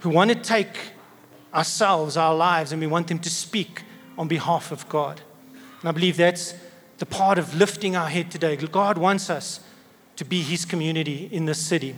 who 0.00 0.10
want 0.10 0.30
to 0.30 0.34
take 0.34 0.94
ourselves, 1.54 2.16
our 2.16 2.34
lives, 2.34 2.72
and 2.72 2.80
we 2.80 2.88
want 2.88 3.06
them 3.06 3.20
to 3.20 3.30
speak 3.30 3.84
on 4.18 4.26
behalf 4.26 4.72
of 4.72 4.88
God. 4.88 5.20
And 5.80 5.88
I 5.88 5.92
believe 5.92 6.16
that's 6.16 6.54
the 6.98 7.06
part 7.06 7.38
of 7.38 7.54
lifting 7.54 7.96
our 7.96 8.08
head 8.08 8.30
today. 8.30 8.56
God 8.56 8.98
wants 8.98 9.30
us 9.30 9.60
to 10.16 10.24
be 10.24 10.42
His 10.42 10.64
community 10.64 11.28
in 11.32 11.46
this 11.46 11.58
city. 11.58 11.96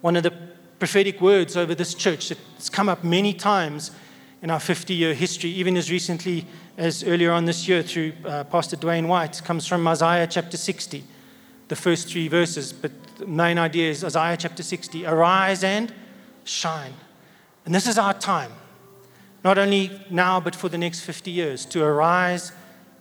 One 0.00 0.16
of 0.16 0.22
the 0.22 0.32
prophetic 0.78 1.20
words 1.20 1.56
over 1.56 1.74
this 1.74 1.94
church 1.94 2.28
that's 2.28 2.68
come 2.68 2.88
up 2.88 3.02
many 3.02 3.32
times 3.34 3.90
in 4.42 4.50
our 4.50 4.60
50 4.60 4.94
year 4.94 5.14
history, 5.14 5.50
even 5.50 5.76
as 5.76 5.90
recently 5.90 6.46
as 6.76 7.02
earlier 7.02 7.32
on 7.32 7.46
this 7.46 7.66
year 7.66 7.82
through 7.82 8.12
uh, 8.24 8.44
Pastor 8.44 8.76
Dwayne 8.76 9.08
White, 9.08 9.42
comes 9.44 9.66
from 9.66 9.86
Isaiah 9.88 10.26
chapter 10.26 10.56
60, 10.56 11.02
the 11.68 11.76
first 11.76 12.08
three 12.08 12.28
verses. 12.28 12.72
But 12.72 12.92
the 13.16 13.26
main 13.26 13.58
idea 13.58 13.90
is 13.90 14.04
Isaiah 14.04 14.36
chapter 14.36 14.62
60 14.62 15.06
Arise 15.06 15.64
and 15.64 15.92
shine. 16.44 16.92
And 17.64 17.74
this 17.74 17.86
is 17.86 17.96
our 17.96 18.12
time, 18.12 18.52
not 19.44 19.58
only 19.58 19.90
now, 20.08 20.40
but 20.40 20.56
for 20.56 20.70
the 20.70 20.78
next 20.78 21.00
50 21.00 21.30
years, 21.30 21.66
to 21.66 21.84
arise 21.84 22.50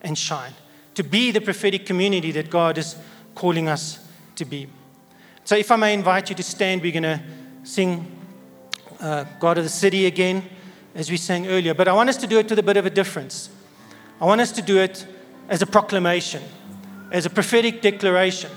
and 0.01 0.17
shine, 0.17 0.53
to 0.93 1.03
be 1.03 1.31
the 1.31 1.39
prophetic 1.39 1.85
community 1.85 2.31
that 2.33 2.49
God 2.49 2.77
is 2.77 2.97
calling 3.33 3.69
us 3.69 4.05
to 4.35 4.43
be. 4.43 4.67
So, 5.45 5.55
if 5.55 5.71
I 5.71 5.77
may 5.77 5.93
invite 5.93 6.29
you 6.29 6.35
to 6.35 6.43
stand, 6.43 6.81
we're 6.81 6.91
going 6.91 7.03
to 7.03 7.21
sing 7.63 8.11
uh, 8.99 9.25
God 9.39 9.57
of 9.57 9.63
the 9.63 9.69
City 9.69 10.05
again, 10.05 10.43
as 10.95 11.09
we 11.09 11.17
sang 11.17 11.47
earlier. 11.47 11.73
But 11.73 11.87
I 11.87 11.93
want 11.93 12.09
us 12.09 12.17
to 12.17 12.27
do 12.27 12.37
it 12.39 12.49
with 12.49 12.59
a 12.59 12.63
bit 12.63 12.77
of 12.77 12.85
a 12.85 12.89
difference. 12.89 13.49
I 14.21 14.25
want 14.25 14.41
us 14.41 14.51
to 14.53 14.61
do 14.61 14.77
it 14.77 15.05
as 15.49 15.61
a 15.61 15.65
proclamation, 15.65 16.43
as 17.11 17.25
a 17.25 17.29
prophetic 17.29 17.81
declaration. 17.81 18.51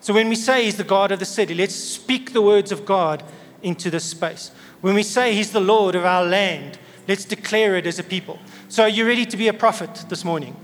So, 0.00 0.14
when 0.14 0.28
we 0.28 0.36
say 0.36 0.64
He's 0.64 0.76
the 0.76 0.84
God 0.84 1.10
of 1.10 1.18
the 1.18 1.24
city, 1.24 1.54
let's 1.54 1.74
speak 1.74 2.32
the 2.32 2.42
words 2.42 2.70
of 2.70 2.86
God 2.86 3.24
into 3.62 3.90
this 3.90 4.04
space. 4.04 4.50
When 4.80 4.94
we 4.94 5.02
say 5.02 5.34
He's 5.34 5.52
the 5.52 5.60
Lord 5.60 5.94
of 5.94 6.04
our 6.04 6.24
land, 6.24 6.78
let's 7.08 7.24
declare 7.24 7.76
it 7.76 7.86
as 7.86 7.98
a 7.98 8.02
people. 8.02 8.38
So, 8.68 8.82
are 8.82 8.88
you 8.88 9.06
ready 9.06 9.26
to 9.26 9.36
be 9.36 9.48
a 9.48 9.52
prophet 9.52 10.04
this 10.08 10.24
morning? 10.24 10.56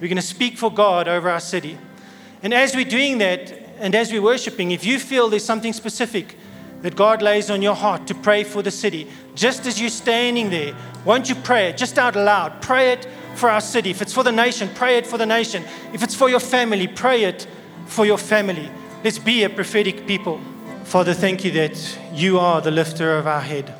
We're 0.00 0.08
going 0.08 0.16
to 0.16 0.22
speak 0.22 0.56
for 0.56 0.72
God 0.72 1.08
over 1.08 1.28
our 1.28 1.40
city. 1.40 1.76
And 2.42 2.54
as 2.54 2.74
we're 2.74 2.84
doing 2.84 3.18
that, 3.18 3.52
and 3.78 3.94
as 3.94 4.10
we're 4.12 4.22
worshiping, 4.22 4.70
if 4.70 4.84
you 4.84 4.98
feel 4.98 5.28
there's 5.28 5.44
something 5.44 5.72
specific 5.72 6.36
that 6.82 6.96
God 6.96 7.20
lays 7.20 7.50
on 7.50 7.60
your 7.60 7.74
heart 7.74 8.06
to 8.06 8.14
pray 8.14 8.44
for 8.44 8.62
the 8.62 8.70
city, 8.70 9.10
just 9.34 9.66
as 9.66 9.80
you're 9.80 9.90
standing 9.90 10.48
there, 10.48 10.74
won't 11.04 11.28
you 11.28 11.34
pray 11.34 11.68
it 11.68 11.76
just 11.76 11.98
out 11.98 12.16
loud? 12.16 12.62
Pray 12.62 12.92
it 12.92 13.06
for 13.34 13.50
our 13.50 13.60
city. 13.60 13.90
If 13.90 14.00
it's 14.00 14.12
for 14.12 14.24
the 14.24 14.32
nation, 14.32 14.70
pray 14.74 14.96
it 14.96 15.06
for 15.06 15.18
the 15.18 15.26
nation. 15.26 15.64
If 15.92 16.02
it's 16.02 16.14
for 16.14 16.30
your 16.30 16.40
family, 16.40 16.86
pray 16.86 17.24
it 17.24 17.46
for 17.86 18.06
your 18.06 18.18
family. 18.18 18.70
Let's 19.04 19.18
be 19.18 19.44
a 19.44 19.50
prophetic 19.50 20.06
people. 20.06 20.40
Father, 20.84 21.14
thank 21.14 21.44
you 21.44 21.50
that 21.52 21.98
you 22.12 22.38
are 22.38 22.60
the 22.60 22.70
lifter 22.70 23.16
of 23.16 23.26
our 23.26 23.40
head. 23.40 23.74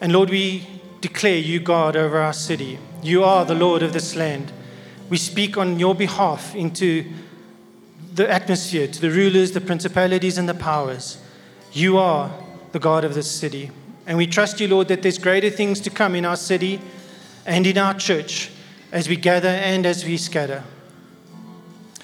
And 0.00 0.12
Lord, 0.12 0.30
we 0.30 0.77
declare 1.00 1.38
you 1.38 1.60
God 1.60 1.96
over 1.96 2.18
our 2.18 2.32
city. 2.32 2.78
You 3.02 3.24
are 3.24 3.44
the 3.44 3.54
Lord 3.54 3.82
of 3.82 3.92
this 3.92 4.16
land. 4.16 4.52
We 5.08 5.16
speak 5.16 5.56
on 5.56 5.78
your 5.78 5.94
behalf 5.94 6.54
into 6.54 7.04
the 8.14 8.30
atmosphere, 8.30 8.88
to 8.88 9.00
the 9.00 9.10
rulers, 9.10 9.52
the 9.52 9.60
principalities, 9.60 10.38
and 10.38 10.48
the 10.48 10.54
powers. 10.54 11.18
You 11.72 11.98
are 11.98 12.32
the 12.72 12.78
God 12.78 13.04
of 13.04 13.14
this 13.14 13.30
city. 13.30 13.70
And 14.06 14.18
we 14.18 14.26
trust 14.26 14.60
you, 14.60 14.68
Lord, 14.68 14.88
that 14.88 15.02
there's 15.02 15.18
greater 15.18 15.50
things 15.50 15.80
to 15.80 15.90
come 15.90 16.14
in 16.14 16.24
our 16.24 16.36
city 16.36 16.80
and 17.46 17.66
in 17.66 17.78
our 17.78 17.94
church 17.94 18.50
as 18.90 19.08
we 19.08 19.16
gather 19.16 19.48
and 19.48 19.86
as 19.86 20.04
we 20.04 20.16
scatter. 20.16 20.64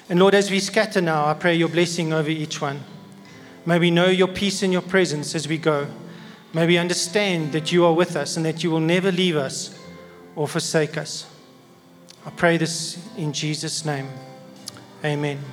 And 0.07 0.19
Lord, 0.19 0.35
as 0.35 0.51
we 0.51 0.59
scatter 0.59 1.01
now, 1.01 1.25
I 1.25 1.33
pray 1.33 1.55
your 1.55 1.69
blessing 1.69 2.13
over 2.13 2.29
each 2.29 2.61
one. 2.61 2.83
May 3.65 3.79
we 3.79 3.89
know 3.89 4.07
your 4.07 4.27
peace 4.27 4.61
and 4.61 4.71
your 4.71 4.83
presence 4.83 5.33
as 5.33 5.47
we 5.47 5.57
go. 5.57 5.87
May 6.55 6.65
we 6.65 6.77
understand 6.77 7.51
that 7.51 7.73
you 7.73 7.83
are 7.83 7.91
with 7.91 8.15
us 8.15 8.37
and 8.37 8.45
that 8.45 8.63
you 8.63 8.71
will 8.71 8.79
never 8.79 9.11
leave 9.11 9.35
us 9.35 9.77
or 10.37 10.47
forsake 10.47 10.95
us. 10.95 11.25
I 12.25 12.29
pray 12.29 12.55
this 12.55 12.97
in 13.17 13.33
Jesus' 13.33 13.83
name. 13.83 14.07
Amen. 15.03 15.43